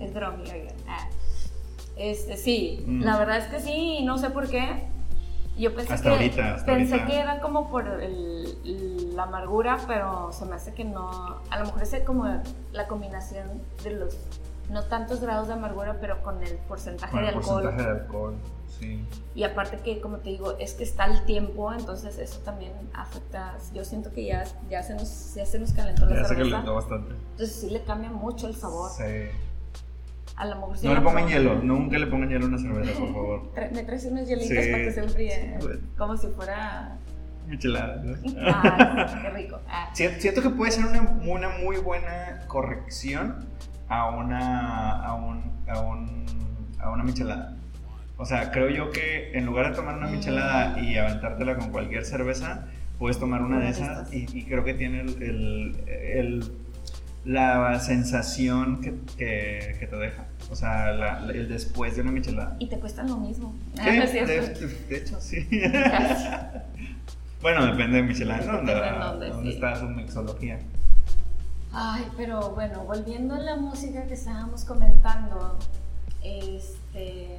es 0.00 0.14
broma, 0.14 0.38
oigan. 0.42 0.74
Ah. 0.88 1.08
Este, 1.96 2.36
sí, 2.36 2.84
Mm. 2.86 3.02
la 3.04 3.18
verdad 3.18 3.38
es 3.38 3.44
que 3.46 3.60
sí, 3.60 3.96
y 4.00 4.04
no 4.04 4.18
sé 4.18 4.30
por 4.30 4.48
qué. 4.48 4.84
Yo 5.58 5.74
pensé 5.74 5.94
Hasta 5.94 6.10
que 6.10 6.14
ahorita, 6.16 6.54
hasta 6.56 6.66
pensé 6.66 6.94
ahorita. 6.94 7.10
que 7.10 7.18
era 7.18 7.40
como 7.40 7.70
por 7.70 7.88
el- 8.02 9.16
la 9.16 9.22
amargura, 9.22 9.78
pero 9.86 10.30
se 10.30 10.44
me 10.44 10.56
hace 10.56 10.74
que 10.74 10.84
no. 10.84 11.40
A 11.50 11.58
lo 11.58 11.64
mejor 11.64 11.82
es 11.82 11.96
como 12.04 12.26
la 12.72 12.86
combinación 12.86 13.48
de 13.82 13.92
los 13.92 14.14
no 14.70 14.82
tantos 14.84 15.20
grados 15.20 15.48
de 15.48 15.54
amargura, 15.54 15.98
pero 16.00 16.22
con 16.22 16.42
el 16.42 16.54
porcentaje 16.68 17.12
Con 17.12 17.22
de 17.22 17.28
el 17.28 17.34
alcohol. 17.36 17.62
porcentaje 17.62 17.90
de 17.90 18.00
alcohol, 18.00 18.34
sí. 18.80 19.04
Y 19.34 19.44
aparte 19.44 19.78
que, 19.78 20.00
como 20.00 20.18
te 20.18 20.30
digo, 20.30 20.56
es 20.58 20.74
que 20.74 20.82
está 20.84 21.04
el 21.06 21.24
tiempo, 21.24 21.72
entonces 21.72 22.18
eso 22.18 22.40
también 22.40 22.72
afecta. 22.94 23.54
Yo 23.74 23.84
siento 23.84 24.12
que 24.12 24.24
ya, 24.26 24.44
ya, 24.68 24.82
se, 24.82 24.94
nos, 24.94 25.34
ya 25.34 25.46
se 25.46 25.58
nos 25.58 25.72
calentó 25.72 26.06
la 26.06 26.16
Ya 26.16 26.22
se 26.24 26.28
cerveza. 26.34 26.50
calentó 26.50 26.74
bastante. 26.74 27.14
Entonces 27.32 27.54
sí 27.56 27.70
le 27.70 27.82
cambia 27.82 28.10
mucho 28.10 28.48
el 28.48 28.56
sabor. 28.56 28.90
Sí. 28.90 29.04
A 30.36 30.44
lo 30.44 30.56
mejor 30.56 30.76
sí 30.76 30.86
No 30.86 30.94
le 30.94 31.00
pongan 31.00 31.28
hielo, 31.28 31.54
nunca 31.62 31.96
le 31.98 32.06
pongan 32.08 32.28
hielo 32.28 32.44
a 32.44 32.48
una 32.48 32.58
cerveza, 32.58 32.98
por 32.98 33.12
favor. 33.12 33.42
Me 33.72 33.82
traes 33.84 34.04
unos 34.04 34.28
hielitos 34.28 34.48
Sí. 34.64 34.70
para 34.70 34.82
que 34.84 34.92
se 34.92 35.00
enfríe. 35.00 35.58
Sí, 35.60 35.66
bueno. 35.66 35.80
Como 35.96 36.16
si 36.16 36.26
fuera. 36.28 36.98
Michelada, 37.46 38.02
¿no? 38.02 38.16
Ah, 38.44 39.18
qué 39.22 39.30
rico. 39.30 39.60
Ah. 39.68 39.88
Siento 39.94 40.42
que 40.42 40.50
puede 40.50 40.72
ser 40.72 40.84
una, 40.84 41.00
una 41.24 41.48
muy 41.60 41.76
buena 41.78 42.40
corrección 42.48 43.46
a 43.88 44.10
una, 44.10 45.00
a, 45.02 45.14
un, 45.14 45.42
a, 45.68 45.80
un, 45.80 46.24
a 46.78 46.90
una 46.90 47.04
michelada. 47.04 47.56
O 48.18 48.24
sea, 48.24 48.50
creo 48.50 48.70
yo 48.70 48.90
que 48.90 49.32
en 49.36 49.44
lugar 49.46 49.70
de 49.70 49.76
tomar 49.76 49.96
una 49.96 50.08
michelada 50.08 50.80
y 50.80 50.96
aventártela 50.96 51.56
con 51.56 51.70
cualquier 51.70 52.04
cerveza, 52.04 52.66
puedes 52.98 53.18
tomar 53.18 53.42
una 53.42 53.58
de 53.60 53.68
esas 53.68 54.12
y, 54.12 54.26
y 54.32 54.44
creo 54.44 54.64
que 54.64 54.74
tiene 54.74 55.00
el, 55.02 55.22
el- 55.22 55.76
el- 55.88 56.52
la 57.26 57.78
sensación 57.80 58.80
que, 58.80 58.94
que, 59.18 59.76
que 59.80 59.86
te 59.88 59.96
deja. 59.96 60.24
O 60.50 60.54
sea, 60.54 60.92
la- 60.92 61.24
el 61.28 61.48
después 61.48 61.96
de 61.96 62.02
una 62.02 62.12
michelada. 62.12 62.56
Y 62.60 62.68
te 62.68 62.78
cuestan 62.78 63.08
lo 63.08 63.16
mismo. 63.18 63.54
Ah, 63.78 63.84
Sí, 63.90 63.96
no 63.98 64.02
es 64.04 64.10
cierto. 64.12 64.66
de, 64.88 64.96
hecho, 64.96 65.20
sí. 65.20 65.46
Bueno, 67.42 67.66
depende 67.66 68.02
de. 68.02 68.08
Depende 68.08 68.46
¿Dónde, 68.46 68.72
en 68.88 68.98
dónde, 69.00 69.28
dónde 69.28 69.50
sí. 69.50 69.54
está 69.56 69.76
su 69.76 69.86
mixología? 69.88 70.58
Ay, 71.78 72.10
pero 72.16 72.52
bueno, 72.52 72.84
volviendo 72.84 73.34
a 73.34 73.38
la 73.38 73.56
música 73.56 74.06
que 74.06 74.14
estábamos 74.14 74.64
comentando, 74.64 75.58
este, 76.22 77.38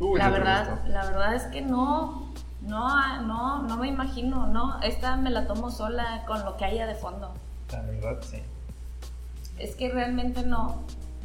Uy, 0.00 0.18
la 0.18 0.30
verdad, 0.30 0.82
la 0.86 1.04
verdad 1.04 1.34
es 1.34 1.42
que 1.42 1.60
no, 1.60 2.32
no, 2.62 3.20
no, 3.20 3.64
no 3.64 3.76
me 3.76 3.88
imagino, 3.88 4.46
no, 4.46 4.80
esta 4.80 5.16
me 5.16 5.28
la 5.28 5.46
tomo 5.46 5.70
sola 5.70 6.24
con 6.26 6.42
lo 6.42 6.56
que 6.56 6.64
haya 6.64 6.86
de 6.86 6.94
fondo. 6.94 7.34
La 7.70 7.82
verdad, 7.82 8.22
sí. 8.22 8.38
Es 9.58 9.76
que 9.76 9.90
realmente 9.90 10.42
no, 10.42 10.84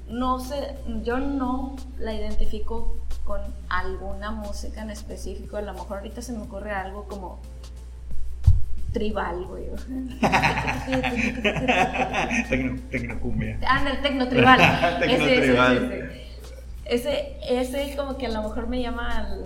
no 0.09 0.41
sé, 0.41 0.75
yo 1.03 1.19
no 1.19 1.77
la 1.97 2.13
identifico 2.13 2.97
con 3.23 3.39
alguna 3.69 4.31
música 4.31 4.81
en 4.81 4.89
específico. 4.89 5.55
A 5.55 5.61
lo 5.61 5.71
mejor 5.71 5.99
ahorita 5.99 6.21
se 6.21 6.33
me 6.33 6.41
ocurre 6.41 6.73
algo 6.73 7.05
como 7.05 7.39
tribal, 8.93 9.45
güey. 9.45 9.65
Tecno, 12.49 12.79
tecnocumbia. 12.89 13.59
Ah, 13.67 13.85
el 13.89 14.01
tecno 14.01 14.27
tribal. 14.27 14.59
Tecnotribal. 14.99 16.11
Ese, 16.85 17.37
ese, 17.47 17.83
ese 17.83 17.95
como 17.95 18.17
que 18.17 18.25
a 18.25 18.29
lo 18.29 18.41
mejor 18.41 18.67
me 18.67 18.81
llama 18.81 19.15
al... 19.15 19.45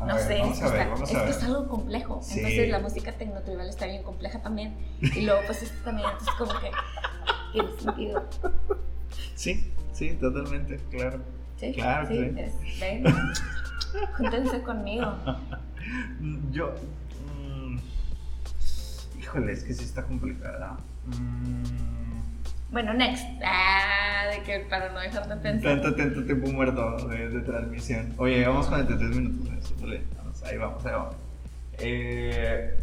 A 0.00 0.06
No 0.06 0.14
ver, 0.14 0.24
sé, 0.24 0.38
vamos 0.38 0.62
a 0.62 1.04
es 1.04 1.36
que 1.36 1.44
algo 1.44 1.68
complejo. 1.68 2.20
Sí. 2.22 2.38
Entonces 2.38 2.70
la 2.70 2.78
música 2.78 3.12
tecnotribal 3.12 3.68
está 3.68 3.84
bien 3.84 4.02
compleja 4.02 4.40
también. 4.40 4.74
Y 5.02 5.20
luego 5.26 5.42
pues 5.44 5.64
esto 5.64 5.76
también, 5.84 6.08
entonces 6.10 6.34
como 6.38 6.52
que 6.60 6.70
tiene 7.52 7.68
sentido. 7.78 8.24
Sí, 9.34 9.70
sí, 9.92 10.16
totalmente, 10.18 10.78
claro. 10.90 11.20
Sí, 11.58 11.72
Claro, 11.74 12.08
sí, 12.08 12.14
sí. 12.14 12.40
es- 12.40 12.80
ven, 12.80 13.04
júntense 14.16 14.62
conmigo. 14.62 15.12
Yo. 16.52 16.74
Híjole, 19.28 19.52
es 19.52 19.64
que 19.64 19.74
sí 19.74 19.84
está 19.84 20.02
complicada. 20.04 20.76
Mm, 21.06 22.72
Bueno, 22.72 22.92
next. 22.94 23.24
Ah, 23.44 24.24
de 24.34 24.42
que 24.42 24.60
para 24.68 24.92
no 24.92 25.00
dejarte 25.00 25.36
pensar. 25.36 25.80
tanto, 25.80 25.94
tanto 25.94 26.24
tiempo 26.24 26.48
muerto 26.50 27.08
de, 27.08 27.28
de 27.30 27.40
transmisión. 27.40 28.14
Oye, 28.18 28.46
vamos 28.46 28.66
43 28.66 29.10
minutos 29.16 29.48
dale, 29.80 30.02
vamos, 30.16 30.42
ahí 30.44 30.56
vamos, 30.58 30.84
ahí 30.86 30.92
vamos. 30.92 31.14
Eh, 31.78 32.74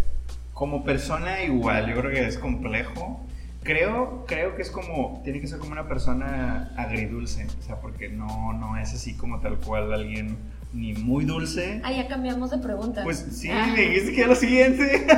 como 0.53 0.83
persona, 0.83 1.43
igual, 1.43 1.87
yo 1.87 1.99
creo 1.99 2.11
que 2.11 2.25
es 2.27 2.37
complejo. 2.37 3.21
Creo, 3.63 4.25
creo 4.27 4.55
que 4.55 4.61
es 4.61 4.69
como, 4.69 5.21
tiene 5.23 5.41
que 5.41 5.47
ser 5.47 5.57
como 5.57 5.71
una 5.71 5.87
persona 5.87 6.71
agridulce, 6.77 7.47
o 7.59 7.61
sea, 7.63 7.77
porque 7.77 8.09
no, 8.09 8.53
no 8.53 8.77
es 8.77 8.93
así 8.93 9.15
como 9.17 9.39
tal 9.39 9.57
cual 9.57 9.91
alguien 9.91 10.37
ni 10.73 10.93
muy 10.93 11.25
dulce. 11.25 11.81
Ah, 11.83 11.91
ya 11.91 12.07
cambiamos 12.07 12.51
de 12.51 12.57
pregunta. 12.57 13.03
Pues 13.03 13.19
sí, 13.31 13.49
Ah, 13.49 13.67
me 13.73 13.81
dijiste 13.81 14.13
que 14.13 14.19
era 14.21 14.29
lo 14.29 14.35
siguiente. 14.35 15.07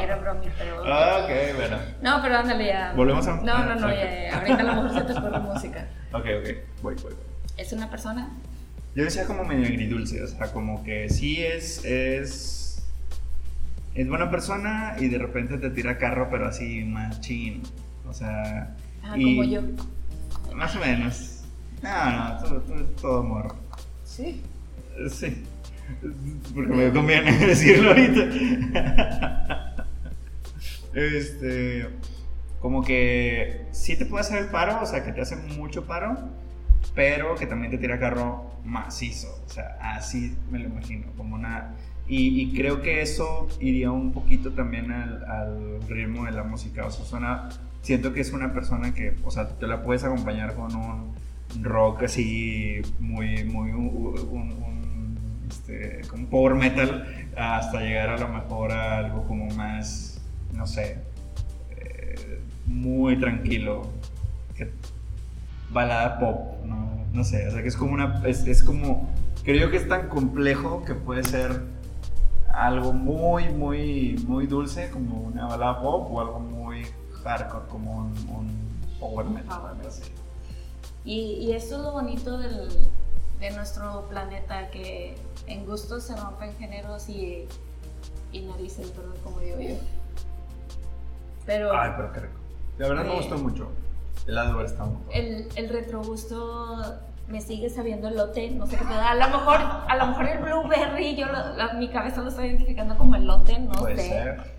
Era 0.00 0.16
bromita, 0.16 0.52
pero. 0.58 0.82
Ah, 0.86 1.20
ok, 1.24 1.56
bueno. 1.56 1.76
No, 2.02 2.20
pero 2.22 2.36
ándale 2.36 2.66
ya. 2.66 2.92
¿Volvemos 2.94 3.26
a- 3.26 3.36
No, 3.36 3.64
no, 3.64 3.74
no, 3.76 3.86
ah, 3.86 3.90
ok. 3.90 3.96
ya, 3.96 4.28
ya. 4.30 4.38
Ahorita 4.38 4.60
a 4.60 4.62
lo 4.62 4.82
mejor 4.82 4.94
se 5.00 5.04
te 5.12 5.18
ocurre 5.18 5.40
música. 5.40 5.88
Ok, 6.12 6.24
ok, 6.24 6.48
voy, 6.82 6.94
voy, 6.96 7.02
voy. 7.02 7.12
¿Es 7.56 7.72
una 7.72 7.88
persona? 7.90 8.28
Yo 8.94 9.04
decía 9.04 9.24
como 9.26 9.44
medio 9.44 9.66
agridulce, 9.66 10.22
o 10.22 10.26
sea, 10.26 10.52
como 10.52 10.84
que 10.84 11.08
sí 11.08 11.42
es, 11.42 11.84
es, 11.84 12.84
es 13.94 14.08
buena 14.08 14.30
persona 14.30 14.96
y 14.98 15.08
de 15.08 15.18
repente 15.18 15.58
te 15.58 15.70
tira 15.70 15.98
carro, 15.98 16.28
pero 16.30 16.46
así 16.48 16.84
machín, 16.84 17.62
o 18.08 18.12
sea... 18.12 18.74
Ah, 19.02 19.14
y- 19.16 19.36
como 19.36 19.44
yo. 19.48 19.62
Más 20.54 20.76
o 20.76 20.80
menos. 20.80 21.42
No, 21.82 22.10
no, 22.10 22.38
todo, 22.42 22.60
todo, 22.60 22.84
todo 23.00 23.20
amor. 23.20 23.56
Sí. 24.14 24.40
Sí, 25.10 25.42
porque 26.54 26.72
me 26.72 26.92
conviene 26.92 27.32
decirlo 27.46 27.90
ahorita. 27.90 29.74
Este, 30.94 31.88
como 32.60 32.84
que 32.84 33.66
sí 33.72 33.96
te 33.96 34.06
puede 34.06 34.20
hacer 34.20 34.38
el 34.38 34.50
paro, 34.50 34.80
o 34.80 34.86
sea, 34.86 35.04
que 35.04 35.10
te 35.10 35.20
hace 35.20 35.34
mucho 35.34 35.84
paro, 35.86 36.16
pero 36.94 37.34
que 37.34 37.46
también 37.46 37.72
te 37.72 37.78
tira 37.78 37.98
carro 37.98 38.52
macizo, 38.64 39.42
o 39.44 39.48
sea, 39.48 39.76
así 39.80 40.36
me 40.48 40.60
lo 40.60 40.66
imagino, 40.66 41.06
como 41.16 41.34
una... 41.34 41.74
Y, 42.06 42.40
y 42.40 42.54
creo 42.54 42.82
que 42.82 43.02
eso 43.02 43.48
iría 43.58 43.90
un 43.90 44.12
poquito 44.12 44.52
también 44.52 44.92
al, 44.92 45.24
al 45.24 45.88
ritmo 45.88 46.26
de 46.26 46.30
la 46.30 46.44
música, 46.44 46.86
o 46.86 46.90
sea, 46.92 47.04
suena... 47.04 47.48
Siento 47.82 48.12
que 48.12 48.20
es 48.20 48.32
una 48.32 48.54
persona 48.54 48.94
que, 48.94 49.16
o 49.24 49.30
sea, 49.30 49.48
te 49.48 49.66
la 49.66 49.82
puedes 49.82 50.04
acompañar 50.04 50.54
con 50.54 50.74
un 50.74 51.14
rock 51.62 52.04
así 52.04 52.82
muy, 52.98 53.44
muy, 53.44 53.70
un, 53.72 55.18
este, 55.48 56.00
como 56.08 56.26
power 56.28 56.54
metal, 56.54 57.06
hasta 57.36 57.80
llegar 57.80 58.10
a 58.10 58.18
lo 58.18 58.28
mejor 58.28 58.72
a 58.72 58.98
algo 58.98 59.24
como 59.24 59.46
más, 59.54 60.20
no 60.52 60.66
sé, 60.66 60.98
eh, 61.76 62.40
muy 62.66 63.18
tranquilo, 63.18 63.88
que- 64.56 64.70
balada 65.70 66.18
pop, 66.18 66.64
no, 66.64 67.04
no 67.12 67.24
sé, 67.24 67.48
o 67.48 67.50
sea 67.50 67.62
que 67.62 67.68
es 67.68 67.76
como 67.76 67.92
una, 67.94 68.22
es, 68.26 68.46
es 68.46 68.62
como, 68.62 69.08
creo 69.44 69.70
que 69.70 69.76
es 69.76 69.88
tan 69.88 70.08
complejo 70.08 70.84
que 70.84 70.94
puede 70.94 71.24
ser 71.24 71.62
algo 72.52 72.92
muy, 72.92 73.48
muy, 73.50 74.16
muy 74.28 74.46
dulce 74.46 74.90
como 74.90 75.20
una 75.20 75.46
balada 75.46 75.80
pop 75.82 76.08
o 76.10 76.20
algo 76.20 76.38
muy 76.40 76.82
hardcore 77.24 77.66
como 77.68 77.96
un, 77.96 78.12
un 78.28 78.98
power 79.00 79.26
metal. 79.26 79.60
Metal. 79.74 79.86
así. 79.88 80.02
Y, 81.04 81.20
y 81.40 81.52
esto 81.52 81.76
es 81.76 81.82
lo 81.82 81.92
bonito 81.92 82.38
del, 82.38 82.68
de 83.40 83.50
nuestro 83.50 84.06
planeta, 84.08 84.70
que 84.70 85.14
en 85.46 85.66
gustos 85.66 86.04
se 86.04 86.16
rompen 86.16 86.54
géneros 86.56 87.08
y, 87.08 87.46
y 88.32 88.40
narices, 88.40 88.90
perdón, 88.90 89.14
como 89.22 89.40
digo 89.40 89.60
yo. 89.60 89.74
Pero 91.46 91.76
Ay, 91.78 91.90
pero 91.96 92.12
qué 92.12 92.20
rico. 92.20 92.34
La 92.78 92.88
verdad 92.88 93.04
me 93.04 93.14
gustó 93.16 93.38
mucho. 93.38 93.68
El 94.26 94.34
lado 94.36 94.64
está 94.64 94.84
muy 94.84 94.96
bueno. 95.04 95.10
el, 95.12 95.48
el 95.56 95.68
retrogusto 95.68 96.94
me 97.28 97.40
sigue 97.40 97.68
sabiendo 97.70 98.08
elote, 98.08 98.50
no 98.50 98.66
sé 98.66 98.76
qué 98.76 98.84
te 98.84 98.90
da. 98.94 99.10
A 99.10 99.14
lo 99.14 99.26
mejor, 99.38 99.58
a 99.60 99.96
lo 99.96 100.06
mejor 100.06 100.26
el 100.28 100.38
blueberry, 100.38 101.16
yo 101.16 101.26
lo- 101.26 101.54
la- 101.56 101.74
mi 101.74 101.88
cabeza 101.90 102.22
lo 102.22 102.28
estoy 102.28 102.46
identificando 102.48 102.96
como 102.96 103.16
elote, 103.16 103.58
no 103.58 103.72
Puede 103.72 103.96
sé. 103.96 104.08
ser. 104.08 104.54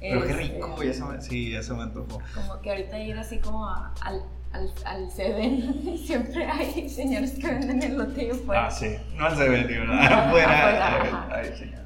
Pero 0.00 0.22
qué 0.22 0.30
Este, 0.30 0.42
rico, 0.42 0.82
ya 0.82 0.92
se 0.94 1.04
me, 1.04 1.20
sí, 1.20 1.50
ya 1.52 1.62
se 1.62 1.74
me 1.74 1.82
antojó. 1.82 2.20
Como 2.34 2.60
que 2.60 2.70
ahorita 2.70 2.98
ir 3.00 3.18
así 3.18 3.38
como 3.40 3.66
a- 3.66 3.92
al, 4.00 4.22
al, 4.52 4.72
al 4.84 5.10
Seven, 5.10 5.98
siempre 6.06 6.46
hay 6.46 6.88
señores 6.88 7.32
que 7.32 7.46
venden 7.46 7.82
elote 7.82 8.30
afuera. 8.30 8.66
Ah, 8.66 8.70
sí. 8.70 8.96
No 9.16 9.34
se 9.36 9.48
ve, 9.48 9.64
digo, 9.64 9.84
afuera. 9.92 10.26
Afuera, 10.28 11.02
ay, 11.02 11.08
ajá. 11.08 11.28
ay, 11.34 11.56
señor. 11.56 11.78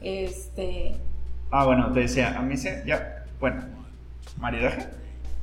Este, 0.00 0.96
Ah, 1.50 1.64
bueno, 1.64 1.90
te 1.92 2.00
decía, 2.00 2.36
a 2.38 2.42
mí 2.42 2.56
se. 2.58 2.82
Ya, 2.86 3.24
bueno, 3.40 3.62
maridaje. 4.36 4.86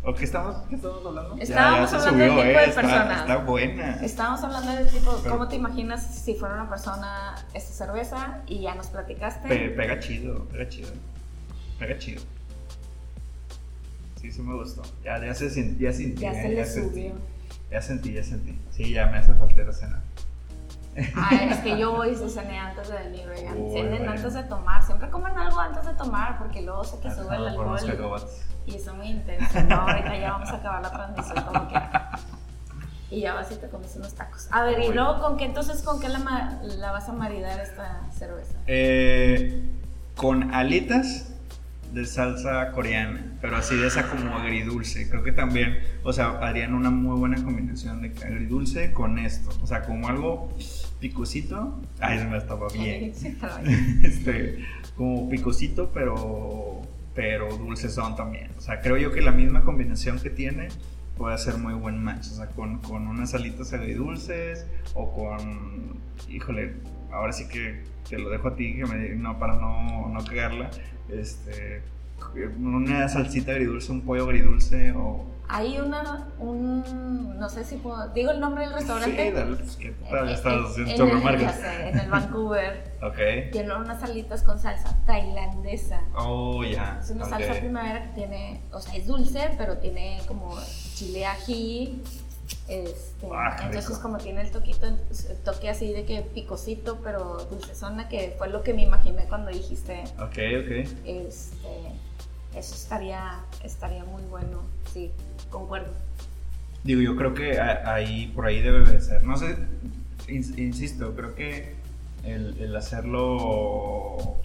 ¿O 0.04 0.14
qué 0.14 0.24
estamos, 0.24 0.56
qué 0.70 0.76
estamos 0.76 1.04
hablando? 1.04 1.36
Estábamos 1.40 1.90
se 1.90 1.96
hablando 1.96 2.20
del 2.20 2.30
tipo 2.30 2.44
de 2.44 2.66
está, 2.66 2.82
personas. 2.82 3.20
Está 3.22 3.38
buena. 3.38 3.92
estábamos 4.04 4.44
hablando 4.44 4.72
de 4.74 4.86
tipo, 4.86 5.20
Pero- 5.24 5.34
¿cómo 5.34 5.48
te 5.48 5.56
imaginas 5.56 6.04
si 6.24 6.36
fuera 6.36 6.54
una 6.54 6.70
persona 6.70 7.34
esta 7.56 7.74
cerveza? 7.86 8.42
Y 8.46 8.62
ya 8.62 8.76
nos 8.76 8.88
platicaste. 8.88 9.48
Pe- 9.48 9.70
pega 9.70 10.00
chido, 10.00 10.46
pega 10.46 10.70
chido. 10.70 10.90
Pega 11.80 11.98
chido. 11.98 12.22
Sí, 14.26 14.32
sí 14.32 14.42
me 14.42 14.56
gustó. 14.56 14.82
Ya, 15.04 15.24
ya 15.24 15.36
se 15.36 15.52
sentí, 15.52 15.84
ya 15.84 15.94
sentí. 15.94 16.22
ya 16.22 16.32
eh, 16.32 16.42
se 16.42 16.50
le 16.50 16.66
sentí. 16.66 16.90
subió. 16.90 17.14
Ya 17.70 17.82
sentí, 17.82 18.14
ya 18.14 18.24
sentí. 18.24 18.60
Sí, 18.72 18.92
ya 18.92 19.06
me 19.06 19.20
hace 19.20 19.36
falta 19.36 19.62
la 19.62 19.72
cena. 19.72 20.02
Ay, 21.16 21.50
es 21.52 21.58
que 21.58 21.78
yo 21.78 21.92
voy 21.92 22.10
y 22.10 22.16
se 22.16 22.28
cené 22.30 22.58
antes 22.58 22.88
de 22.88 22.98
venir, 22.98 23.28
oigan. 23.28 23.56
Cenen 23.72 24.10
antes 24.10 24.34
de 24.34 24.44
tomar. 24.44 24.84
Siempre 24.84 25.12
coman 25.12 25.38
algo 25.38 25.60
antes 25.60 25.86
de 25.86 25.94
tomar 25.94 26.40
porque 26.40 26.64
luego 26.64 26.84
sé 26.84 27.00
que 27.02 27.12
sube 27.12 27.36
el 27.36 27.48
alcohol. 27.50 28.22
Y 28.66 28.76
eso 28.76 28.96
muy 28.96 29.10
intenso. 29.10 29.62
No, 29.62 29.76
ahorita 29.76 30.18
ya 30.18 30.32
vamos 30.32 30.50
a 30.50 30.56
acabar 30.56 30.82
la 30.82 30.92
transmisión 30.92 31.46
como 31.46 31.68
que. 31.68 31.76
Y 33.12 33.22
ya 33.22 33.36
vas 33.36 33.52
y 33.52 33.56
te 33.58 33.68
comes 33.68 33.96
unos 33.96 34.16
tacos. 34.16 34.48
A 34.50 34.64
ver, 34.64 34.80
y 34.80 34.92
luego, 34.92 35.22
¿con 35.22 35.38
qué 35.38 35.46
entonces, 35.46 35.84
con 35.84 36.00
qué 36.00 36.10
la, 36.10 36.60
la 36.64 36.92
vas 36.92 37.08
a 37.10 37.14
maridar 37.14 37.60
esta 37.60 38.02
cerveza? 38.12 38.58
Eh, 38.66 39.70
con 40.16 40.52
alitas 40.52 41.35
de 41.96 42.06
salsa 42.06 42.72
coreana, 42.72 43.38
pero 43.42 43.56
así 43.56 43.76
de 43.76 43.88
esa 43.88 44.10
como 44.10 44.36
agridulce. 44.36 45.10
Creo 45.10 45.24
que 45.24 45.32
también, 45.32 45.80
o 46.04 46.12
sea, 46.12 46.32
harían 46.42 46.74
una 46.74 46.90
muy 46.90 47.18
buena 47.18 47.42
combinación 47.42 48.02
de 48.02 48.10
agridulce 48.24 48.92
con 48.92 49.18
esto. 49.18 49.50
O 49.64 49.66
sea, 49.66 49.84
como 49.84 50.10
algo 50.10 50.54
picosito. 51.00 51.80
Ay, 52.02 52.20
se 52.20 52.26
me 52.26 52.38
estaba 52.38 52.68
bien. 52.74 53.14
Este, 54.04 54.66
como 54.98 55.30
picosito, 55.30 55.90
pero, 55.94 56.82
pero 57.16 57.56
dulcezón 57.58 58.18
también. 58.18 58.52
O 58.58 58.62
sea, 58.62 58.82
creo 58.82 58.98
yo 58.98 59.14
que 59.14 59.22
la 59.22 59.32
misma 59.32 59.62
combinación 59.62 60.20
que 60.20 60.30
tiene 60.30 60.68
puede 61.18 61.34
hacer 61.34 61.58
muy 61.58 61.76
buen 61.76 62.04
match. 62.04 62.28
O 62.28 62.36
sea, 62.36 62.48
con, 62.48 62.80
con 62.80 63.08
unas 63.08 63.34
alitas 63.34 63.72
agridulces 63.72 64.68
o 64.94 65.14
con, 65.14 66.02
híjole, 66.30 66.74
ahora 67.16 67.34
sí 67.34 67.48
que 67.48 67.84
te 68.10 68.18
lo 68.20 68.30
dejo 68.30 68.50
a 68.50 68.56
ti, 68.56 68.76
que 68.76 68.86
me, 68.86 69.10
no, 69.16 69.40
para 69.40 69.56
no, 69.56 70.08
no 70.10 70.24
cagarla. 70.26 70.70
Este, 71.10 71.82
una 72.60 73.08
salsita 73.10 73.52
agridulce, 73.52 73.92
un 73.92 74.02
pollo 74.02 74.24
agridulce 74.26 74.92
o... 74.92 75.34
Hay 75.48 75.78
una, 75.78 76.28
un, 76.40 77.38
no 77.38 77.50
sé 77.50 77.64
si 77.64 77.76
puedo, 77.78 78.08
digo 78.14 78.32
el 78.32 78.40
nombre 78.40 78.64
del 78.66 78.74
restaurante. 78.74 79.28
Sí, 79.28 79.32
dale, 79.32 79.56
pues 79.58 79.76
que 79.76 79.92
tal, 80.10 80.28
En- 80.28 80.34
estás 80.34 80.54
en- 80.54 80.66
haciendo 80.66 80.92
en 80.92 80.98
sobre 80.98 81.34
el- 81.36 81.40
ya 81.42 81.54
sé, 81.54 81.90
en 81.90 82.00
el 82.00 82.10
Vancouver. 82.10 82.96
Ok. 83.06 83.52
Tiene 83.52 83.76
unas 83.76 84.00
salitas 84.02 84.42
con 84.42 84.58
salsa 84.58 84.98
tailandesa. 85.06 86.02
Oh, 86.16 86.64
ya. 86.64 86.98
Es 87.00 87.12
una 87.12 87.26
ok. 87.26 87.30
salsa 87.30 87.60
primavera 87.60 88.02
que 88.08 88.10
tiene, 88.16 88.62
o 88.72 88.80
sea, 88.82 88.96
es 88.96 89.06
dulce, 89.06 89.52
pero 89.60 89.78
tiene 89.78 90.18
como 90.28 90.58
chile 90.96 91.28
ají. 91.28 92.02
Este, 92.68 93.28
Ah, 93.32 93.56
entonces 93.64 93.90
rico. 93.90 94.02
como 94.02 94.18
tiene 94.18 94.42
el 94.42 94.52
toquito, 94.52 94.86
el 94.88 94.98
toque 95.44 95.70
así 95.70 95.92
de 95.94 96.06
que 96.06 96.22
picosito, 96.22 97.00
pero 97.04 97.38
dulcezona, 97.50 98.08
que 98.10 98.36
fue 98.38 98.50
lo 98.50 98.62
que 98.64 98.74
me 98.74 98.84
imaginé 98.84 99.26
cuando 99.26 99.52
dijiste, 99.52 100.04
Ok, 100.20 100.38
ok. 100.62 100.90
este, 101.06 101.70
eso 102.56 102.76
estaría, 102.76 103.40
estaría 103.64 104.04
muy 104.06 104.24
bueno, 104.24 104.62
sí, 104.94 105.12
concuerdo. 105.50 105.92
Digo, 106.84 107.02
yo 107.02 107.16
creo 107.16 107.34
que 107.34 107.60
ahí, 107.60 108.28
por 108.36 108.46
ahí 108.46 108.62
debe 108.62 108.84
de 108.90 109.02
ser. 109.02 109.24
No 109.24 109.38
sé, 109.38 109.58
ins- 110.28 110.58
insisto, 110.58 111.16
creo 111.16 111.34
que 111.36 111.74
el, 112.24 112.58
el 112.62 112.76
hacerlo, 112.76 114.36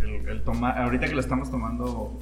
el, 0.00 0.28
el 0.28 0.42
tomar, 0.42 0.78
ahorita 0.82 1.06
que 1.06 1.14
lo 1.14 1.20
estamos 1.20 1.50
tomando 1.50 2.18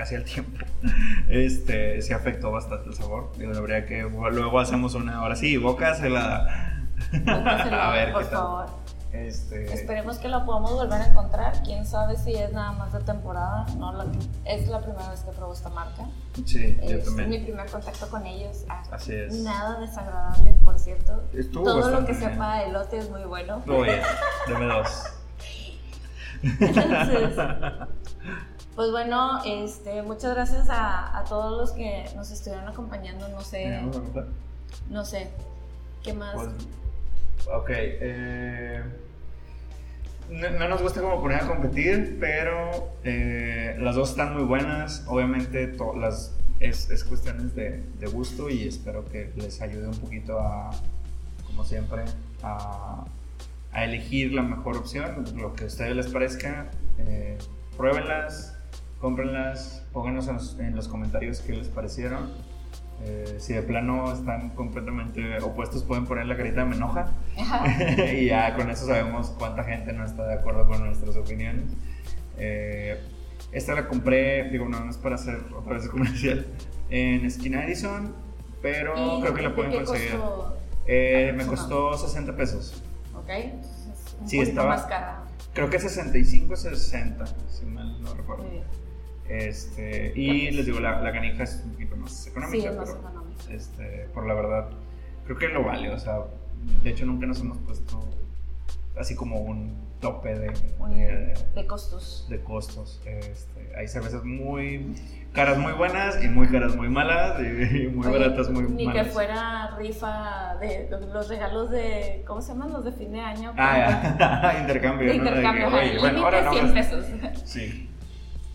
casi 0.00 0.14
al 0.14 0.24
tiempo, 0.24 0.64
este, 1.28 2.00
sí 2.00 2.12
afectó 2.14 2.50
bastante 2.50 2.88
el 2.88 2.94
sabor. 2.94 3.32
Digo, 3.36 3.52
habría 3.54 3.84
que, 3.84 4.02
luego 4.02 4.58
hacemos 4.58 4.94
una, 4.94 5.16
ahora 5.18 5.36
sí, 5.36 5.56
bócasela. 5.58 6.86
Bótaselo, 7.12 7.76
a 7.82 7.90
ver 7.90 8.12
por 8.12 8.22
qué 8.22 8.28
tal. 8.30 8.38
favor. 8.38 8.66
Este, 9.12 9.72
Esperemos 9.74 10.18
que 10.18 10.28
lo 10.28 10.46
podamos 10.46 10.72
volver 10.72 11.02
a 11.02 11.06
encontrar. 11.08 11.52
Quién 11.64 11.84
sabe 11.84 12.16
si 12.16 12.32
es 12.32 12.52
nada 12.52 12.70
más 12.72 12.92
de 12.92 13.00
temporada. 13.00 13.66
No, 13.76 13.92
la- 13.92 14.06
es 14.44 14.68
la 14.68 14.80
primera 14.80 15.10
vez 15.10 15.20
que 15.20 15.32
pruebo 15.32 15.52
esta 15.52 15.68
marca. 15.70 16.04
sí, 16.46 16.78
yo 16.80 16.88
Es 16.96 17.10
mi 17.10 17.16
también. 17.16 17.44
primer 17.44 17.66
contacto 17.70 18.08
con 18.08 18.24
ellos. 18.24 18.64
Ah, 18.68 18.82
Así 18.92 19.12
es. 19.14 19.34
Nada 19.42 19.80
desagradable, 19.80 20.54
por 20.64 20.78
cierto. 20.78 21.24
Estuvo 21.34 21.64
Todo 21.64 21.90
lo 21.90 22.06
que 22.06 22.12
bien. 22.12 22.30
sepa 22.30 22.58
de 22.60 22.66
elote 22.66 22.98
es 22.98 23.10
muy 23.10 23.24
bueno. 23.24 23.60
Oye, 23.68 24.00
deme 24.46 24.66
dos. 24.66 25.04
Entonces, 26.42 27.36
pues 28.80 28.92
bueno, 28.92 29.44
este, 29.44 30.00
muchas 30.00 30.34
gracias 30.34 30.70
a, 30.70 31.18
a 31.18 31.24
todos 31.24 31.60
los 31.60 31.72
que 31.72 32.06
nos 32.16 32.30
estuvieron 32.30 32.66
acompañando. 32.66 33.28
No 33.28 33.42
sé, 33.42 33.78
no 34.88 35.04
sé. 35.04 35.28
¿Qué 36.02 36.14
más? 36.14 36.32
Pues, 36.34 36.48
ok. 37.52 37.68
eh, 37.68 38.82
no, 40.30 40.48
no 40.48 40.68
nos 40.68 40.80
gusta 40.80 41.02
como 41.02 41.20
poner 41.20 41.42
a 41.42 41.46
competir, 41.46 42.16
pero 42.18 42.94
eh, 43.04 43.76
las 43.80 43.96
dos 43.96 44.12
están 44.12 44.32
muy 44.32 44.44
buenas. 44.44 45.04
Obviamente 45.08 45.66
to- 45.66 45.94
las, 45.94 46.34
es, 46.58 46.88
es 46.88 47.04
cuestiones 47.04 47.54
de, 47.54 47.84
de 47.98 48.06
gusto 48.06 48.48
y 48.48 48.66
espero 48.66 49.04
que 49.04 49.30
les 49.36 49.60
ayude 49.60 49.88
un 49.88 49.98
poquito 49.98 50.40
a, 50.40 50.70
como 51.44 51.64
siempre, 51.64 52.06
a, 52.42 53.04
a 53.72 53.84
elegir 53.84 54.32
la 54.32 54.40
mejor 54.40 54.78
opción, 54.78 55.26
lo 55.36 55.52
que 55.52 55.64
a 55.64 55.66
ustedes 55.66 55.94
les 55.94 56.06
parezca. 56.06 56.70
Eh, 56.96 57.36
pruébenlas, 57.76 58.56
cómprenlas, 59.00 59.82
pónganos 59.92 60.28
en 60.28 60.34
los, 60.34 60.58
en 60.58 60.76
los 60.76 60.88
comentarios 60.88 61.40
qué 61.40 61.52
les 61.54 61.68
parecieron. 61.68 62.30
Eh, 63.02 63.36
si 63.38 63.54
de 63.54 63.62
plano 63.62 64.12
están 64.12 64.50
completamente 64.50 65.38
opuestos, 65.42 65.82
pueden 65.84 66.04
poner 66.04 66.26
la 66.26 66.36
carita 66.36 66.60
de 66.60 66.66
me 66.66 66.76
enoja. 66.76 67.10
y 68.14 68.26
ya 68.26 68.54
con 68.56 68.68
eso 68.70 68.86
sabemos 68.86 69.30
cuánta 69.38 69.64
gente 69.64 69.92
no 69.94 70.04
está 70.04 70.26
de 70.26 70.34
acuerdo 70.34 70.66
con 70.68 70.84
nuestras 70.84 71.16
opiniones. 71.16 71.64
Eh, 72.36 73.00
esta 73.52 73.74
la 73.74 73.88
compré, 73.88 74.50
digo, 74.50 74.68
no, 74.68 74.80
no 74.84 74.90
es 74.90 74.98
para 74.98 75.14
hacer 75.14 75.38
otra 75.56 75.74
vez 75.74 75.88
comercial, 75.88 76.46
en 76.90 77.24
Esquina 77.24 77.64
Edison, 77.64 78.14
pero 78.60 78.92
¿Y 79.18 79.20
creo 79.22 79.34
que 79.34 79.42
la 79.42 79.48
de 79.48 79.54
pueden 79.54 79.72
conseguir. 79.72 80.10
costó? 80.10 80.56
Eh, 80.86 81.32
me 81.36 81.46
costó 81.46 81.96
60 81.96 82.36
pesos. 82.36 82.82
Ok, 83.14 83.28
entonces 83.30 84.16
un 84.20 84.28
Sí, 84.28 84.36
poquito 84.36 84.50
estaba- 84.60 84.68
más 84.76 84.82
cara. 84.82 85.22
Creo 85.54 85.68
que 85.70 85.80
65 85.80 86.54
60, 86.54 87.24
si 87.48 87.64
mal 87.64 88.00
no 88.02 88.12
recuerdo. 88.14 88.44
Muy 88.44 88.52
bien. 88.52 88.64
Este, 89.30 90.12
y 90.16 90.50
les 90.50 90.66
digo, 90.66 90.80
la, 90.80 91.00
la 91.00 91.12
canija 91.12 91.44
es 91.44 91.62
un 91.64 91.72
poquito 91.72 91.96
más 91.96 92.26
económica. 92.26 92.60
Sí, 92.62 92.66
es 92.66 92.76
más 92.76 92.88
pero, 92.90 93.00
económico. 93.00 93.40
Este, 93.50 94.06
por 94.12 94.26
la 94.26 94.34
verdad, 94.34 94.68
creo 95.24 95.38
que 95.38 95.48
lo 95.48 95.62
vale. 95.64 95.88
O 95.90 95.98
sea, 95.98 96.18
de 96.82 96.90
hecho, 96.90 97.06
nunca 97.06 97.26
nos 97.26 97.40
hemos 97.40 97.58
puesto 97.58 98.00
así 98.98 99.14
como 99.14 99.36
un 99.40 99.74
tope 100.00 100.34
de, 100.34 100.52
Un- 100.78 100.90
de, 100.94 101.34
de 101.54 101.66
costos. 101.66 102.26
de 102.28 102.40
costos. 102.40 103.00
Este, 103.06 103.72
hay 103.76 103.86
cervezas 103.86 104.24
muy 104.24 104.94
caras, 105.32 105.58
muy 105.58 105.72
buenas 105.74 106.22
y 106.24 106.28
muy 106.28 106.48
caras, 106.48 106.74
muy 106.74 106.88
malas 106.88 107.38
y 107.40 107.86
muy 107.88 108.06
Oye, 108.08 108.18
baratas, 108.18 108.50
muy 108.50 108.64
Ni 108.64 108.86
malas. 108.86 109.06
que 109.06 109.12
fuera 109.12 109.76
rifa 109.78 110.56
de 110.60 110.88
los 111.12 111.28
regalos 111.28 111.70
de, 111.70 112.24
¿cómo 112.26 112.42
se 112.42 112.48
llaman? 112.52 112.72
Los 112.72 112.84
de 112.84 112.92
fin 112.92 113.12
de 113.12 113.20
año. 113.20 113.52
Ah, 113.56 114.16
ya. 114.18 114.58
intercambio. 114.62 115.06
De 115.08 115.18
¿no? 115.18 115.24
De 115.24 115.30
que, 115.30 115.36
intercambio, 115.36 115.68
oye, 115.68 115.98
bueno, 116.00 116.24
ahora 116.24 116.42
no 116.42 116.52
límite 116.54 116.82
100 116.82 116.98
gastes. 117.00 117.20
pesos. 117.22 117.42
Sí. 117.48 117.86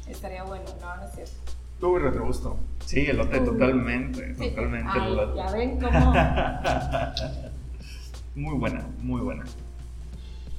Estaría 0.08 0.44
bueno, 0.44 0.66
no, 0.82 0.96
no 0.98 1.04
es 1.04 1.12
cierto. 1.14 1.34
Tuve 1.80 2.00
retrogusto. 2.00 2.58
Sí, 2.86 3.06
elote, 3.08 3.40
Uy. 3.40 3.46
totalmente. 3.46 4.36
Sí. 4.36 4.50
Totalmente 4.50 4.92
Ay, 4.94 5.12
elote. 5.12 5.38
ya 5.38 5.52
ven 5.52 5.80
cómo. 5.80 6.14
Muy 8.36 8.58
buena, 8.58 8.86
muy 9.02 9.22
buena. 9.22 9.44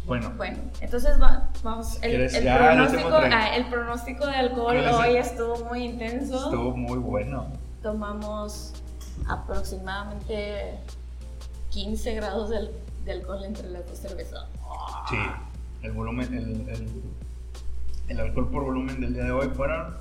Bueno, 0.06 0.30
Bueno, 0.36 0.58
entonces 0.80 1.20
va- 1.20 1.48
vamos. 1.62 1.98
El, 2.02 2.12
el 2.22 2.30
Ya, 2.44 2.56
el 2.56 2.86
pronóstico, 2.86 3.16
ah, 3.16 3.56
el 3.56 3.66
pronóstico 3.66 4.26
de 4.26 4.34
alcohol 4.36 4.64
¿Cuál 4.64 4.76
es 4.86 4.94
hoy 4.94 5.16
estuvo 5.16 5.64
muy 5.66 5.84
intenso. 5.84 6.36
estuvo 6.44 6.76
muy 6.76 6.98
bueno. 6.98 7.48
Tomamos 7.82 8.72
aproximadamente 9.28 10.78
15 11.70 12.14
grados 12.14 12.50
de, 12.50 12.70
de 13.04 13.12
alcohol 13.12 13.44
entre 13.44 13.68
las 13.68 13.86
dos 13.86 13.98
cervezas. 13.98 14.44
Sí, 15.10 15.16
el 15.82 15.92
volumen, 15.92 16.32
el, 16.32 16.68
el, 16.68 16.88
el 18.08 18.20
alcohol 18.20 18.50
por 18.50 18.64
volumen 18.64 19.00
del 19.00 19.14
día 19.14 19.24
de 19.24 19.30
hoy 19.32 19.48
fueron 19.54 19.96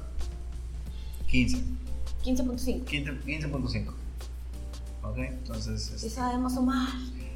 15, 1.27 1.57
15.5. 2.23 2.85
15 2.85 3.11
15.5. 3.23 3.93
Ok, 5.03 5.17
entonces, 5.17 5.91
este, 5.91 6.09
sabemos 6.09 6.53
sumar. 6.55 6.87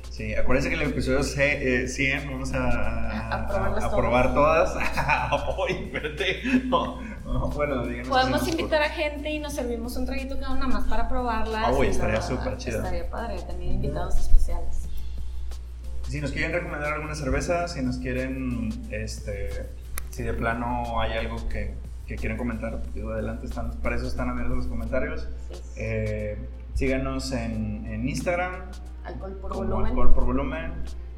sí, 0.09 0.33
acuérdense 0.33 0.69
que 0.69 0.75
en 0.75 0.81
el 0.81 0.89
episodio 0.89 1.21
C- 1.23 1.83
eh, 1.83 1.87
100 1.87 2.27
vamos 2.31 2.51
a, 2.53 2.67
a, 2.67 3.29
A 3.29 3.85
a 3.85 3.95
probar 3.95 4.33
todas. 4.33 4.73
Uy, 5.69 5.73
espérate. 5.85 6.41
No, 6.65 6.99
no, 7.23 7.49
bueno, 7.49 7.85
díganos 7.85 8.07
Podemos 8.09 8.47
invitar 8.47 8.81
a 8.81 8.89
gente 8.89 9.29
y 9.29 9.37
nos 9.39 9.53
servimos 9.53 9.95
un 9.97 10.05
traguito 10.07 10.39
cada 10.39 10.53
una 10.53 10.67
más 10.67 10.85
para 10.85 11.07
probarlas. 11.07 11.65
Ah, 11.67 11.83
y 11.85 11.87
estaría 11.87 12.21
súper 12.23 12.57
chido. 12.57 12.77
Estaría 12.77 13.07
padre, 13.09 13.39
también 13.47 13.73
invitados 13.73 14.17
especiales. 14.17 14.87
Si 16.07 16.19
nos 16.21 16.31
quieren 16.31 16.51
recomendar 16.53 16.93
alguna 16.93 17.13
cerveza, 17.13 17.67
si 17.67 17.83
nos 17.83 17.97
quieren, 17.97 18.69
este, 18.89 19.69
si 20.19 20.25
de 20.25 20.33
plano 20.33 20.99
hay 20.99 21.13
algo 21.13 21.47
que, 21.47 21.75
que 22.05 22.17
quieren 22.17 22.37
comentar, 22.37 22.81
digo, 22.93 23.11
adelante, 23.11 23.45
están, 23.45 23.71
para 23.81 23.95
eso 23.95 24.05
están 24.05 24.29
abiertos 24.29 24.57
los 24.57 24.67
comentarios. 24.67 25.29
Eh, 25.77 26.37
síganos 26.73 27.31
en, 27.31 27.85
en 27.85 28.09
Instagram, 28.09 28.51
alcohol 29.05 29.37
por 29.41 29.51
como 29.51 29.63
volumen. 29.63 29.85
Alcohol 29.87 30.13
por 30.13 30.25
Volumen, 30.25 30.73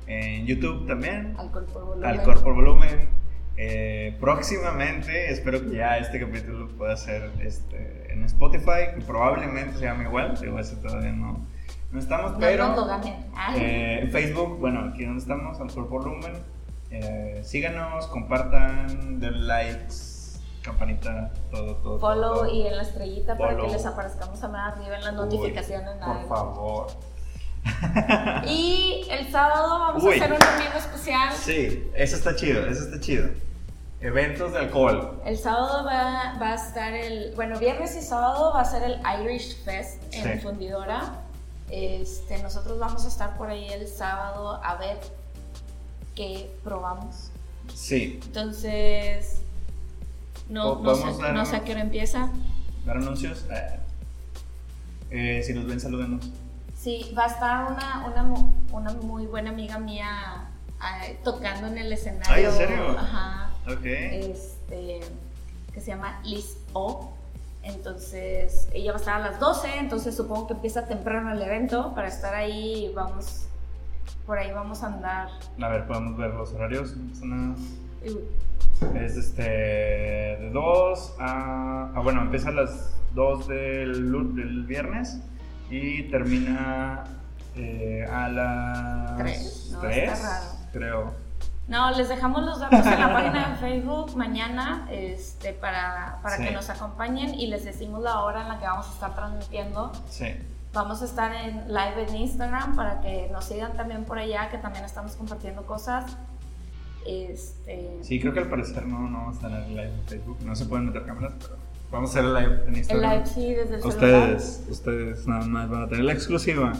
en 0.05 0.45
YouTube 0.45 0.85
también, 0.87 1.33
Alcohol 1.35 1.65
por 1.73 1.85
volumen. 1.85 2.09
Alcohol 2.09 2.43
por 2.43 2.53
Volumen. 2.53 3.09
Eh, 3.57 4.15
próximamente, 4.19 5.31
espero 5.31 5.61
que 5.63 5.77
ya 5.77 5.97
este 5.97 6.19
capítulo 6.19 6.67
pueda 6.77 6.95
ser 6.95 7.31
este, 7.41 8.13
en 8.13 8.23
Spotify, 8.25 8.93
que 8.93 9.01
probablemente 9.01 9.79
se 9.79 9.85
llame 9.85 10.03
igual, 10.03 10.37
digo, 10.39 10.59
eso 10.59 10.77
todavía 10.77 11.11
no, 11.11 11.43
no 11.91 11.99
estamos, 11.99 12.33
No 12.33 12.39
pero... 12.39 12.65
Ah, 13.35 13.55
Eh, 13.57 14.01
en 14.03 14.11
Facebook, 14.11 14.59
bueno, 14.59 14.91
aquí 14.93 15.05
donde 15.05 15.21
estamos, 15.21 15.59
Alcohol 15.59 15.87
por 15.89 16.03
Volumen. 16.03 16.60
Eh, 16.91 17.41
síganos, 17.43 18.07
compartan, 18.07 19.19
den 19.19 19.47
likes, 19.47 19.95
campanita, 20.61 21.31
todo, 21.49 21.77
todo. 21.77 21.99
follow 21.99 22.33
todo. 22.39 22.47
y 22.53 22.67
en 22.67 22.75
la 22.77 22.83
estrellita 22.83 23.37
para 23.37 23.55
que 23.55 23.67
les 23.67 23.85
aparezcamos 23.85 24.43
a 24.43 24.47
más 24.49 24.73
arriba 24.73 24.97
en 24.97 25.03
las 25.05 25.13
Uy, 25.13 25.19
notificaciones. 25.19 25.95
nada. 25.97 26.19
Por 26.19 26.27
favor. 26.27 26.87
Y 28.47 29.05
el 29.09 29.31
sábado 29.31 29.79
vamos 29.79 30.03
Uy. 30.03 30.13
a 30.13 30.15
hacer 30.25 30.33
un 30.33 30.43
amigo 30.43 30.73
especial. 30.77 31.33
Sí, 31.33 31.89
eso 31.95 32.15
está 32.15 32.35
chido, 32.35 32.65
eso 32.67 32.83
está 32.83 32.99
chido. 32.99 33.29
Eventos 34.01 34.51
de 34.53 34.59
alcohol. 34.59 35.21
El 35.25 35.37
sábado 35.37 35.85
va, 35.85 36.35
va 36.41 36.51
a 36.51 36.55
estar 36.55 36.91
el. 36.93 37.33
Bueno, 37.35 37.59
viernes 37.59 37.95
y 37.95 38.01
sábado 38.01 38.51
va 38.53 38.61
a 38.61 38.65
ser 38.65 38.81
el 38.83 38.99
Irish 39.21 39.63
Fest 39.63 40.01
en 40.13 40.33
Sí. 40.33 40.39
Fundidora. 40.39 41.21
Este, 41.69 42.41
nosotros 42.41 42.79
vamos 42.79 43.05
a 43.05 43.07
estar 43.07 43.37
por 43.37 43.49
ahí 43.49 43.67
el 43.71 43.87
sábado 43.87 44.59
a 44.63 44.75
ver 44.75 44.97
qué 46.15 46.51
probamos. 46.63 47.31
Sí, 47.73 48.19
Entonces, 48.25 49.41
no, 50.49 50.79
no, 50.79 50.95
sé, 50.95 51.21
dar- 51.21 51.33
no 51.33 51.45
sé 51.45 51.55
a 51.55 51.63
qué 51.63 51.71
hora 51.71 51.81
empieza. 51.81 52.29
dar 52.85 52.97
anuncios. 52.97 53.45
Eh, 53.51 53.79
eh, 55.11 55.43
si 55.45 55.53
nos 55.53 55.65
ven, 55.65 55.79
salúdenos. 55.79 56.29
Sí, 56.77 57.13
va 57.17 57.25
a 57.25 57.27
estar 57.27 57.71
una, 57.71 58.05
una, 58.07 58.33
una 58.71 58.93
muy 59.01 59.25
buena 59.27 59.51
amiga 59.51 59.77
mía 59.77 60.49
ah, 60.79 61.01
tocando 61.23 61.67
en 61.67 61.77
el 61.77 61.93
escenario. 61.93 62.33
Ay, 62.33 62.45
¿en 62.45 62.51
serio? 62.51 62.97
Ajá. 62.97 63.51
Ok. 63.67 63.85
Este, 63.85 64.99
que 65.73 65.79
se 65.81 65.87
llama 65.87 66.19
Liz 66.23 66.57
O. 66.73 67.13
Entonces, 67.63 68.67
ella 68.73 68.91
va 68.91 68.97
a 68.97 68.99
estar 68.99 69.21
a 69.21 69.29
las 69.29 69.39
12, 69.39 69.77
entonces 69.77 70.15
supongo 70.17 70.47
que 70.47 70.53
empieza 70.53 70.87
temprano 70.87 71.31
el 71.31 71.41
evento. 71.41 71.93
Para 71.93 72.07
estar 72.07 72.33
ahí, 72.33 72.91
vamos, 72.95 73.43
por 74.25 74.37
ahí 74.37 74.51
vamos 74.51 74.83
a 74.83 74.87
andar. 74.87 75.29
A 75.61 75.67
ver, 75.69 75.85
podemos 75.87 76.17
ver 76.17 76.33
los 76.33 76.53
horarios. 76.53 76.95
Y- 78.03 78.17
Es 78.97 79.15
este 79.15 79.43
de 79.43 80.49
2 80.51 81.15
a, 81.19 81.91
ah, 81.95 81.99
bueno, 82.01 82.21
empieza 82.21 82.49
a 82.49 82.53
las 82.53 82.95
2 83.13 83.47
del, 83.47 84.11
del 84.35 84.63
viernes 84.65 85.19
y 85.69 86.03
termina 86.09 87.03
eh, 87.55 88.05
a 88.11 88.27
las 88.29 89.17
Tres, 89.17 89.69
no, 89.73 89.79
3, 89.81 90.11
está 90.13 90.29
raro. 90.29 90.45
creo. 90.73 91.13
No, 91.67 91.91
les 91.91 92.09
dejamos 92.09 92.43
los 92.43 92.59
datos 92.59 92.85
en 92.85 92.99
la 92.99 93.13
página 93.13 93.49
de 93.49 93.55
Facebook 93.57 94.15
mañana 94.17 94.87
este, 94.91 95.53
para, 95.53 96.17
para 96.23 96.37
Sí. 96.37 96.43
que 96.45 96.51
nos 96.51 96.69
acompañen 96.69 97.33
y 97.35 97.47
les 97.47 97.63
decimos 97.63 98.01
la 98.01 98.19
hora 98.21 98.41
en 98.41 98.47
la 98.49 98.59
que 98.59 98.65
vamos 98.65 98.89
a 98.89 98.93
estar 98.93 99.13
transmitiendo. 99.15 99.91
Sí. 100.09 100.25
Vamos 100.73 101.01
a 101.01 101.05
estar 101.05 101.33
en 101.35 101.67
live 101.67 102.05
en 102.07 102.15
Instagram 102.15 102.75
para 102.75 103.01
que 103.01 103.27
nos 103.31 103.45
sigan 103.45 103.73
también 103.73 104.05
por 104.05 104.17
allá, 104.17 104.49
que 104.49 104.57
también 104.57 104.85
estamos 104.85 105.15
compartiendo 105.15 105.65
cosas. 105.65 106.17
Este, 107.05 107.97
Sí, 108.01 108.19
creo 108.21 108.33
que 108.33 108.39
al 108.39 108.47
parecer 108.47 108.85
no, 108.85 109.09
no 109.09 109.17
vamos 109.17 109.37
a 109.37 109.41
tener 109.41 109.67
live 109.67 109.93
en 109.93 110.07
Facebook. 110.07 110.37
No 110.45 110.55
se 110.55 110.65
pueden 110.65 110.85
meter 110.85 111.05
cámaras, 111.05 111.33
pero 111.39 111.57
vamos 111.91 112.15
a 112.15 112.19
hacer 112.19 112.25
el 112.25 112.33
live 112.33 112.61
en 112.63 112.69
el 112.69 112.77
Instagram. 112.77 113.11
live 113.11 113.25
sí 113.25 113.53
desde 113.53 113.75
el 113.75 113.81
celular. 113.81 113.89
Ustedes, 114.33 114.65
ustedes 114.69 115.27
nada 115.27 115.45
más 115.45 115.69
van 115.69 115.83
a 115.83 115.87
tener 115.89 116.05
la 116.05 116.13
exclusiva. 116.13 116.71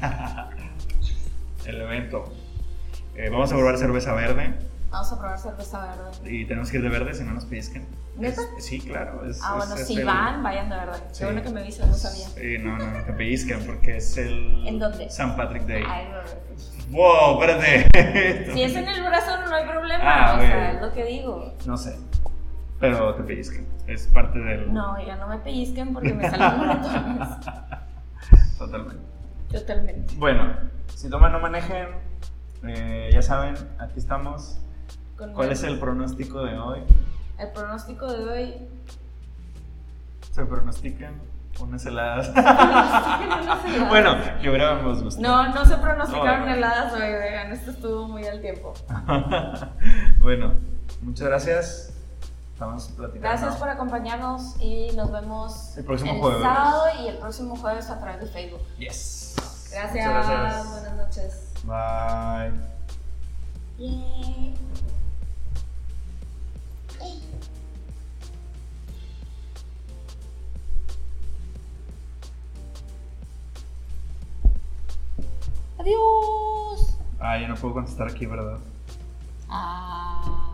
el 1.66 1.80
evento. 1.80 2.24
Eh, 3.14 3.28
vamos 3.30 3.52
a 3.52 3.56
probar 3.56 3.76
cerveza 3.76 4.14
verde 4.14 4.54
Vamos 4.90 5.12
a 5.12 5.18
probar 5.18 5.38
cerveza 5.38 5.80
verde. 5.80 6.32
y 6.32 6.44
tenemos 6.46 6.70
que 6.70 6.78
ir 6.78 6.82
de 6.82 6.88
verde 6.88 7.14
si 7.14 7.22
no 7.22 7.32
nos 7.32 7.44
pellizquen. 7.44 7.86
¿Neta? 8.20 8.42
Es- 8.58 8.64
sí, 8.64 8.80
claro. 8.80 9.24
Es, 9.28 9.40
Ah, 9.42 9.54
bueno, 9.56 9.76
si 9.76 9.96
el- 9.98 10.04
van, 10.06 10.42
vayan 10.42 10.68
de 10.70 10.76
verdad. 10.76 11.02
Sí. 11.12 11.18
Qué 11.20 11.24
bueno 11.24 11.42
que 11.42 11.50
me 11.50 11.60
avisan, 11.60 11.88
no 11.90 11.96
sabía. 11.96 12.28
Sí, 12.28 12.58
no, 12.58 12.76
no, 12.78 13.04
te 13.04 13.12
pellizquen 13.14 13.64
porque 13.66 13.96
es 13.96 14.16
el. 14.18 14.66
¿En 14.66 14.78
dónde? 14.78 15.08
San 15.10 15.36
Patrick 15.36 15.64
Day. 15.66 15.82
Ay, 15.86 16.06
no. 16.10 16.96
¡Wow! 16.96 17.40
Espérate. 17.42 18.52
Si 18.52 18.62
es 18.62 18.74
en 18.74 18.88
el 18.88 19.02
brazo 19.02 19.36
no 19.48 19.54
hay 19.54 19.64
problema, 19.68 20.02
Ah, 20.04 20.34
o 20.36 20.40
sea, 20.40 20.72
es 20.72 20.80
lo 20.82 20.92
que 20.92 21.04
digo. 21.04 21.54
No 21.66 21.76
sé. 21.76 21.96
Pero 22.80 23.14
te 23.14 23.22
pellizquen. 23.22 23.66
Es 23.86 24.06
parte 24.08 24.38
del. 24.38 24.72
No, 24.72 25.00
ya 25.04 25.16
no 25.16 25.28
me 25.28 25.38
pellizquen 25.38 25.92
porque 25.92 26.12
me 26.14 26.28
salen 26.28 26.58
moretones. 26.58 27.28
Totalmente. 28.58 29.02
Totalmente. 29.52 30.14
Bueno, 30.16 30.54
si 30.94 31.08
toman, 31.10 31.32
no 31.32 31.40
manejen. 31.40 31.88
Eh, 32.66 33.10
ya 33.12 33.22
saben, 33.22 33.54
aquí 33.78 33.98
estamos. 33.98 34.58
Con 35.16 35.32
¿Cuál 35.32 35.52
es 35.52 35.62
el 35.62 35.78
pronóstico 35.78 36.42
de 36.44 36.58
hoy? 36.58 36.80
El 37.40 37.48
pronóstico 37.48 38.12
de 38.12 38.28
hoy? 38.28 38.54
Se 40.32 40.44
pronostican 40.44 41.14
unas 41.60 41.84
heladas. 41.84 42.30
Bueno, 43.88 44.16
que 44.40 44.48
hubiéramos 44.48 45.02
gustado. 45.02 45.26
No, 45.44 45.54
no 45.54 45.64
se 45.66 45.76
pronosticaron 45.76 46.40
No, 46.40 46.46
no. 46.46 46.54
heladas 46.54 46.92
hoy, 46.94 47.00
vean, 47.00 47.52
esto 47.52 47.72
estuvo 47.72 48.08
muy 48.08 48.24
al 48.26 48.40
tiempo. 48.40 48.72
bueno, 50.22 50.54
muchas 51.02 51.26
gracias. 51.28 51.92
Estamos 52.52 52.88
platicando. 52.88 53.20
Gracias 53.28 53.56
por 53.56 53.68
acompañarnos 53.68 54.54
y 54.60 54.90
nos 54.94 55.10
vemos 55.10 55.76
El 55.76 55.84
próximo 55.84 56.18
jueves. 56.20 56.42
sábado 56.42 56.82
y 57.02 57.08
el 57.08 57.18
próximo 57.18 57.56
jueves 57.56 57.90
a 57.90 57.98
través 57.98 58.20
de 58.20 58.26
Facebook. 58.28 58.60
Yes. 58.78 59.70
Gracias, 59.72 60.70
buenas 60.70 60.96
noches. 60.96 61.52
Bye. 61.64 62.52
Yay. 63.78 64.54
Adiós. 75.78 76.98
Ah, 77.18 77.38
yo 77.38 77.48
no 77.48 77.54
puedo 77.54 77.74
contestar 77.74 78.08
aquí, 78.08 78.26
¿verdad? 78.26 78.58
Ah. 79.48 80.49